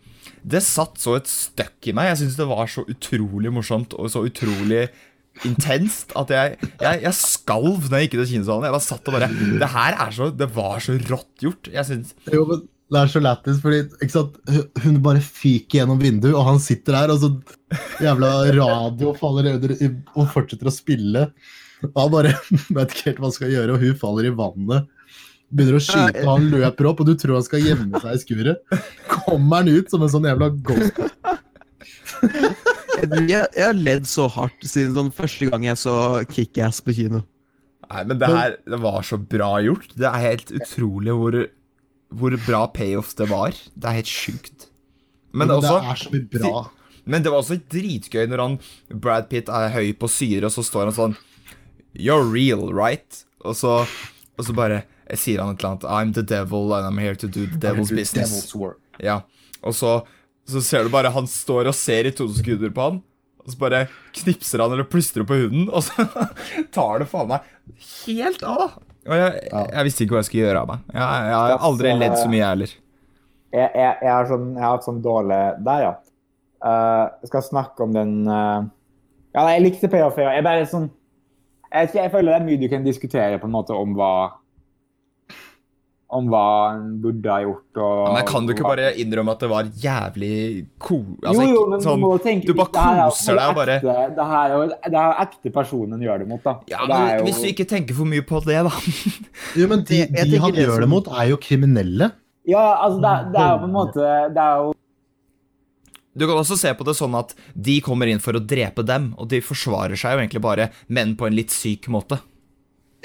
[0.44, 2.10] det satt så et støkk i meg.
[2.12, 4.88] Jeg syns det var så utrolig morsomt og så utrolig
[5.46, 8.66] intenst at jeg, jeg, jeg skalv når jeg gikk til kinosalen.
[8.68, 9.28] Jeg bare satt og bare
[9.62, 11.70] Det her er så Det var så rått gjort.
[11.74, 12.14] Jeg syns
[12.88, 14.36] det er så lættis, fordi ikke sant?
[14.84, 17.30] hun- bare fyker gjennom vinduet, og han sitter der, og så
[18.00, 19.74] jævla radio faller under
[20.16, 21.26] og fortsetter å spille.
[21.92, 22.32] Og han bare
[22.78, 24.88] vet ikke helt hva han skal gjøre, og hun faller i vannet.
[25.48, 28.22] Begynner å skyte, og han løper opp, og du tror han skal gjemme seg i
[28.24, 28.80] skuret.
[29.26, 30.98] Kommer han ut som en sånn jævla ghost.
[32.98, 35.92] Jeg, jeg har ledd så hardt siden sånn første gang jeg så
[36.32, 37.20] Kickass på kino.
[37.88, 39.92] Nei, men det her det var så bra gjort.
[39.94, 41.36] Det er helt utrolig hvor,
[42.08, 43.56] hvor bra payoff det var.
[43.74, 44.68] Det er helt sjukt.
[45.36, 46.52] Men det også er så mye bra.
[47.08, 48.58] Men det var også dritgøy når han
[49.00, 51.18] Brad Pitt er høy på syre, og så står han sånn
[51.98, 53.22] You're real, right?
[53.48, 53.80] Og så,
[54.36, 54.82] og så bare
[55.16, 57.92] sier han et eller annet I'm the devil and I'm here to do the devil's
[57.94, 58.32] business.
[58.32, 58.80] Devil's work.
[59.00, 59.22] Ja,
[59.64, 60.02] og så,
[60.48, 63.00] så ser du bare han står og ser i to sekunder på han,
[63.40, 63.86] og så bare
[64.18, 66.04] knipser han eller plystrer på huden, og så
[66.76, 67.48] tar det faen meg
[68.04, 68.78] helt av.
[69.08, 70.84] Og jeg, jeg visste ikke hva jeg skulle gjøre av meg.
[70.92, 72.74] Jeg, jeg har aldri ledd så mye, jeg heller.
[73.48, 75.92] Jeg, jeg, jeg, har sånn, jeg har sånn dårlig Der, ja.
[76.58, 78.66] Uh, jeg skal snakke om den uh,
[79.32, 80.18] Ja, nei, jeg likte payoff.
[80.20, 80.90] Jeg bare sånn
[81.68, 84.12] jeg, jeg føler det er mye du kan diskutere på en måte om hva
[86.10, 87.76] om hva han burde ha gjort.
[87.84, 90.30] Og, Ja, men kan du ikke bare innrømme at det var jævlig
[90.80, 91.02] ko...
[91.20, 93.58] Altså, jo, jo, men sånn, du må tenke du bare det er koser deg og
[93.58, 96.54] bare Det er jo det er ekte personen gjør det mot, da.
[96.72, 98.72] Ja, det er men jo- Hvis du ikke tenker for mye på det, da.
[99.60, 102.10] Jo, men de, de tenker han det gjør som- det mot, er jo kriminelle.
[102.48, 104.72] Ja, altså, det, det er jo på en måte Det er jo
[106.18, 109.12] Du kan også se på det sånn at de kommer inn for å drepe dem,
[109.20, 112.18] og de forsvarer seg jo egentlig bare, men på en litt syk måte.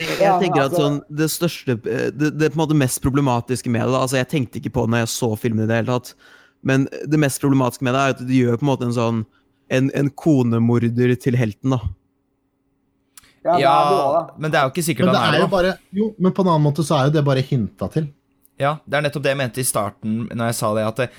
[0.02, 3.84] Jeg tenker at sånn, Det største eh, det, det på en måte mest problematiske med
[3.86, 5.94] det da, altså Jeg tenkte ikke på det når jeg så filmen i det hele
[5.99, 6.15] tatt,
[6.65, 9.20] men det mest problematiske med det er at det gjør på en måte en sånn
[9.74, 11.80] en, en konemorder til helten, da.
[13.44, 15.52] Ja, Ja, det også, men det er jo ikke sikkert Men han er er det.
[15.52, 18.07] bare Jo, men på en annen måte så er jo det bare hinta til.
[18.61, 21.10] Ja, Det er nettopp det jeg mente i starten når jeg sa det, at det,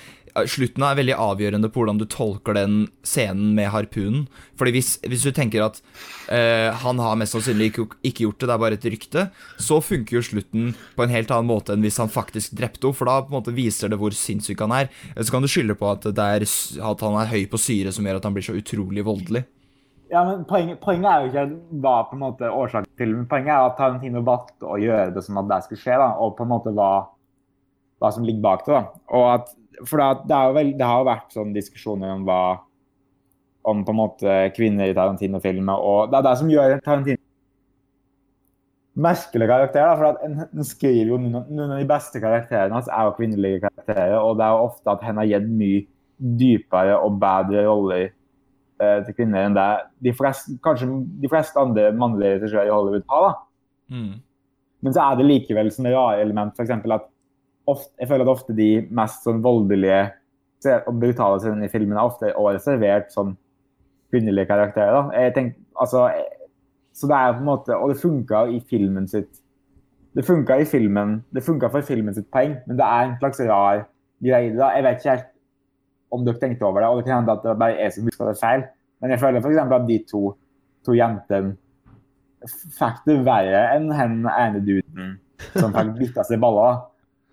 [0.43, 4.25] slutten er veldig avgjørende på hvordan du tolker den scenen med harpunen.
[4.59, 5.79] Fordi hvis, hvis du tenker at
[6.33, 9.25] eh, han har mest sannsynlig ikke, ikke gjort det, det er bare et rykte,
[9.61, 12.97] så funker jo slutten på en helt annen måte enn hvis han faktisk drepte henne,
[12.97, 14.91] for da på en måte viser det hvor sinnssyk han er.
[15.15, 18.19] Så kan du skylde på at, er, at han er høy på syre som gjør
[18.19, 19.45] at han blir så utrolig voldelig.
[20.11, 23.55] Ja, men poenget, poenget er jo ikke hva på en måte årsaken til men Poenget
[23.55, 26.45] er at Tarantino valgte å gjøre det sånn at det skulle skje, da, og på
[26.45, 26.89] en måte hva,
[28.03, 28.77] hva som ligger bak det.
[28.77, 29.01] da.
[29.17, 32.41] Og at, for det, det, vel, det har jo vært sånn diskusjoner om hva
[33.65, 37.21] om på en måte kvinner i Tarantino-filmer, og det er det som gjør Tarantino
[38.95, 39.83] merkelig karakter.
[39.83, 43.07] da, for at en, en skriver jo noen, noen av de beste karakterene hans er
[43.07, 45.81] jo kvinnelige karakterer, og det er jo ofte at han har gitt mye
[46.39, 49.67] dypere og bedre roller eh, til kvinner enn det
[50.07, 50.87] de fleste, kanskje
[51.23, 53.27] de fleste andre mannlige regissører i Hollywood har.
[53.27, 53.97] da.
[53.97, 54.13] Mm.
[54.85, 56.71] Men så er det likevel sånne rare element, f.eks.
[56.71, 57.11] at
[57.71, 60.03] ofte, jeg føler at ofte de mest sånn voldelige
[60.65, 63.35] og brutale scenene i filmen er ofte også reservert sånn
[64.13, 64.95] kvinnelige karakterer.
[64.95, 65.21] da.
[65.21, 66.07] Jeg tenk, altså,
[66.95, 69.41] så det er på en måte, Og det funka i filmen sitt
[70.15, 73.41] Det funka i filmen, det funka for filmen sitt poeng, men det er en slags
[73.49, 73.81] rar
[74.23, 74.55] greie.
[74.55, 74.69] da.
[74.71, 75.31] Jeg vet ikke helt
[76.15, 78.29] om dere tenkte over det, og det kan hende at det bare er som huska
[78.29, 78.63] det feil.
[79.01, 79.57] Men jeg føler f.eks.
[79.57, 80.21] at de to,
[80.85, 81.57] to jentene
[82.77, 85.15] fikk det verre enn hen ene duden
[85.57, 86.79] som fikk bitt av seg baller.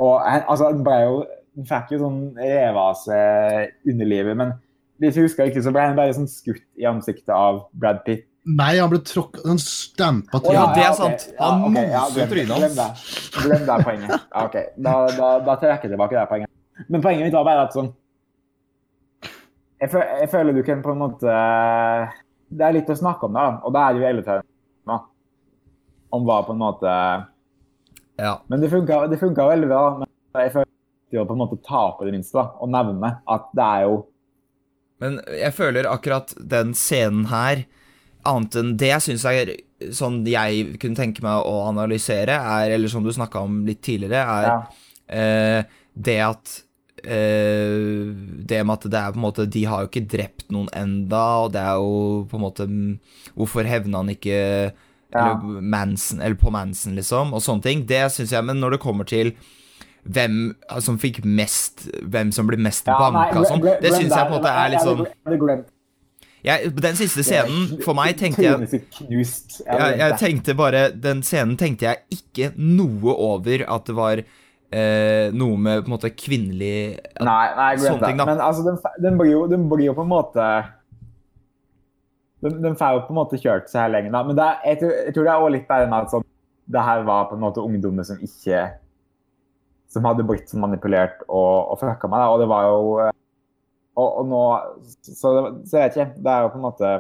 [0.03, 1.15] Og han, altså, han ble jo
[1.53, 4.55] han fikk jo sånn revet seg underlivet, men
[5.03, 8.23] hvis jeg husker ikke, så ble han bare sånn skutt i ansiktet av Brad Pitt.
[8.49, 10.75] Nei, han ble tråkka Han stampa Å, ja, trynet.
[10.75, 11.27] det er sant.
[11.37, 13.03] Ja, Han ja, moser glem- trynet hans.
[13.37, 14.15] Glem det poenget.
[14.33, 16.51] Ja, ok, Da, da, da trekker jeg tilbake det poenget.
[16.89, 17.93] Men poenget mitt var bare at sånn
[19.83, 21.37] jeg, føl, jeg føler du kan på en måte
[22.53, 23.47] Det er litt å snakke om, da.
[23.67, 24.49] Og da er det jo Elletrøyen
[24.91, 24.99] nå.
[26.13, 26.97] Om hva på en måte
[28.23, 28.37] Ja.
[28.47, 29.83] Men det funka, det funka veldig bra.
[29.99, 33.53] Men jeg føler å på en måte ta på det minste da, og nevne at
[33.57, 34.01] det er jo
[35.03, 37.67] Men jeg føler akkurat den scenen her
[38.31, 39.51] Annet enn det jeg syns er
[39.91, 44.21] sånn jeg kunne tenke meg å analysere, er, eller som du snakka om litt tidligere,
[44.23, 44.59] er ja.
[45.11, 46.53] eh, det at
[47.03, 48.13] eh,
[48.47, 51.25] Det med at det er på en måte De har jo ikke drept noen enda,
[51.43, 52.69] og det er jo på en måte
[53.35, 54.39] Hvorfor hevna han ikke
[55.13, 57.85] eller, Manson, eller på Manson, liksom, og sånne ting.
[57.89, 59.35] Det syns jeg, men når det kommer til
[60.03, 64.27] hvem som fikk mest Hvem som ble mest Ja, banka og sånn, det syns jeg
[64.27, 65.63] på en måte er litt sånn
[66.43, 68.81] jeg Den siste scenen, for meg, tenkte jeg.
[69.07, 75.31] Jeg jeg, tenkte bare Den scenen tenkte jeg ikke noe over at det var eh,
[75.31, 78.15] noe med på en måte kvinnelig Nei, nei, glem det.
[78.19, 80.49] Men altså, den, den, blir jo, den blir jo på en måte
[82.43, 84.23] Den, den får jo på en måte kjørt seg her lenge, da.
[84.27, 86.29] Men det er, jeg, tror, jeg tror det er også litt bare at sånn,
[86.73, 88.63] det her var på en måte ungdommer som ikke
[89.93, 92.23] Som hadde blitt så manipulert og, og fucka meg.
[92.23, 92.29] Da.
[92.33, 93.13] Og det var jo eh,
[93.93, 94.43] og, og nå
[95.05, 96.23] så, det, så jeg vet ikke.
[96.25, 96.93] Det er jo på en måte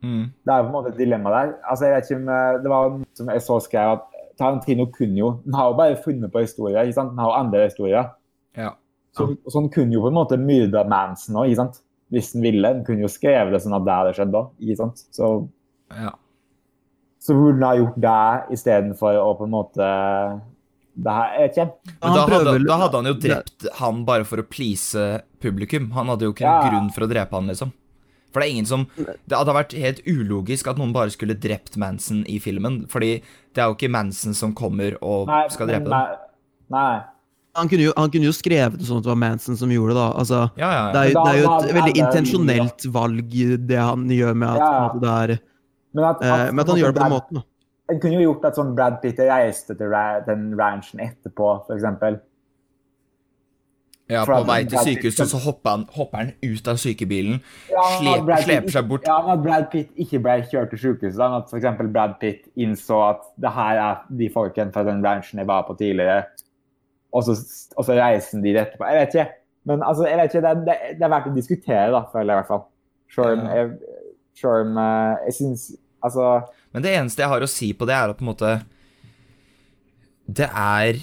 [0.00, 1.52] mm, det er jo på en måte et dilemma der.
[1.68, 4.88] Altså, jeg vet ikke om, eh, Det var noe som jeg så skrev at Tarantino
[4.92, 6.82] kunne jo Han har jo bare funnet på historier.
[6.82, 7.12] ikke sant?
[7.12, 8.10] Han har jo andre historier.
[8.56, 8.72] Ja.
[9.16, 11.82] Så, så han kunne jo på en måte myrda Manson òg, ikke sant?
[12.14, 12.68] Hvis han ville.
[12.70, 14.42] Han kunne jo skrevet det sånn at det hadde skjedd da.
[14.62, 15.00] ikke sant.
[15.10, 15.30] Så,
[15.90, 16.12] ja.
[17.18, 19.88] så burde han ha gjort det istedenfor å på en måte
[20.96, 21.94] det her, Jeg vet ikke.
[22.00, 25.02] Men da hadde, da hadde han jo drept han bare for å please
[25.44, 25.90] publikum.
[25.92, 26.70] Han hadde jo ikke noen Ja.
[26.70, 27.72] grunn for å drepe han, liksom.
[28.32, 31.76] For det er ingen som Det hadde vært helt ulogisk at noen bare skulle drept
[31.76, 32.86] Manson i filmen.
[32.86, 33.22] Fordi
[33.54, 35.90] det er jo ikke Manson som kommer og Nei, skal drepe dem.
[35.90, 36.16] Nei,
[36.70, 37.00] nei.
[37.56, 39.94] Han kunne, jo, han kunne jo skrevet det sånn at det var Manson som gjorde
[39.94, 40.00] det.
[40.02, 40.08] da.
[40.20, 43.30] Altså, Ja, ja, det, er, Da- det er jo et veldig det- intensjonelt valg,
[43.66, 44.88] det han gjør med at, Ja, ja.
[45.00, 45.38] det er,
[45.94, 47.34] Men at, eh, men at han gjør det på den måten.
[47.34, 47.42] da.
[47.88, 49.90] En kunne jo gjort at sånn Brad Pitt reiste til
[50.26, 52.18] den ranchen etterpå, f.eks.
[54.08, 57.40] Ja, på vei til sykehuset så hopper han, hopper han ut av sykebilen,
[57.72, 59.02] Ja, men at slep, Brad Pitt sleper seg bort.
[59.08, 61.18] Ja, men at Brad Pitt ikke ble kjørt til sykehuset.
[61.18, 61.92] men At f.eks.
[61.92, 65.74] Brad Pitt innså at det her er de folkene fra den ranchen jeg var på
[65.80, 66.20] tidligere,
[67.16, 67.34] og så,
[67.76, 68.86] og så reisen de dit etterpå.
[68.92, 69.26] Jeg vet ikke.
[69.66, 72.28] Men altså, jeg vet ikke, det, er- det, det er verdt å diskutere, da, føler
[72.30, 72.64] jeg i hvert fall.
[73.16, 73.72] Selv om jeg,
[74.36, 75.66] selv eh, jeg syns
[76.06, 76.24] Altså
[76.74, 78.50] Men det eneste jeg har å si på det, er at på en måte
[80.26, 80.98] Det er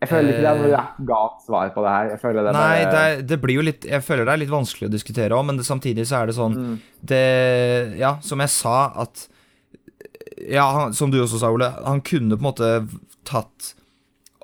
[0.00, 0.76] Jeg føler ikke det er noe Eh.
[0.76, 2.06] rett galt svar på det her.
[2.14, 4.42] Jeg føler det Nei, bare det, er, det blir jo litt Jeg føler det er
[4.44, 6.78] litt vanskelig å diskutere òg, men det, samtidig så er det sånn Mm.
[7.12, 7.24] Det
[8.00, 9.26] Ja, som jeg sa, at
[10.48, 12.70] Ja, han, som du også sa, Ole, han kunne på en måte
[13.28, 13.74] tatt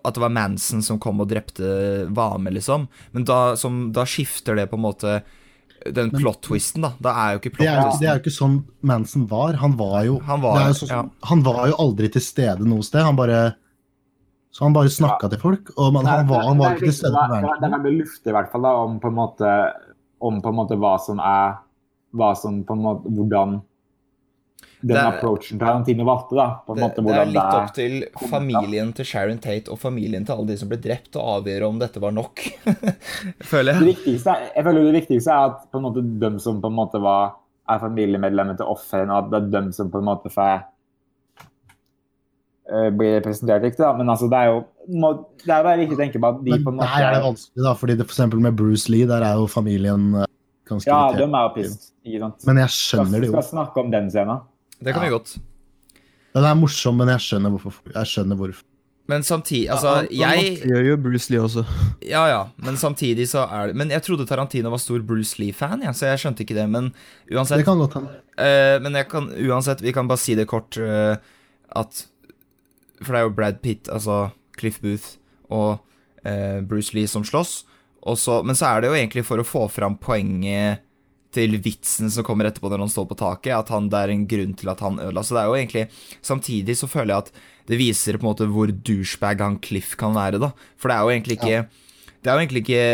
[0.06, 2.86] at det var Manson som kom og drepte Vame, liksom.
[3.12, 5.16] Men da, som, da skifter det på en måte
[5.92, 6.92] den plot-twisten, da.
[7.02, 9.58] Da er jo ikke Det er, jo det er jo ikke sånn Manson var.
[9.60, 11.02] Han var jo, Han var- jo sånn, ja.
[11.30, 13.02] han var jo aldri til stede noe sted.
[13.06, 13.54] Han bare
[14.56, 17.12] Så han bare snakka til folk, og man, han, var, han var ikke til stede
[17.12, 17.98] på Det er- det er verden.
[18.00, 19.50] luftig, i hvert fall, da, om på en måte
[20.22, 21.58] om på en måte hva som er
[22.16, 23.60] hva som på en måte Hvordan
[24.82, 26.46] den er- approachen Tarantino valgte, da.
[26.66, 30.24] På en Det, måte det er litt opp til familien til Sharon Tate og familien
[30.26, 32.42] til alle de som ble drept, å avgjøre om dette var nok,
[33.52, 33.96] føler jeg.
[33.96, 36.76] viktigste, er- jeg føler det viktigste er at på en måte de som på en
[36.76, 37.34] måte var
[37.68, 40.60] er familiemedlemmer til offeren, og at det er dem som på en måte får
[42.70, 43.92] eh, blir representert riktig, da.
[43.96, 44.64] Men altså, det er jo
[45.02, 45.10] må,
[45.42, 47.16] Det er bare viktig å tenke på at de Men på en måte der er
[47.18, 50.26] det vanskelig, da, fordi det, for eksempel med Bruce Lee, der er jo familien eh,
[50.68, 51.88] ganske Ja, de er jo pissed.
[52.06, 52.46] Ikke sant?
[52.46, 54.44] Men jeg skjønner det jo Skal snakke om den scenen.
[54.80, 55.36] Det kan vi godt.
[56.36, 57.78] Den er morsom, men jeg skjønner hvorfor.
[57.94, 58.64] Jeg skjønner hvorfor.
[59.06, 61.62] Men samtidig Altså, han jeg gjør jo Bruce Lee også.
[62.14, 65.84] Ja, ja, men samtidig så er det Men jeg trodde Tarantino var stor Bruce Lee-fan,
[65.86, 66.66] ja, så jeg skjønte ikke det.
[66.70, 66.90] Men
[67.30, 68.18] uansett Det kan godt hende.
[68.34, 71.14] Uh, Men jeg kan uansett Vi kan bare si det kort uh,
[71.76, 72.02] at
[73.02, 75.20] For det er jo Brad Pitt, altså Cliff Booth
[75.52, 75.78] og
[76.26, 77.60] uh, Bruce Lee som slåss.
[78.02, 80.82] Og så, men så er det jo egentlig for å få fram poenget
[81.36, 84.24] til vitsen som kommer etterpå når han står på taket, at han, det er en
[84.30, 85.24] grunn til at han ødela.
[85.24, 85.84] Så det er jo egentlig
[86.24, 90.14] Samtidig så føler jeg at det viser på en måte hvor douchebag han Cliff kan
[90.16, 90.52] være, da.
[90.78, 91.58] For det er jo egentlig ikke
[92.22, 92.84] Det er jo egentlig ikke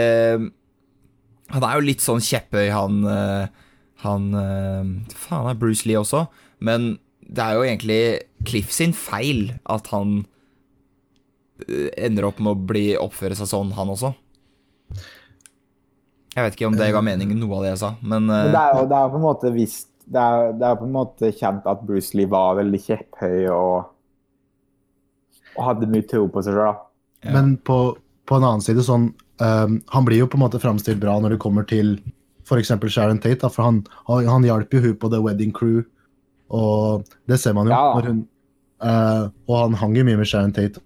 [1.52, 3.62] Han er jo litt sånn kjepphøy, han eh,
[4.06, 6.26] Han eh, Faen, er Bruce Lee også.
[6.64, 8.02] Men det er jo egentlig
[8.48, 10.22] Cliff sin feil at han
[11.68, 14.14] eh, ender opp med å bli oppføre seg sånn, han også.
[16.32, 18.54] Jeg vet ikke om det ga mening, noe av det jeg sa, men, eh, Men
[18.54, 20.86] det er jo, det er jo på en måte visst det er, det er på
[20.86, 23.92] en måte kjent at Bruce Lee var veldig kjepphøy og,
[25.56, 26.80] og hadde mye tro på seg sjøl.
[27.22, 27.34] Ja.
[27.36, 27.78] Men på,
[28.28, 31.36] på en annen side, sånn um, Han blir jo på en måte framstilt bra når
[31.36, 31.94] det kommer til
[32.42, 32.74] f.eks.
[32.90, 33.38] Sharon Tate.
[33.44, 35.84] Da, for han, han, han hjalp jo hun på The Wedding Crew,
[36.52, 37.76] og det ser man jo.
[37.76, 37.94] Ja.
[37.94, 38.24] når hun
[38.82, 40.82] uh, Og han hang jo mye med Sharon Tate.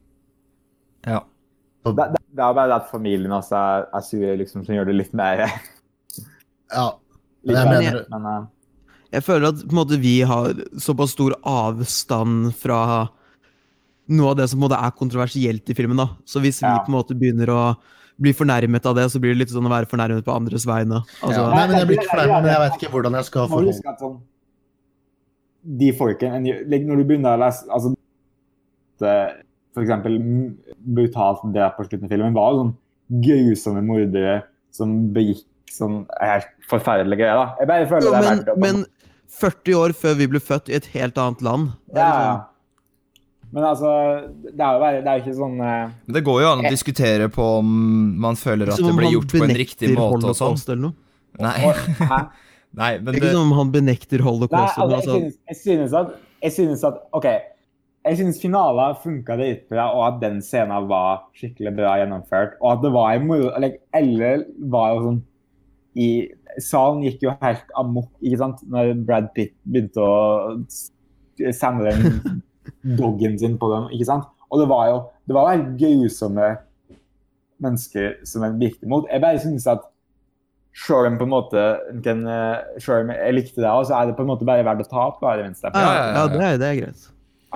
[1.06, 1.24] ja.
[1.86, 4.76] Og, Det, det, det er bare det at familien også er, er sure, liksom, som
[4.76, 6.86] gjør det litt mer ja,
[7.46, 8.44] litt jeg mer- jeg, men, uh...
[9.14, 12.80] Jeg føler at på en måte, vi har såpass stor avstand fra
[14.12, 15.96] noe av det som på en måte er kontroversielt i filmen.
[15.96, 16.08] da.
[16.26, 17.60] Så hvis vi på en måte begynner å
[18.22, 21.02] bli fornærmet av det, så blir det litt sånn å være fornærmet på andres vegne.
[21.20, 21.48] Altså, Ja.
[21.54, 24.18] Nei, men jeg blir ikke fornærmet, men jeg vet ikke hvordan jeg skal forholde sånn
[25.80, 27.94] De folkene Når du begynner å lese altså,
[29.02, 29.16] det,
[29.84, 30.18] Eksempel
[30.96, 32.74] brutalt drap på slutten av filmen var jo sånn
[33.22, 34.42] grusomme mordere
[34.74, 37.36] som begikk sånn helt forferdelige greier.
[37.36, 37.46] da.
[37.60, 38.84] Jeg bare føler Jo, det er men, verdt å men
[39.36, 42.52] 40 år før vi ble født i et helt annet land det er ja, liksom-
[43.52, 43.90] Men altså,
[44.42, 47.28] det er jo bare, det er ikke sånn eh, Det går jo an å diskutere
[47.32, 50.94] på om man føler at det blir gjort på en riktig måte og sånn.
[51.38, 51.58] Nei,
[52.12, 52.18] Hæ?
[52.74, 54.78] nei men Ikke det, som om han benekter Nei, holocaust.
[54.78, 57.26] altså, men jeg, altså, synes, jeg, synes at, jeg synes at OK.
[58.06, 62.54] Jeg synes finalen funka dritbra, og at den scenen var skikkelig bra gjennomført.
[62.60, 65.24] Og at det var en moro eller, eller var jo sånn
[65.96, 66.08] i
[66.60, 68.62] Salen gikk jo helt amok ikke sant?
[68.72, 70.54] når Brad Pitt begynte å
[71.56, 72.42] sende den
[73.00, 73.90] doggen sin på dem.
[73.96, 74.28] ikke sant?
[74.52, 76.52] Og det var jo det var helt grusomme
[77.64, 79.08] mennesker som en gikk imot.
[79.10, 79.82] Jeg bare synes at
[80.76, 81.66] selv om på en måte
[82.04, 84.84] kan, eh, selv om jeg likte det, så er det på en måte bare verdt
[84.84, 85.22] å ta opp.
[85.24, 86.26] Bare, i ja, ja, ja, ja, ja.
[86.28, 87.06] det, er, det er greit.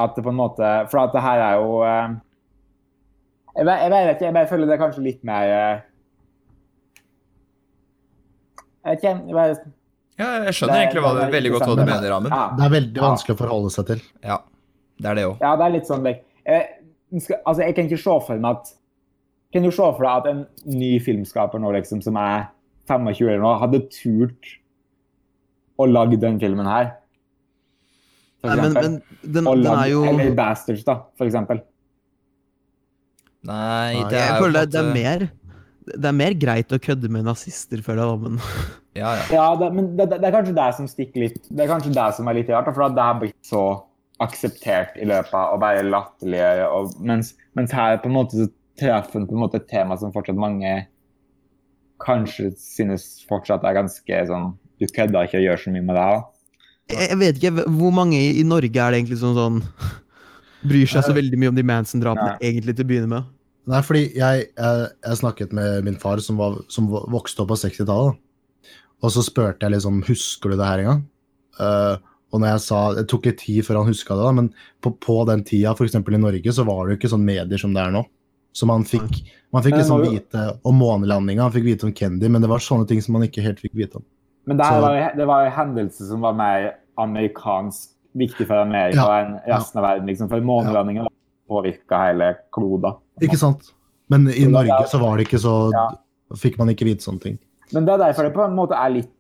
[0.01, 2.17] At det på en måte, For at det her er jo eh,
[3.61, 5.81] jeg, vet ikke, jeg bare føler det er kanskje litt mer eh,
[8.85, 9.15] Jeg vet ikke.
[9.29, 9.57] Jeg bare,
[10.21, 12.33] ja, jeg skjønner Det- egentlig hva du, er veldig godt hva du mener, Amund.
[12.33, 13.03] ja, Det er veldig Ja.
[13.11, 14.01] vanskelig å forholde seg til.
[14.25, 14.39] Ja,
[15.01, 15.37] det er det òg.
[15.41, 16.69] ja, det er litt sånn like, jeg,
[17.47, 18.75] altså, jeg kan ikke se for meg at
[19.53, 22.47] Kan du se for deg at en ny filmskaper nå, liksom, som er
[22.87, 24.57] 25 år nå, hadde turt
[25.77, 26.93] å lage den filmen her?
[28.41, 31.61] Nei, men, men den, Og den er jo Eller Bastards, da, for eksempel.
[33.45, 35.27] Nei, Nei, det er jo det, det er mer.
[35.91, 38.41] det er mer greit å kødde med nazister, føler jeg, da, men
[39.01, 39.27] Ja, ja.
[39.31, 42.09] Ja, det, men det, det er kanskje det som stikker litt Det er kanskje det
[42.17, 43.65] som er litt rart, for det har blitt så
[44.21, 46.65] akseptert i løpet av å bare latterliggjøre,
[47.09, 48.49] mens, mens her på en måte så
[48.81, 50.75] treffer på en måte et tema som fortsatt mange
[52.01, 56.05] kanskje synes fortsatt er ganske sånn Du kødder ikke og gjør så mye med det
[56.09, 56.21] da.
[56.95, 59.61] Jeg, vet ikke hvor mange i, Norge er det egentlig som sånn
[60.71, 63.31] bryr seg så veldig mye om de Manson-drapene egentlig til å begynne med.
[63.71, 67.59] Nei, fordi jeg, jeg, jeg snakket med min far som, var, som vokste opp på
[67.61, 68.21] 60-tallet.
[69.01, 71.03] Og så spurte jeg liksom Husker du det her en gang?
[71.61, 71.97] Eh,
[72.31, 74.51] og når jeg sa, Det tok litt tid før han huska det, da, men
[74.85, 75.99] på, på den tida, f.eks.
[75.99, 78.05] i Norge, så var det jo ikke sånn medier som det er nå.
[78.57, 79.21] Så man fikk,
[79.55, 82.89] man fikk liksom vite om månelandinga, han fikk vite om Kendy, men det var sånne
[82.91, 84.07] ting som man ikke helt fikk vite om.
[84.47, 88.47] Men det, Så- var, jo- det var jo en hendelse som var mer amerikansk, viktig
[88.47, 90.07] for Amerika Ja, enn resten av verden.
[90.07, 91.07] liksom, For månelandingen
[91.49, 92.97] påvirka hele kloda.
[93.23, 93.73] Ikke sant?
[94.09, 95.91] Men i Så Norge så var det ikke så Ja.
[96.35, 97.39] Fikk man ikke vite sånne ting.
[97.73, 99.11] Men det er derfor det på en måte er litt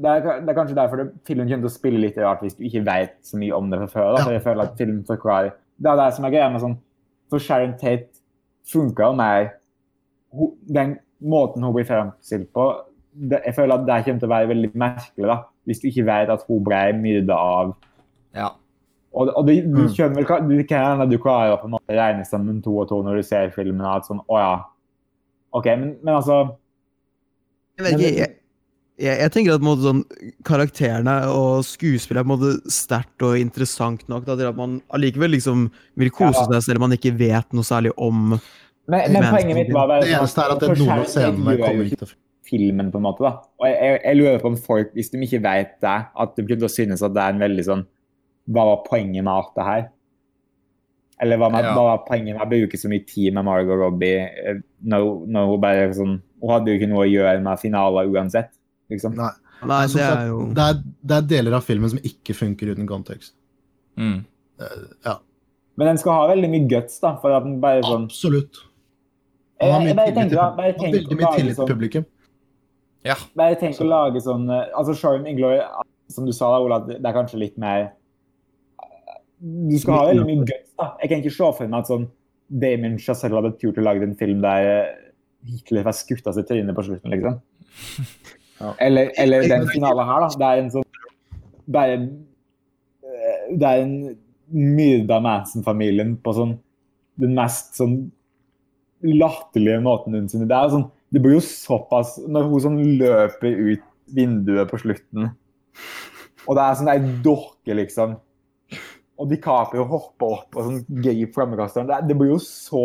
[0.00, 2.54] det er, det er kanskje derfor det, filmen kommer til å spille litt rart hvis
[2.56, 4.16] du ikke vet så mye om det fra før.
[4.16, 4.24] Da, Ja.
[4.24, 5.52] for jeg føler at film forklarer
[5.82, 6.78] Det er det som er greia med sånn
[7.28, 8.08] For Sharon Tate
[8.64, 9.52] funka jo mer
[10.72, 12.80] Den måten hun blir fremstilt på
[13.14, 15.36] det, Jeg føler at det kommer til å være veldig merkelig da,
[15.68, 17.74] hvis du ikke vet at hun ble myrda av
[18.34, 18.50] ja.
[19.12, 19.88] Og, og du, du Mm.
[19.92, 22.88] skjønner vel hva- du kan du klarer å på en måte regne sammen to og
[22.88, 23.84] to når du ser filmen.
[23.84, 24.54] At sånn, å ja.
[25.52, 26.56] OK, men, men altså
[27.76, 28.30] Jeg, vet ikke, jeg,
[29.02, 32.72] jeg, jeg tenker at på en måte, sånn, karakterene og skuespillet er på en måte
[32.72, 35.68] sterkt og interessant nok da, til at man allikevel liksom
[36.00, 36.48] vil kose Ja.
[36.48, 38.38] seg selv om man ikke vet noe særlig om
[38.88, 41.58] Men, men poenget mitt var bare Det eneste er at det, er noen av scenene
[41.60, 42.16] kommer ikke til til
[42.52, 43.24] filmen, på en måte.
[43.24, 43.32] da.
[43.58, 46.44] Og jeg, jeg, jeg lurer på om folk, hvis de ikke vet det, at de
[46.52, 47.82] kunne synes at det er en veldig sånn
[48.52, 49.84] Hva var poenget med alt det her?
[51.22, 51.74] Eller hva, med, Ja.
[51.76, 55.50] hva var poenget med å bruke så mye tid med Margot Robbie eh, når, når
[55.52, 58.50] hun bare sånn Hun hadde jo ikke noe å gjøre med finaler uansett.
[58.90, 59.14] liksom.
[59.18, 59.30] Nei.
[59.62, 62.88] Nei, det er jo det, er, det er deler av filmen som ikke funker uten
[62.90, 63.36] kontekst.
[63.94, 64.24] Mm.
[65.06, 65.14] Ja,
[65.78, 67.12] Men den skal ha veldig mye guts, da.
[67.22, 68.08] for at den bare sånn...
[68.10, 68.58] absolutt.
[69.62, 72.08] Han har jeg mye bare tenker, til, han har veldig mye tillit til publikum.
[73.06, 73.16] Ja.
[73.38, 75.60] Bare tenk å lage sånn eh, altså Charm in Glory,
[76.12, 77.88] som du sa, da, Ola, det er kanskje litt mer
[79.42, 80.74] Du skal ha veldig mye guts.
[80.78, 80.92] da.
[81.02, 82.08] Jeg kan ikke se for meg at sånn
[82.62, 84.90] Damien Chazelle hadde turt å lage en film der eh,
[85.48, 87.40] Hitler får skutt av seg trynet på slutten, liksom.
[88.78, 90.28] Eller, eller den finalen her, da.
[90.38, 90.84] Det er en sånn
[91.66, 92.04] Det er, en,
[93.58, 93.96] det er en
[94.52, 96.52] myrda Manson-familien på sånn
[97.22, 97.96] den mest sånn
[99.02, 100.46] latterlige måten noensinne.
[100.48, 105.30] Det er sånn, det blir jo såpass Når hun sånn løper ut vinduet på slutten,
[106.42, 108.16] og det er sånn ei dokke, liksom
[109.20, 111.86] Og DiCaprio hopper opp og sånn gøy flammekaster.
[111.88, 112.84] Det, det blir jo så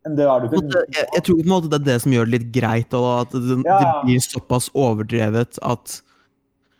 [0.00, 2.32] det er På jeg, jeg tror på en måte det er det som gjør det
[2.38, 5.96] litt greit, og at det, Ja, det blir såpass overdrevet at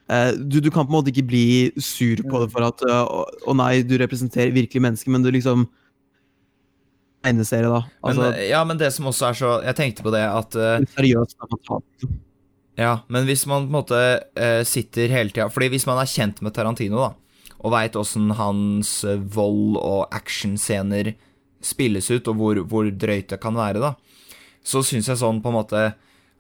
[0.09, 1.45] eh, du, du kan på en måte ikke bli
[1.77, 5.29] sur på det for at eh, Å å nei, du representerer virkelig mennesker, men du
[5.37, 5.69] liksom
[7.21, 7.85] Tegneserie, da.
[7.85, 10.87] Men, Altså, ja, men det som også er så Jeg tenkte på det at uh,
[10.97, 11.37] seriøst.
[11.37, 12.11] det.
[12.81, 13.99] Ja, men hvis man på en måte
[14.41, 17.11] uh, sitter hele tida Fordi hvis man er kjent med Tarantino, da,
[17.61, 21.13] og veit åssen hans eh, vold og actionscener
[21.61, 23.91] spilles ut, og hvor, hvor drøyt det kan være, da,
[24.65, 25.83] så syns jeg sånn på en måte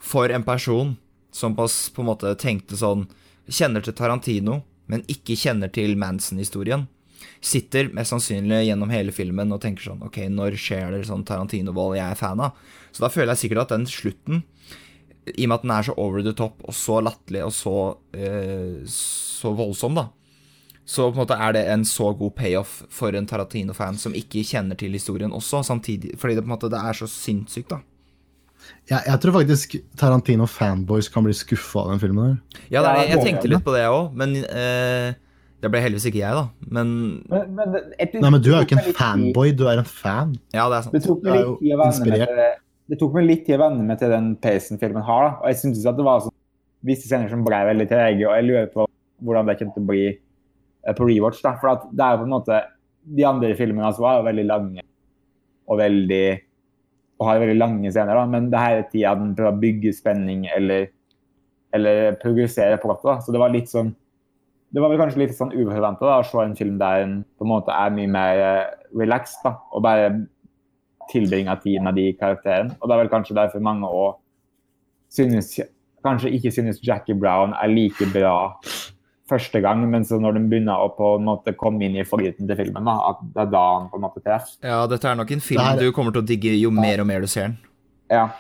[0.00, 0.96] For en person
[1.30, 3.04] som på, på en måte tenkte sånn
[3.50, 6.84] Kjenner til Tarantino, men ikke kjenner til Manson-historien.
[7.40, 11.98] Sitter mest sannsynlig gjennom hele filmen og tenker sånn Ok, når skjer det sånn Tarantino-vold
[11.98, 12.56] jeg er fan av?
[12.90, 14.44] Så da føler jeg sikkert at den slutten
[15.30, 17.74] i og med at den er så over the top og så latterlig og så,
[18.16, 20.08] eh, så voldsom, da,
[20.90, 24.42] så på en måte er det en så god payoff for en Tarantino-fan som ikke
[24.46, 27.82] kjenner til historien også, samtidig, fordi det på en måte det er så sinnssykt, da.
[28.90, 32.26] Jeg, jeg tror faktisk Tarantino-fanboys kan bli skuffa av den filmen.
[32.26, 32.64] her.
[32.72, 35.14] Ja, det er, jeg jeg tenkte litt på det òg, men eh,
[35.60, 36.70] det ble heldigvis ikke jeg, da.
[36.72, 36.90] Men
[37.28, 40.34] Men, men, Nei, men du er jo ikke en fanboy, du er en fan.
[40.56, 40.96] ja, det er sant.
[40.96, 42.58] Det tok meg litt tid å venne meg til
[42.90, 45.26] det tok meg litt tid å venne meg til den pacen filmen har.
[45.28, 45.32] da.
[45.38, 46.34] Og jeg syntes at det var sånn,
[46.88, 48.86] visse scener som ble veldig trege, og jeg lurer på
[49.22, 51.42] hvordan det kommer til å bli eh, på rewatch.
[51.44, 51.52] da.
[51.60, 52.62] For at det er jo på en måte,
[53.00, 54.82] De andre filmene altså, var jo veldig lange
[55.70, 56.24] og veldig
[57.20, 58.24] og har veldig lange scener, da.
[58.28, 60.86] men det her er tida den prøver å bygge spenning eller,
[61.76, 63.06] eller progressere plottet.
[63.06, 63.16] da.
[63.20, 63.92] Så det var litt sånn
[64.70, 67.52] det var vel kanskje litt sånn uforventa å se en film der en på en
[67.52, 70.12] måte er mye mer eh, relaxed da, og bare
[71.10, 72.76] tilbringer tid med de karakterene.
[72.78, 74.18] Og det er vel kanskje derfor mange òg
[75.10, 75.58] synes
[76.00, 78.54] Kanskje ikke synes Jackie Brown er like bra
[79.28, 82.48] første gang, men så når de begynner å på en måte komme inn i flyten
[82.48, 84.54] til filmen, da, at det er da han på en måte treffer.
[84.64, 87.20] Ja, dette er nok en film du kommer til å digge jo mer og mer
[87.20, 87.58] du ser den.
[88.08, 88.30] Ja.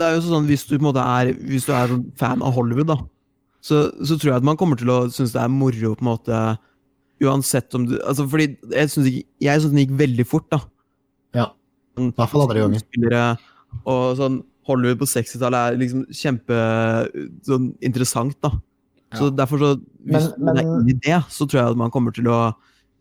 [0.00, 2.56] Det er jo sånn, Hvis du på en måte er, hvis du er fan av
[2.56, 2.96] Hollywood, da,
[3.62, 6.10] så, så tror jeg at man kommer til å synes det er moro på en
[6.12, 6.42] måte
[7.22, 10.58] Uansett om du altså fordi Jeg syns den gikk veldig fort, da.
[11.38, 11.44] Ja.
[11.94, 13.38] I hvert fall andre ganger.
[13.86, 16.58] Og sånn Hollywood på 60-tallet er liksom kjempe
[17.46, 18.50] sånn interessant, da.
[19.14, 19.70] Så derfor så
[20.02, 22.24] Hvis Men- man er men- inne i det, så tror jeg at man kommer til
[22.26, 22.54] å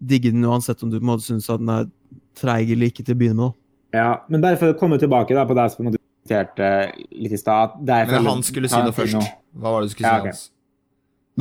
[0.06, 1.90] digge den uansett om du på en måte syns at den er
[2.36, 3.54] treig eller ikke til å begynne med.
[3.92, 3.98] da.
[3.98, 4.18] ja.
[4.30, 7.72] Men bare for å komme tilbake da, på det som du diskuterte litt i stad
[7.84, 9.41] Men han skulle si det først.
[9.58, 10.38] Hva var det du skulle si, Ja, okay.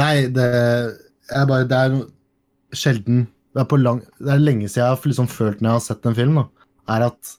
[0.01, 0.49] Nei, det
[1.35, 2.01] er bare Det er
[2.77, 5.77] sjelden det er, på lang, det er lenge siden jeg har liksom følt når jeg
[5.77, 6.45] har sett en film, da,
[6.95, 7.33] er at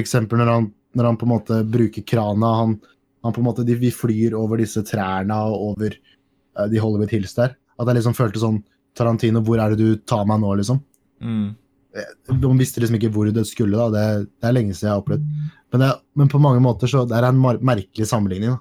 [0.00, 2.78] eksempel når han, når han på en måte bruker krana han,
[3.24, 7.12] han på en måte, de, Vi flyr over disse trærne og over eh, de Hollywood
[7.12, 7.56] Hills der.
[7.76, 8.62] At jeg liksom følte sånn
[8.96, 10.80] Tarantino, hvor er det du tar meg nå, liksom?
[11.20, 11.50] Mm.
[12.40, 13.76] De visste liksom ikke hvor det skulle.
[13.76, 15.28] da, Det, det er lenge siden jeg har opplevd.
[15.72, 18.56] Men, det, men på mange måter så det er en merkelig sammenligning.
[18.56, 18.60] da.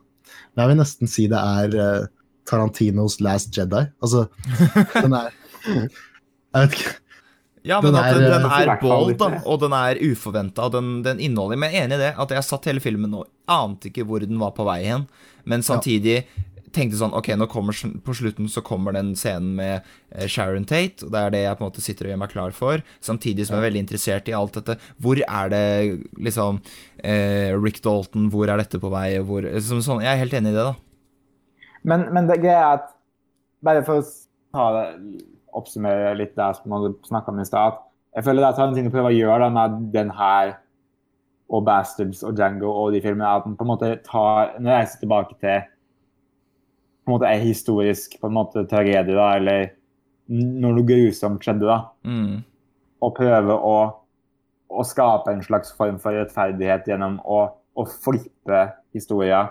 [0.60, 2.08] Jeg vil nesten si det er eh,
[2.50, 3.86] Tarantinos Last Jedi.
[4.04, 4.26] Altså,
[4.96, 5.30] den er
[6.50, 6.98] Jeg vet ikke.
[7.68, 10.66] Ja, men Den at er, den, den eh, er bold, da, og den er uforventa,
[10.66, 13.18] og den, den inneholder Men jeg er enig i det, at jeg satt hele filmen
[13.20, 15.04] og ante ikke hvor den var på vei hen,
[15.44, 16.22] men samtidig
[16.76, 17.76] tenkte sånn Ok, nå kommer
[18.06, 21.58] på slutten så kommer den scenen med eh, Sharon Tate, og det er det jeg
[21.58, 24.30] på en måte sitter og gjør meg klar for, samtidig som jeg er veldig interessert
[24.32, 24.78] i alt dette.
[25.02, 25.64] Hvor er det
[26.30, 26.62] liksom
[27.04, 30.38] eh, Rick Dalton, hvor er dette på vei, og hvor liksom, sånn, Jeg er helt
[30.40, 30.78] enig i det, da.
[31.90, 32.96] Men, men det greia er at
[33.60, 34.04] Bare for å
[34.56, 34.84] ta det,
[35.60, 37.82] oppsummere litt der som du snakka om i stad.
[38.16, 40.54] Jeg føler det er Tarantino prøver å gjøre da, med den her
[41.50, 44.84] og Bastards og Django og de filmene, at den på en måte tar Når jeg
[44.84, 45.68] reiser tilbake til
[47.10, 49.72] på en måte er historisk på en måte tragedie, da, eller
[50.30, 52.44] når noe grusomt skjedde, da, Mm.
[53.02, 53.78] og prøve å,
[54.70, 59.50] å skape en slags form for rettferdighet gjennom å, å flippe historier.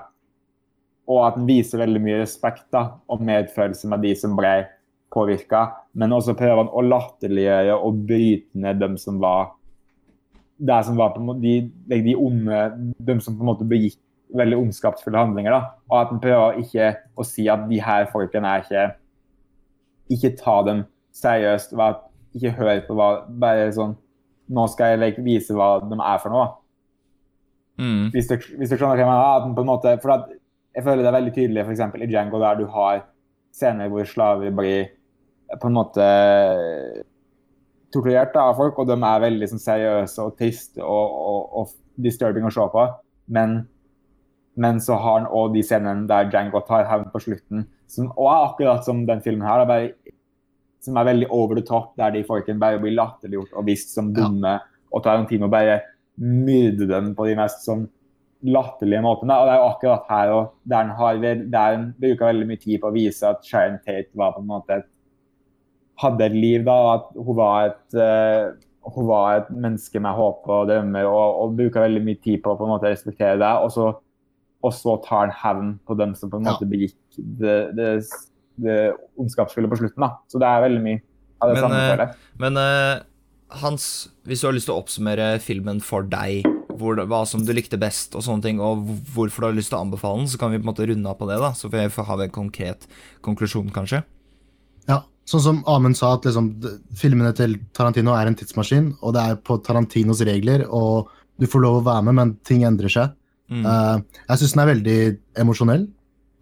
[1.08, 4.68] Og at den viser veldig mye respekt da, og medfølelse med de som ble
[5.10, 5.72] påvirka.
[5.94, 9.54] Men også prøver han å latterliggjøre og bryte ned dem som var
[10.84, 13.98] som var de, de onde, de som på en måte begikk
[14.36, 15.52] veldig ondskapsfulle handlinger.
[15.52, 15.60] da,
[15.90, 18.94] Og at en prøver ikke å si at de her folkene er ikke
[20.10, 21.78] Ikke ta dem seriøst.
[21.78, 23.96] at Ikke hør på hva Bare sånn
[24.48, 26.46] Nå skal jeg like, vise hva de er for noe.
[27.76, 28.08] Mm.
[28.10, 29.36] Hvis du, hvis du skjønner hva jeg mener.
[29.36, 30.30] At den på en måte, for at
[30.74, 33.02] jeg føler det er veldig tydelig eksempel, i Django, der du har
[33.52, 34.88] scener hvor slaver blir
[35.60, 36.06] på en måte
[37.92, 42.46] torturert av folk, og de er veldig sånn, seriøse og triste og, og, og disturbing
[42.48, 42.84] å se på.
[43.32, 43.62] Men,
[44.58, 48.30] men så har han òg de scenene der Django tar hevn på slutten, som òg
[48.32, 49.62] er akkurat som den filmen her.
[49.62, 50.16] er bare
[50.84, 54.12] som er veldig over the top, der de folkene bare blir latterliggjort og vist som
[54.14, 54.58] dumme,
[54.94, 55.80] og Tarantino bare
[56.18, 57.86] myrder dem på de mest sånn
[58.46, 59.34] latterlige måtene.
[59.34, 62.62] Og det er jo akkurat her og der han har der han bruker veldig mye
[62.62, 64.88] tid på å vise at Sharon Tate var på en måte et,
[65.98, 68.54] hadde et liv, da, og at hun var et uh,
[68.88, 72.54] hun var et menneske med håp og drømmer, og, og bruker veldig mye tid på
[72.54, 73.50] å på en måte respektere det.
[73.64, 73.88] Og så,
[74.64, 76.52] og så tar han hevn på dem som på en Ja.
[76.56, 77.90] måte begikk det, det,
[78.58, 78.78] det
[79.18, 80.00] ondskapsfulle på slutten.
[80.02, 80.16] da.
[80.28, 81.00] Så det er veldig mye
[81.40, 81.78] av det Men, samme.
[81.78, 82.14] eh, føler.
[82.38, 83.02] Men eh,
[83.62, 83.84] Hans,
[84.26, 86.44] hvis du har lyst til å oppsummere filmen for deg,
[86.78, 88.82] hvor, hva som du likte best, og sånne ting, og
[89.14, 91.08] hvorfor du har lyst til å anbefale den, så kan vi på en måte runde
[91.08, 91.52] av på det, da.
[91.56, 92.84] Så får jeg ha en konkret
[93.24, 94.02] konklusjon, kanskje.
[94.86, 96.50] Ja, sånn som Amund sa, at liksom,
[96.94, 101.08] filmene til Tarantino er en tidsmaskin, og det er på Tarantinos regler, og
[101.40, 103.14] du får lov å være med, men ting endrer seg.
[103.48, 104.98] Eh, jeg syns den er veldig
[105.44, 105.86] emosjonell.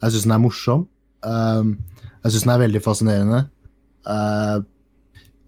[0.02, 0.86] Jeg syns den er morsom.
[1.26, 1.74] Uh,
[2.22, 3.44] jeg syns den er veldig fascinerende.
[4.06, 4.58] Uh,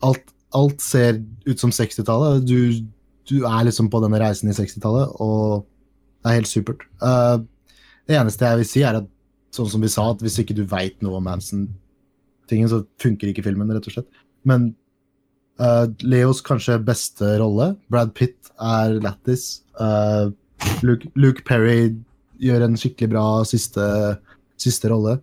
[0.07, 2.47] alt, alt ser ut som 60-tallet.
[2.49, 2.89] Du,
[3.29, 5.67] du er liksom på denne reisen i 60-tallet, og
[6.23, 6.83] det er helt supert.
[8.09, 9.07] Det eneste jeg vil si, er at
[9.55, 13.45] sånn som vi sa, at hvis ikke du veit noe om Manson-tingen, så funker ikke
[13.47, 14.25] filmen, rett og slett.
[14.49, 14.73] Men
[16.09, 19.61] Leos kanskje beste rolle, Brad Pitt, er lættis.
[19.79, 20.31] Eh,
[20.87, 21.95] Luke, Luke Perry
[22.43, 23.87] gjør en skikkelig bra siste,
[24.61, 25.19] siste rolle.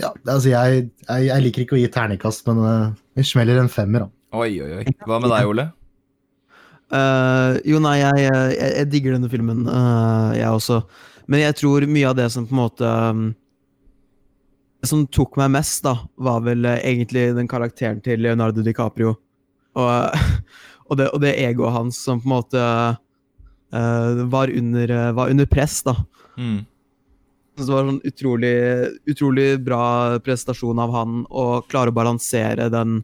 [0.00, 3.70] Ja, altså jeg, jeg, jeg liker ikke å gi ternekast, men uh, vi smeller en
[3.70, 4.12] femmer, da.
[4.40, 4.96] Oi, oi, oi.
[5.04, 5.68] Hva med deg, Ole?
[6.92, 10.80] Uh, jo, nei, jeg, jeg, jeg digger denne filmen, uh, jeg også.
[11.30, 13.22] Men jeg tror mye av det som på en måte um,
[14.82, 19.12] Det som tok meg mest, da, var vel eh, egentlig den karakteren til Leonardo DiCaprio.
[19.78, 20.24] Og,
[20.88, 22.98] og, det, og det egoet hans som på en måte eh,
[23.72, 25.96] var, under, eh, var under press, da.
[26.38, 26.64] Mm.
[27.56, 28.56] Så det var en sånn utrolig,
[29.12, 33.02] utrolig bra prestasjon av han å klare å balansere den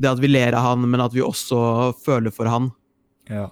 [0.00, 2.70] Det at vi ler av han, men at vi også føler for han.
[3.30, 3.50] Ja.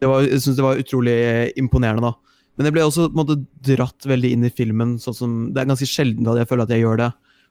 [0.00, 1.16] Det var, jeg synes det var utrolig
[1.60, 2.30] imponerende, da.
[2.56, 3.36] Men jeg ble også måte
[3.66, 4.94] dratt veldig inn i filmen.
[5.02, 7.10] sånn som, Det er ganske sjelden at jeg føler at jeg gjør det.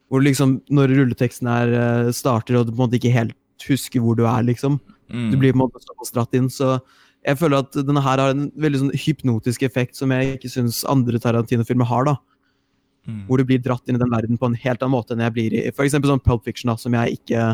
[0.09, 3.35] Hvor liksom, Når rulleteksten er, eh, starter, og du på en måte ikke helt
[3.67, 4.79] husker hvor du er, liksom.
[5.11, 5.31] Mm.
[5.31, 6.49] Du blir på en måte såpass dratt inn.
[6.49, 6.79] Så
[7.27, 10.81] jeg føler at denne her har en veldig sånn hypnotisk effekt som jeg ikke syns
[10.87, 12.07] andre Tarantino-filmer har.
[12.07, 12.15] da.
[13.07, 13.21] Mm.
[13.27, 15.35] Hvor du blir dratt inn i den verden på en helt annen måte enn jeg
[15.35, 17.45] blir i for eksempel sånn Pulp Fiction, da, som jeg ikke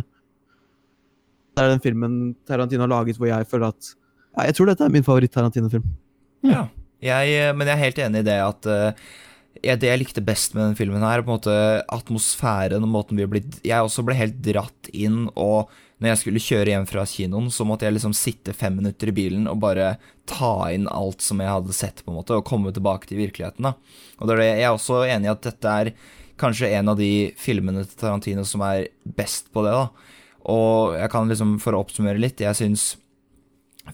[1.56, 2.16] Det er den filmen
[2.50, 3.92] Tarantino har laget hvor jeg føler at
[4.36, 5.86] ja, Jeg tror dette er min favoritt-Tarantino-film.
[6.46, 6.66] Ja.
[7.02, 9.06] Jeg, eh, men jeg er helt enig i det at uh
[9.64, 11.56] jeg, det jeg likte best med denne filmen, her, på en måte
[11.94, 15.72] atmosfæren og måten vi har blitt Jeg også ble helt dratt inn, og
[16.02, 19.16] når jeg skulle kjøre hjem fra kinoen, så måtte jeg liksom sitte fem minutter i
[19.16, 19.94] bilen og bare
[20.28, 23.70] ta inn alt som jeg hadde sett, på en måte, og komme tilbake til virkeligheten.
[23.70, 23.76] da.
[24.20, 25.94] Og det er det, Jeg er også enig i at dette er
[26.38, 29.72] kanskje en av de filmene til Tarantino som er best på det.
[29.72, 29.88] da.
[30.52, 32.98] Og jeg kan liksom, for å oppsummere litt, jeg syns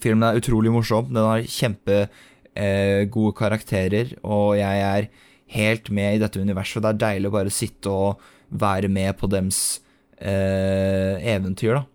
[0.02, 1.06] filmen er utrolig morsom.
[1.12, 2.08] Den har kjempe
[2.54, 5.08] eh, karakterer, og jeg er
[5.54, 6.82] helt med i dette universet.
[6.82, 9.81] Det er deilig å bare sitte og være med på dems
[10.22, 11.86] eventyr, da.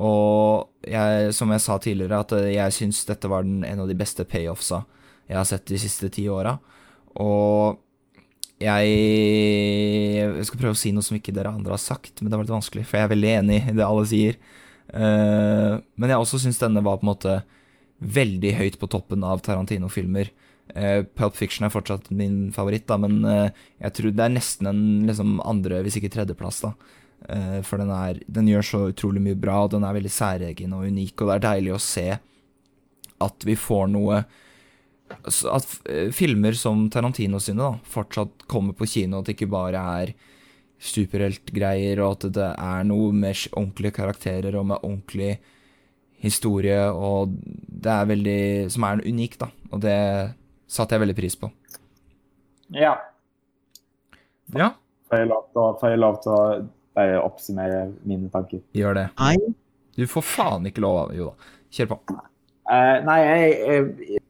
[0.00, 3.90] Og jeg, som jeg sa tidligere, at eh, jeg syns dette var den, en av
[3.90, 4.84] de beste payoffsa
[5.30, 6.56] jeg har sett de siste ti åra.
[7.20, 7.78] Og
[8.60, 8.96] jeg,
[10.16, 12.46] jeg skal prøve å si noe som ikke dere andre har sagt, men det var
[12.46, 14.40] litt vanskelig, for jeg er veldig enig i det alle sier.
[14.90, 17.40] Eh, men jeg også syns denne var på en måte
[18.00, 20.32] veldig høyt på toppen av Tarantino-filmer.
[20.70, 23.48] Uh, Pulp Fiction er fortsatt min favoritt, da, men uh,
[23.82, 26.60] jeg tror det er nesten en liksom, andre, hvis ikke tredjeplass.
[26.62, 26.70] da.
[27.28, 30.76] Eh, for den, er, den gjør så utrolig mye bra, og den er veldig særegen
[30.76, 32.06] og unik, og det er deilig å se
[33.20, 34.22] at vi får noe
[35.28, 39.82] At eh, filmer som Tarantino sine da, fortsatt kommer på kino, at det ikke bare
[40.00, 40.12] er
[40.80, 45.34] superheltgreier, og at det er noe med ordentlige karakterer og med ordentlig
[46.20, 48.40] historie, og det er veldig
[48.72, 49.50] Som er unik, da.
[49.72, 49.98] Og det
[50.70, 51.50] satte jeg veldig pris på.
[52.76, 52.94] Ja.
[54.54, 54.72] Ja.
[55.10, 55.32] Feil
[56.22, 58.62] til bare oppsummere mine tanker?
[58.76, 59.06] Gjør det.
[59.20, 59.36] Nei,
[59.98, 61.52] Du får faen ikke lov Jo da.
[61.70, 62.00] Kjør på.
[62.70, 63.50] Uh, nei, jeg,
[64.08, 64.22] jeg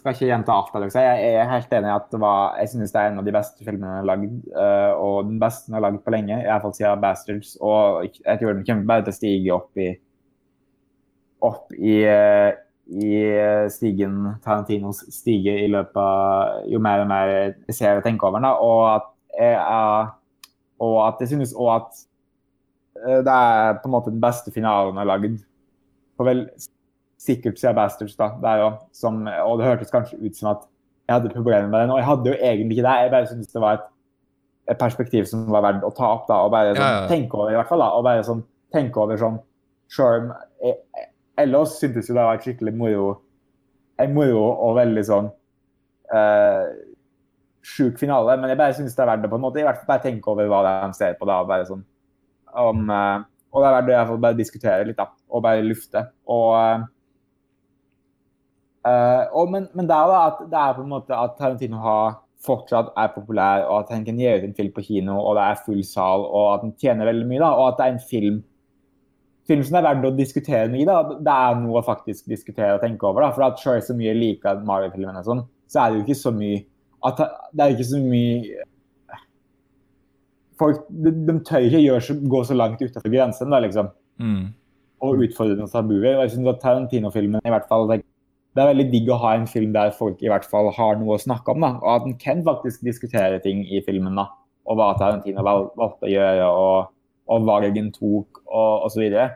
[0.00, 0.74] skal ikke gjenta alt.
[0.76, 0.96] Alex.
[1.00, 3.28] Jeg, jeg er helt enig i at det var, jeg synes det er en av
[3.28, 4.34] de beste filmene jeg har lagd.
[4.52, 7.54] Uh, og den beste jeg har lagd på lenge, i hvert fall siden Bastards.
[7.64, 9.94] Og jeg tror den kommer bare til å stige opp i
[11.44, 12.52] opp i, eh,
[12.88, 13.16] i
[13.72, 18.40] stigen Tarantinos stige i løpet av jo mer og mer jeg ser og tenker over
[18.40, 18.50] den.
[18.64, 20.12] Og at jeg, er,
[20.82, 22.04] og at jeg synes også at
[23.04, 25.38] eh, det er på en måte den beste finalen jeg har lagd.
[26.18, 26.44] For vel
[27.24, 28.30] sikkert siden Bastards, da.
[28.42, 30.66] Det jo, som, og det hørtes kanskje ut som at
[31.08, 32.94] jeg hadde problemer med den, og jeg hadde jo egentlig ikke det.
[33.02, 33.88] Jeg bare syntes det var et,
[34.72, 37.08] et perspektiv som var verdt å ta opp, da, og bare sånn, Ja, ja.
[37.10, 37.84] tenke over, i hvert fall.
[37.84, 38.44] da, og bare sånn,
[38.74, 39.40] tenke over sånn
[40.00, 40.30] om
[40.64, 43.08] jeg, jeg, Ellers syntes jo det var et skikkelig moro
[44.02, 45.28] en moro og veldig sånn
[46.14, 46.62] eh,
[47.64, 49.60] sjuk finale, men jeg bare syns det er verdt det på en måte.
[49.62, 51.84] I hvert fall bare tenke over hva det er de ser på da, bare sånn
[52.54, 53.22] om, eh,
[53.54, 56.02] Og det er verdt det å bare diskutere litt, da, og bare lufte.
[56.30, 56.84] Og eh,
[58.84, 61.78] Eh, og, men, men det er jo at det er på en måte at Tarantino
[61.80, 65.38] har fortsatt er populær, og at han kan gi ut en film på kino, og
[65.38, 67.94] det er full sal, og at han tjener veldig mye, da, og at det er
[67.94, 68.42] en film
[69.48, 70.84] film som er verdt å diskutere mye.
[70.88, 73.24] da, Det er noe å faktisk diskutere og tenke over.
[73.24, 76.32] da, For at selv så mye liker Mario-filmene, sånn, så er det jo ikke så
[76.32, 76.62] mye
[77.04, 77.16] at
[77.52, 78.64] Det er ikke så mye
[80.58, 83.88] Folk de, de tør ikke så, gå så langt utenfor grensen da, liksom,
[84.22, 84.52] Mm.
[85.02, 86.20] og utfordre noen tabuer.
[86.20, 87.96] jeg synes at Tarantino-filmen i hvert fall det,
[88.56, 91.18] er veldig digg å ha en film der folk i hvert fall har noe å
[91.20, 91.60] snakke om.
[91.60, 94.14] da, Og at en kan faktisk diskutere ting i filmen.
[94.14, 94.28] da,
[94.66, 96.86] Og hva Tarantino val- valgte å gjøre, og,
[97.28, 98.94] og valgen tok, og osv.
[98.94, 99.30] Så, videre.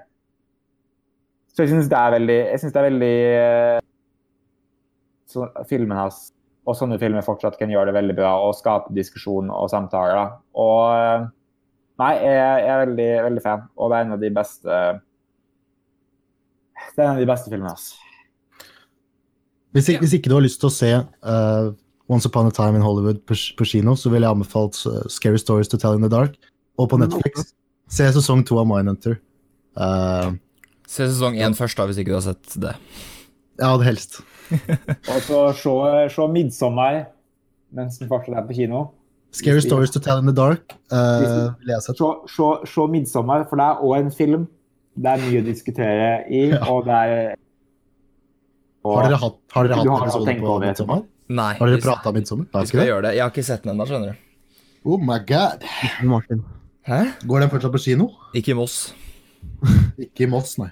[1.52, 3.80] så jeg syns det er veldig jeg synes det er veldig eh,
[5.26, 6.32] så, Filmen hans
[6.68, 10.18] og sånne filmer fortsatt kan gjøre det veldig bra og skape diskusjon og samtaler.
[10.18, 10.26] da,
[10.60, 11.26] og eh,
[11.98, 14.74] Nei, jeg, er veldig, veldig fan, og det er en av de beste
[16.94, 17.88] Det er en av de beste filmene hans.
[19.74, 21.72] Hvis, hvis ikke du har lyst til å se uh,
[22.08, 25.42] Once Upon a Time in Hollywood på, på kino, så ville jeg anbefalt eh, Scary
[25.42, 26.38] Stories to Tell in the Dark.
[26.78, 27.50] Og på Netflix.
[27.90, 29.18] Se sesong to av Mindhunter.
[29.76, 30.38] Uh,
[30.88, 32.72] Se sesong én først, da, hvis ikke du har sett det.
[33.58, 34.20] Ja, det helst.
[35.12, 35.74] Og så se,
[36.14, 37.04] se 'Midsommer'
[37.76, 38.86] mens den fortsatt er på kino.
[39.32, 41.52] Scary Stories to Tell in the Dark uh.
[41.80, 44.46] Se, se, se 'Midsommer', for det er òg en film.
[44.96, 46.64] Det er mye å diskutere i, Ja.
[46.72, 47.34] og det er
[48.84, 51.04] og, Har dere hatt, har dere hatt har episode på 'Midsommer'?
[51.28, 51.52] Nei.
[51.58, 52.48] Har dere prata om 'Midsommer'?
[52.60, 53.14] Vi skal gjøre det.
[53.18, 54.24] Jeg har ikke sett den ennå, skjønner du.
[54.88, 55.66] Oh my god.
[56.02, 56.44] Martin.
[56.88, 57.04] Hæ?
[57.28, 58.08] Går den fortsatt på kino?
[58.34, 58.94] Ikke i Moss.
[59.98, 60.70] Ikke i Moss, nei.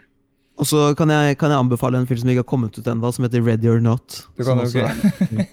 [0.56, 3.10] Og så kan jeg, kan jeg anbefale en film som ikke har kommet ut ennå,
[3.12, 4.22] som heter Ready or Not.
[4.38, 5.46] Du kan også ikke er-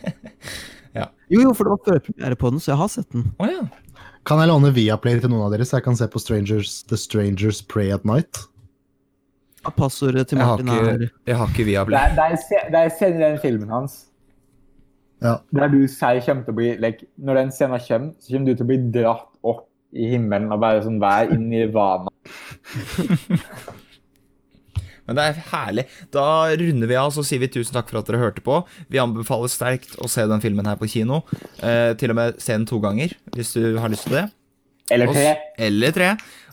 [1.34, 3.24] Jo, jo, for det var førpremiere på den, så jeg har sett den.
[3.42, 3.64] Oh, ja.
[4.28, 7.00] Kan jeg låne Viaplay til noen av dere, så jeg kan se på Strangers, The
[7.00, 8.44] Strangers Pray at Night?
[9.66, 12.14] Ja, Passordet til Jeg har Martin ikke, er jeg har ikke Viaplay.
[12.14, 13.98] det er, det er scenen i den filmen hans
[15.24, 15.38] Ja.
[15.56, 18.56] der du sier kommer til å bli like, Når den scenen kommer, så kommer du
[18.60, 19.66] til å bli dratt opp
[19.96, 22.12] i himmelen og bare sånn vær inn i nirvana.
[25.08, 25.88] Men det er herlig.
[26.16, 26.28] Da
[26.60, 28.62] runder vi av, så sier vi tusen takk for at dere hørte på.
[28.92, 31.24] Vi anbefaler sterkt å se den filmen her på kino.
[31.60, 34.30] Eh, til og med se den to ganger, hvis du har lyst til det.
[34.92, 35.28] Eller tre.
[35.68, 36.10] Eller tre.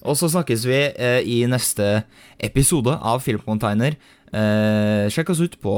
[0.07, 2.05] Og så snakkes vi eh, i neste
[2.43, 3.99] episode av Filmcontainer.
[4.31, 5.77] Eh, sjekk oss ut på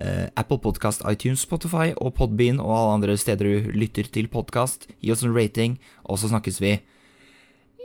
[0.00, 4.88] eh, Apple Podcast, iTunes, Spotify og Podbean og alle andre steder du lytter til podkast.
[5.00, 6.76] Gi oss en rating, og så snakkes vi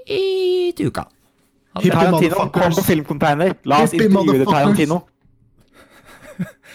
[0.09, 1.09] i uka.
[1.79, 1.95] Hippie.
[1.95, 3.55] Tarantino, kom på filmcontainer!
[3.69, 4.47] La oss Hippie intervjue.
[4.49, 5.01] Tarantino.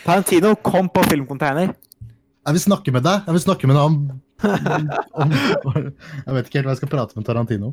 [0.05, 1.75] Tarantino, kom på filmcontainer!
[2.45, 3.25] Jeg vil snakke med deg.
[3.25, 3.95] Jeg vil snakke med deg om,
[5.17, 5.31] om
[6.27, 7.73] Jeg vet ikke helt hva jeg skal prate med Tarantino.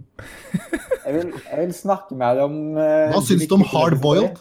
[0.56, 4.40] Jeg vil, jeg vil snakke med deg om uh, Hva syns du om hard boiled?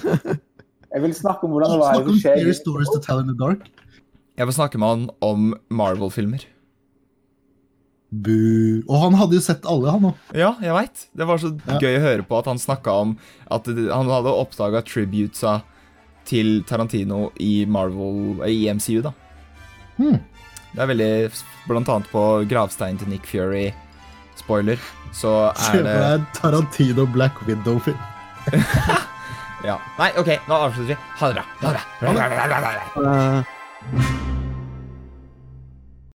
[0.00, 3.36] Jeg vil snakke om hvordan det var Snakk om scary stories to tell in the
[3.38, 3.68] dark.
[4.40, 6.42] Jeg vil snakke med han om Marvel-filmer.
[8.10, 8.82] Bu.
[8.88, 10.14] Og han hadde jo sett alle, han òg.
[10.34, 11.04] Ja, jeg veit.
[11.16, 11.78] Det var så Ja.
[11.78, 13.16] gøy å høre på at han snakka om
[13.50, 15.62] at han hadde oppdaga tributesa
[16.26, 19.12] til Tarantino i Marvel I MCU, da.
[19.96, 20.18] Hmm.
[20.74, 21.32] Det er veldig
[21.68, 23.72] Blant annet på gravsteinen til Nick Fury.
[24.36, 24.78] Spoiler.
[25.12, 27.98] Så Se er for det deg Tarantino Black Widow-film.
[29.60, 29.74] Ja.
[29.98, 30.96] Nei, OK, nå avslutter vi.
[31.20, 31.44] Ha det bra.
[31.60, 31.72] Ha
[32.24, 32.48] det
[32.96, 33.42] bra.
[33.92, 34.26] Eh,